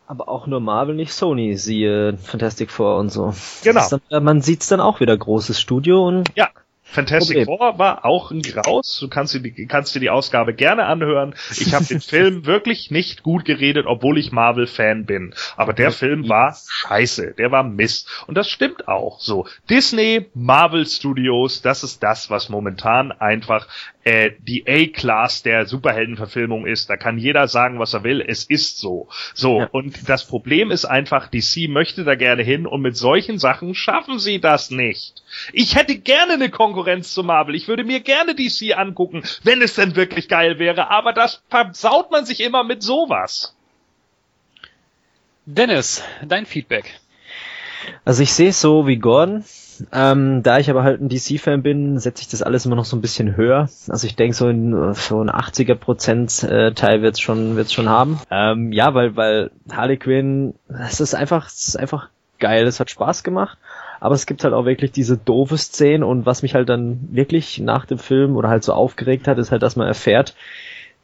[0.07, 3.35] Aber auch nur Marvel, nicht Sony, siehe Fantastic Four und so.
[3.63, 3.87] Genau.
[4.09, 6.49] Dann, man sieht's dann auch wieder großes Studio und Ja.
[6.91, 7.59] Fantastic Problem.
[7.59, 8.99] Four war auch ein Graus.
[9.01, 11.35] Du kannst dir die, kannst dir die Ausgabe gerne anhören.
[11.51, 15.35] Ich habe den Film wirklich nicht gut geredet, obwohl ich Marvel-Fan bin.
[15.57, 17.35] Aber der Film war scheiße.
[17.37, 18.09] Der war Mist.
[18.27, 19.47] Und das stimmt auch so.
[19.69, 23.69] Disney, Marvel Studios, das ist das, was momentan einfach
[24.09, 26.89] äh, die A-Class der Superheldenverfilmung ist.
[26.89, 28.25] Da kann jeder sagen, was er will.
[28.27, 29.09] Es ist so.
[29.35, 29.61] So.
[29.61, 29.69] Ja.
[29.71, 34.19] Und das Problem ist einfach, DC möchte da gerne hin und mit solchen Sachen schaffen
[34.19, 35.23] sie das nicht.
[35.53, 37.55] Ich hätte gerne eine Konkurrenz zu Marvel.
[37.55, 40.91] Ich würde mir gerne DC angucken, wenn es denn wirklich geil wäre.
[40.91, 43.55] Aber das versaut man sich immer mit sowas.
[45.45, 46.99] Dennis, dein Feedback.
[48.07, 49.45] Also ich sehe es so wie Gordon.
[49.93, 52.97] Ähm, da ich aber halt ein DC-Fan bin, setze ich das alles immer noch so
[52.97, 53.69] ein bisschen höher.
[53.89, 57.89] Also ich denke so in so ein 80er Prozent äh, Teil wird's schon wird's schon
[57.89, 58.21] haben.
[58.31, 62.67] Ähm, ja, weil weil Harley Quinn, es ist einfach es ist einfach geil.
[62.67, 63.59] Es hat Spaß gemacht.
[64.01, 67.59] Aber es gibt halt auch wirklich diese doofe Szenen und was mich halt dann wirklich
[67.59, 70.35] nach dem Film oder halt so aufgeregt hat, ist halt, dass man erfährt,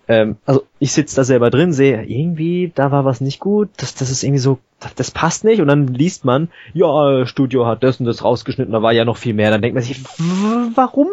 [0.08, 3.94] ähm, also ich sitze da selber drin, sehe, irgendwie, da war was nicht gut, das,
[3.94, 7.82] das ist irgendwie so, das, das passt nicht und dann liest man, ja, Studio hat
[7.82, 10.00] das und das rausgeschnitten, da war ja noch viel mehr, dann denkt man sich,
[10.74, 11.08] warum?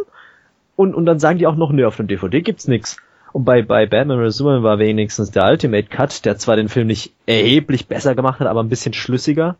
[0.75, 2.97] Und, und dann sagen die auch noch, nö, auf dem DVD gibt's nix.
[3.33, 4.29] Und bei, bei Batman.
[4.29, 8.47] Superman war wenigstens der Ultimate Cut, der zwar den Film nicht erheblich besser gemacht hat,
[8.47, 9.55] aber ein bisschen schlüssiger.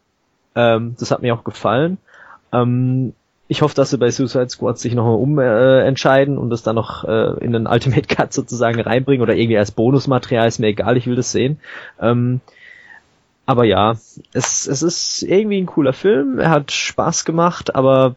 [0.55, 1.97] Ähm, das hat mir auch gefallen.
[2.51, 3.13] Ähm,
[3.51, 7.03] ich hoffe, dass sie bei Suicide Squad sich nochmal umentscheiden äh, und das dann noch
[7.03, 11.05] äh, in den Ultimate Cut sozusagen reinbringen oder irgendwie als Bonusmaterial, ist mir egal, ich
[11.05, 11.59] will das sehen.
[11.99, 12.39] Ähm,
[13.45, 13.95] aber ja,
[14.31, 18.15] es, es ist irgendwie ein cooler Film, er hat Spaß gemacht, aber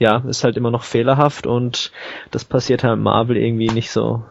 [0.00, 1.92] ja, ist halt immer noch fehlerhaft und
[2.32, 4.24] das passiert halt Marvel irgendwie nicht so.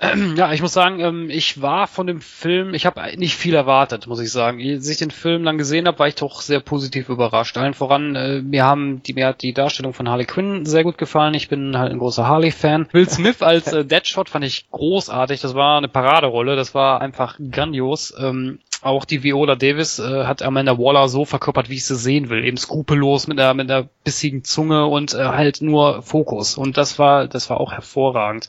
[0.00, 3.54] Ähm, ja, ich muss sagen, ähm, ich war von dem Film, ich habe nicht viel
[3.54, 4.60] erwartet, muss ich sagen.
[4.60, 7.56] Als ich den Film dann gesehen habe, war ich doch sehr positiv überrascht.
[7.56, 10.98] Allen voran, äh, mir haben die, mir hat die Darstellung von Harley Quinn sehr gut
[10.98, 11.34] gefallen.
[11.34, 12.88] Ich bin halt ein großer Harley-Fan.
[12.92, 15.40] Will Smith als äh, Deadshot fand ich großartig.
[15.40, 16.54] Das war eine Paraderolle.
[16.54, 18.14] Das war einfach grandios.
[18.18, 22.28] Ähm, auch die Viola Davis äh, hat Amanda Waller so verkörpert, wie ich sie sehen
[22.28, 22.44] will.
[22.44, 26.56] Eben skrupellos mit einer, mit einer bissigen Zunge und äh, halt nur Fokus.
[26.56, 28.48] Und das war, das war auch hervorragend.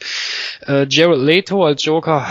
[0.67, 2.27] Äh, Jared Leto als Joker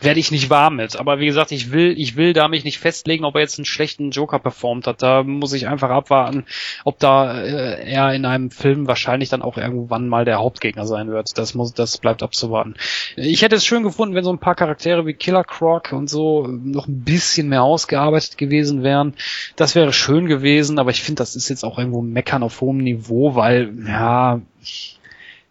[0.00, 0.96] werde ich nicht warm mit.
[0.96, 3.64] Aber wie gesagt, ich will, ich will da mich nicht festlegen, ob er jetzt einen
[3.64, 5.02] schlechten Joker performt hat.
[5.02, 6.44] Da muss ich einfach abwarten,
[6.84, 11.08] ob da äh, er in einem Film wahrscheinlich dann auch irgendwann mal der Hauptgegner sein
[11.08, 11.36] wird.
[11.36, 12.74] Das muss, das bleibt abzuwarten.
[13.16, 16.46] Ich hätte es schön gefunden, wenn so ein paar Charaktere wie Killer Croc und so
[16.46, 19.14] noch ein bisschen mehr ausgearbeitet gewesen wären.
[19.56, 22.78] Das wäre schön gewesen, aber ich finde, das ist jetzt auch irgendwo Meckern auf hohem
[22.78, 24.40] Niveau, weil, ja,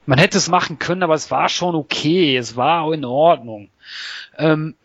[0.05, 2.35] man hätte es machen können, aber es war schon okay.
[2.35, 3.69] Es war in Ordnung.
[4.37, 4.75] Ähm,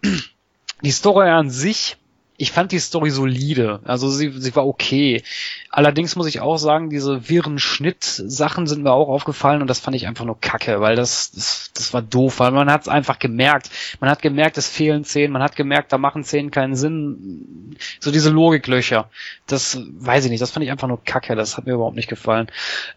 [0.82, 1.96] die Story an sich,
[2.36, 3.80] ich fand die Story solide.
[3.84, 5.22] Also sie, sie war okay.
[5.70, 9.96] Allerdings muss ich auch sagen, diese wirren Schnitt-Sachen sind mir auch aufgefallen und das fand
[9.96, 13.20] ich einfach nur kacke, weil das, das, das war doof, weil man hat es einfach
[13.20, 13.70] gemerkt.
[14.00, 17.76] Man hat gemerkt, es fehlen Szenen, man hat gemerkt, da machen Szenen keinen Sinn.
[18.00, 19.10] So diese Logiklöcher.
[19.46, 22.08] Das weiß ich nicht, das fand ich einfach nur kacke, das hat mir überhaupt nicht
[22.08, 22.48] gefallen.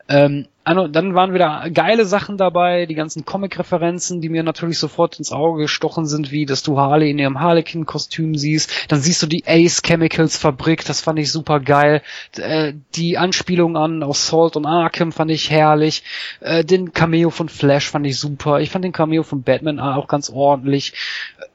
[0.10, 5.32] Ähm, dann waren wieder geile Sachen dabei, die ganzen Comic-Referenzen, die mir natürlich sofort ins
[5.32, 8.92] Auge gestochen sind, wie dass du Harley in ihrem Harlequin-Kostüm siehst.
[8.92, 12.02] Dann siehst du die Ace Chemicals Fabrik, das fand ich super geil.
[12.38, 16.04] Äh, die Anspielung an aus Salt und Arkham fand ich herrlich.
[16.42, 18.60] Äh, den Cameo von Flash fand ich super.
[18.60, 20.94] Ich fand den Cameo von Batman auch ganz ordentlich.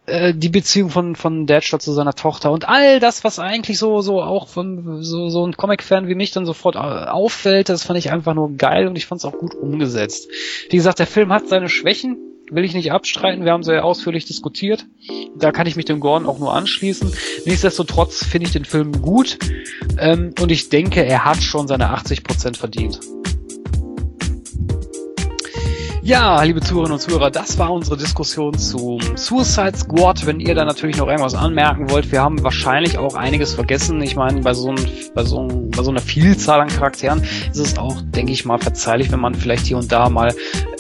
[0.05, 4.01] Äh, die Beziehung von von Deadshot zu seiner Tochter und all das, was eigentlich so
[4.01, 8.01] so auch von so so ein Comic-Fan wie mich dann sofort äh, auffällt, das fand
[8.01, 10.29] ich einfach nur geil und ich fand es auch gut umgesetzt.
[10.71, 12.19] Wie gesagt, der Film hat seine Schwächen,
[12.51, 14.87] will ich nicht abstreiten, wir haben sehr ausführlich diskutiert.
[15.39, 17.13] Da kann ich mich dem Gordon auch nur anschließen.
[17.47, 19.39] Nichtsdestotrotz finde ich den Film gut
[19.99, 22.99] ähm, und ich denke, er hat schon seine 80% verdient.
[26.05, 30.27] Ja, liebe Zuhörerinnen und Zuhörer, das war unsere Diskussion zum Suicide Squad.
[30.27, 34.03] Wenn ihr da natürlich noch irgendwas anmerken wollt, wir haben wahrscheinlich auch einiges vergessen.
[34.03, 34.85] Ich meine, bei so, ein,
[35.15, 38.59] bei so, ein, bei so einer Vielzahl an Charakteren ist es auch, denke ich mal,
[38.59, 40.35] verzeihlich, wenn man vielleicht hier und da mal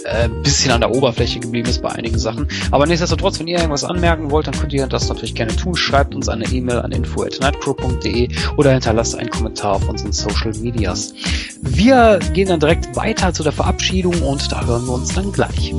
[0.05, 2.49] äh, ein bisschen an der Oberfläche geblieben ist bei einigen Sachen.
[2.73, 5.77] Aber nichtsdestotrotz, wenn ihr irgendwas anmerken wollt, dann könnt ihr das natürlich gerne tun.
[5.77, 11.15] Schreibt uns eine E-Mail an info.nightcrow.de oder hinterlasst einen Kommentar auf unseren Social Medias.
[11.61, 15.74] Wir gehen dann direkt weiter zu der Verabschiedung und da hören wir uns dann gleich.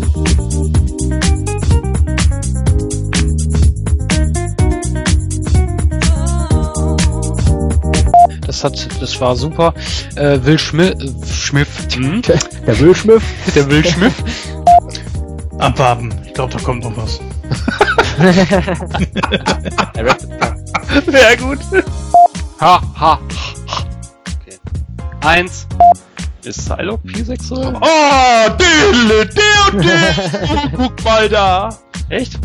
[8.46, 9.74] Das hat, das war super.
[10.16, 10.96] Äh, Will Schmidt,
[11.28, 12.22] Schmiff, hm?
[12.68, 13.22] Der Will Smith?
[13.56, 14.14] der Will Schmiff.
[15.60, 16.14] Abwarten.
[16.26, 17.20] Ich glaube, da kommt noch was.
[21.12, 21.60] Sehr gut.
[22.60, 23.20] Ha, ha, ha.
[24.42, 24.58] Okay.
[25.22, 25.68] Eins.
[26.44, 27.56] Ist Psylocke 4-6 so?
[27.56, 30.14] Oh, Dille, der und der.
[30.50, 31.70] Oh, guck mal da.
[32.10, 32.38] Echt?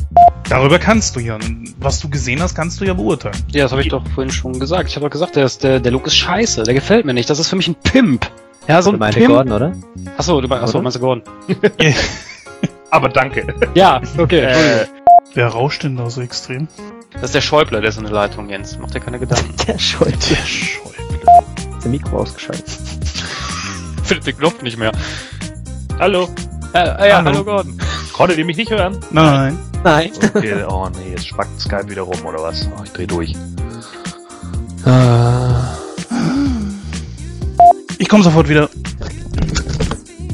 [0.49, 1.37] Darüber kannst du ja.
[1.81, 3.37] Was du gesehen hast, kannst du ja beurteilen.
[3.51, 4.89] Ja, das habe ich doch vorhin schon gesagt.
[4.89, 6.63] Ich habe doch gesagt, der, ist, der, der Look ist scheiße.
[6.63, 7.29] Der gefällt mir nicht.
[7.29, 8.31] Das ist für mich ein Pimp.
[8.69, 9.31] Ja, so Du ein meinte Pimp.
[9.33, 9.73] Gordon, oder?
[10.17, 10.83] Achso, du meinst, achso, Oder?
[10.85, 11.23] meinst du Gordon?
[12.91, 13.55] Aber danke.
[13.75, 14.41] Ja, okay.
[14.41, 14.95] Äh, Entschuldigung.
[15.35, 16.69] Wer rauscht denn da so extrem?
[17.15, 18.79] Das ist der Schäuble, der ist in der Leitung, Jens.
[18.81, 19.55] Mach dir keine Gedanken.
[19.67, 20.17] Der Schuld.
[20.31, 20.95] Der Schäuble.
[21.83, 22.67] Der Mikro ausgeschaltet.
[24.09, 24.93] Findet den Knopf nicht mehr.
[25.99, 26.29] hallo.
[26.73, 27.27] Äh, äh, ja, Hallo.
[27.31, 27.79] hallo Gordon.
[28.13, 28.99] Konntet ihr mich nicht hören?
[29.11, 29.59] Nein.
[29.85, 30.11] Nein.
[30.35, 32.69] Okay, oh nee, jetzt spackt Skype wieder rum, oder was?
[32.77, 33.35] Oh, ich dreh durch.
[37.99, 38.69] Ich komme sofort wieder.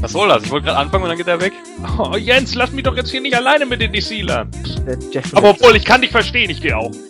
[0.05, 0.43] Was soll das?
[0.43, 1.53] Ich wollte gerade anfangen und dann geht er weg.
[1.97, 4.51] Oh, Jens, lass mich doch jetzt hier nicht alleine mit den DC-Lern.
[5.33, 6.91] Aber obwohl, ich kann dich verstehen, ich gehe auch.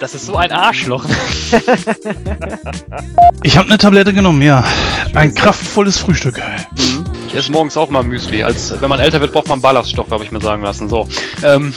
[0.00, 1.04] Das ist so ein Arschloch.
[3.44, 4.64] Ich habe eine Tablette genommen, ja.
[5.14, 6.38] Ein kraftvolles Frühstück.
[6.76, 7.04] Mhm.
[7.28, 8.42] Ich esse morgens auch mal Müsli.
[8.42, 10.88] Als wenn man älter wird, braucht man Ballaststoffe, habe ich mir sagen lassen.
[10.88, 11.06] So.
[11.44, 11.72] Ähm,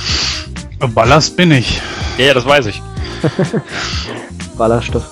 [0.96, 1.80] Ballast bin ich.
[2.18, 2.82] ja, ja, das weiß ich.
[4.58, 5.12] Ballerstoff.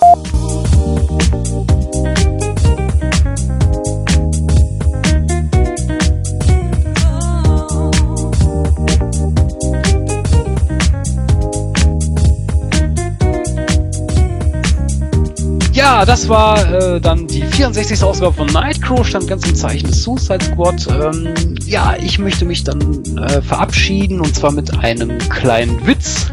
[15.94, 18.02] Ja, das war äh, dann die 64.
[18.02, 20.88] Ausgabe von Nightcrow, stand ganz im Zeichen des Suicide Squad.
[20.88, 21.36] Ähm,
[21.68, 26.32] ja, ich möchte mich dann äh, verabschieden und zwar mit einem kleinen Witz.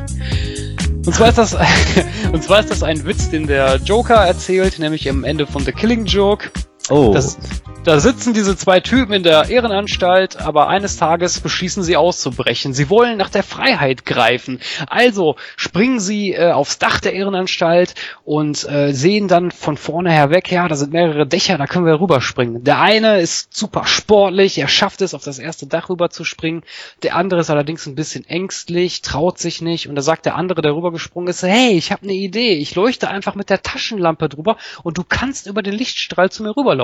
[1.05, 1.55] Und zwar ist das,
[2.33, 5.73] und zwar ist das ein Witz, den der Joker erzählt, nämlich am Ende von The
[5.73, 6.51] Killing Joke.
[6.91, 7.13] Oh.
[7.15, 7.39] Das,
[7.85, 12.75] da sitzen diese zwei Typen in der Ehrenanstalt, aber eines Tages beschließen sie auszubrechen.
[12.75, 14.61] Sie wollen nach der Freiheit greifen.
[14.87, 20.29] Also springen sie äh, aufs Dach der Ehrenanstalt und äh, sehen dann von vorne her
[20.29, 22.65] weg, ja, da sind mehrere Dächer, da können wir rüberspringen.
[22.65, 26.65] Der eine ist super sportlich, er schafft es, auf das erste Dach rüber zu springen.
[27.03, 30.61] Der andere ist allerdings ein bisschen ängstlich, traut sich nicht und da sagt der andere,
[30.61, 34.59] der rübergesprungen ist, hey, ich habe eine Idee, ich leuchte einfach mit der Taschenlampe drüber
[34.83, 36.80] und du kannst über den Lichtstrahl zu mir rüberlaufen.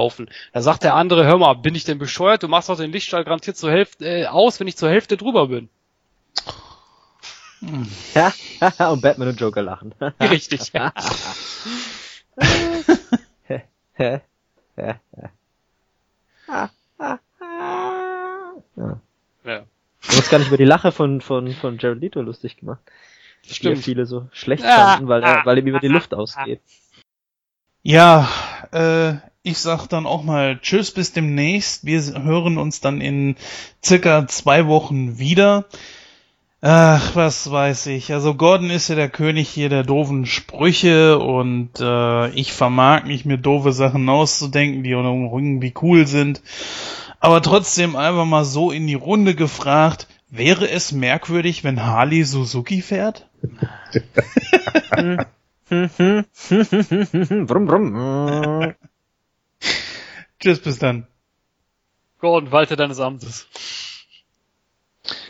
[0.52, 2.42] Da sagt der andere, hör mal, bin ich denn bescheuert?
[2.42, 5.48] Du machst doch den Lichtstrahl garantiert zur Hälfte äh, aus, wenn ich zur Hälfte drüber
[5.48, 5.68] bin.
[8.14, 8.32] Ja,
[8.90, 9.94] und Batman und Joker lachen.
[10.20, 10.72] Richtig.
[14.78, 15.00] Ja.
[19.46, 19.64] ja.
[20.08, 22.80] Du hast gar nicht über die Lache von, von, von Jared Leto lustig gemacht.
[23.44, 23.78] Die Stimmt.
[23.78, 26.60] viele so schlecht Ah, fanden, weil, er, weil ihm über die Luft ausgeht.
[27.82, 28.28] Ja,
[28.72, 29.14] äh,
[29.46, 31.86] ich sag dann auch mal Tschüss, bis demnächst.
[31.86, 33.36] Wir hören uns dann in
[33.82, 35.66] circa zwei Wochen wieder.
[36.60, 38.12] Ach, was weiß ich.
[38.12, 43.24] Also Gordon ist ja der König hier der doofen Sprüche und äh, ich vermag nicht
[43.24, 46.42] mir doofe Sachen auszudenken, die irgendwie cool sind.
[47.20, 52.82] Aber trotzdem einfach mal so in die Runde gefragt, wäre es merkwürdig, wenn Harley Suzuki
[52.82, 53.28] fährt?
[55.68, 58.74] brumm, brumm.
[60.40, 61.06] Tschüss, bis dann.
[62.18, 63.46] Gordon, walte deines Amtes.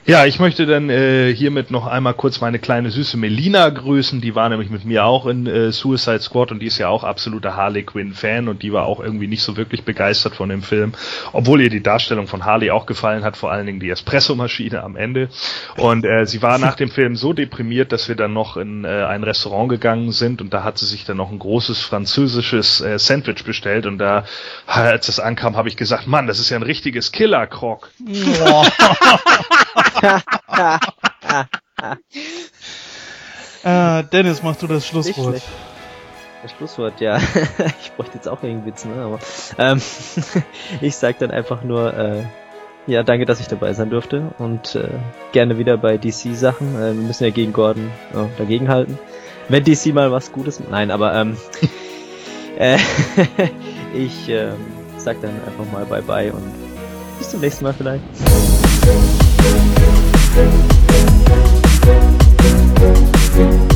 [0.09, 4.21] Ja, ich möchte dann äh, hiermit noch einmal kurz meine kleine süße Melina grüßen.
[4.21, 7.03] Die war nämlich mit mir auch in äh, Suicide Squad und die ist ja auch
[7.03, 10.63] absoluter Harley Quinn Fan und die war auch irgendwie nicht so wirklich begeistert von dem
[10.63, 10.93] Film,
[11.33, 14.95] obwohl ihr die Darstellung von Harley auch gefallen hat, vor allen Dingen die Espressomaschine am
[14.95, 15.29] Ende.
[15.77, 18.89] Und äh, sie war nach dem Film so deprimiert, dass wir dann noch in äh,
[18.89, 23.01] ein Restaurant gegangen sind und da hat sie sich dann noch ein großes französisches äh,
[23.01, 24.25] Sandwich bestellt und da,
[24.69, 27.91] als das ankam, habe ich gesagt, Mann, das ist ja ein richtiges Killer-Krog.
[33.67, 35.43] Äh, Dennis, machst du das Schlusswort?
[36.43, 37.17] Das Schlusswort, ja.
[37.83, 38.95] ich bräuchte jetzt auch irgendeinen Witz, ne?
[38.95, 39.19] Aber
[39.59, 39.81] ähm,
[40.81, 42.23] ich sag dann einfach nur, äh,
[42.87, 44.91] ja, danke, dass ich dabei sein durfte und äh,
[45.33, 46.77] gerne wieder bei DC-Sachen.
[46.77, 48.97] Äh, wir müssen ja gegen Gordon äh, dagegenhalten.
[49.49, 51.37] Wenn DC mal was Gutes, nein, aber ähm,
[52.59, 52.79] äh,
[53.95, 54.55] ich ähm,
[54.97, 56.53] sag dann einfach mal Bye Bye und
[57.19, 58.05] bis zum nächsten Mal vielleicht.
[60.37, 60.71] thank
[63.71, 63.76] you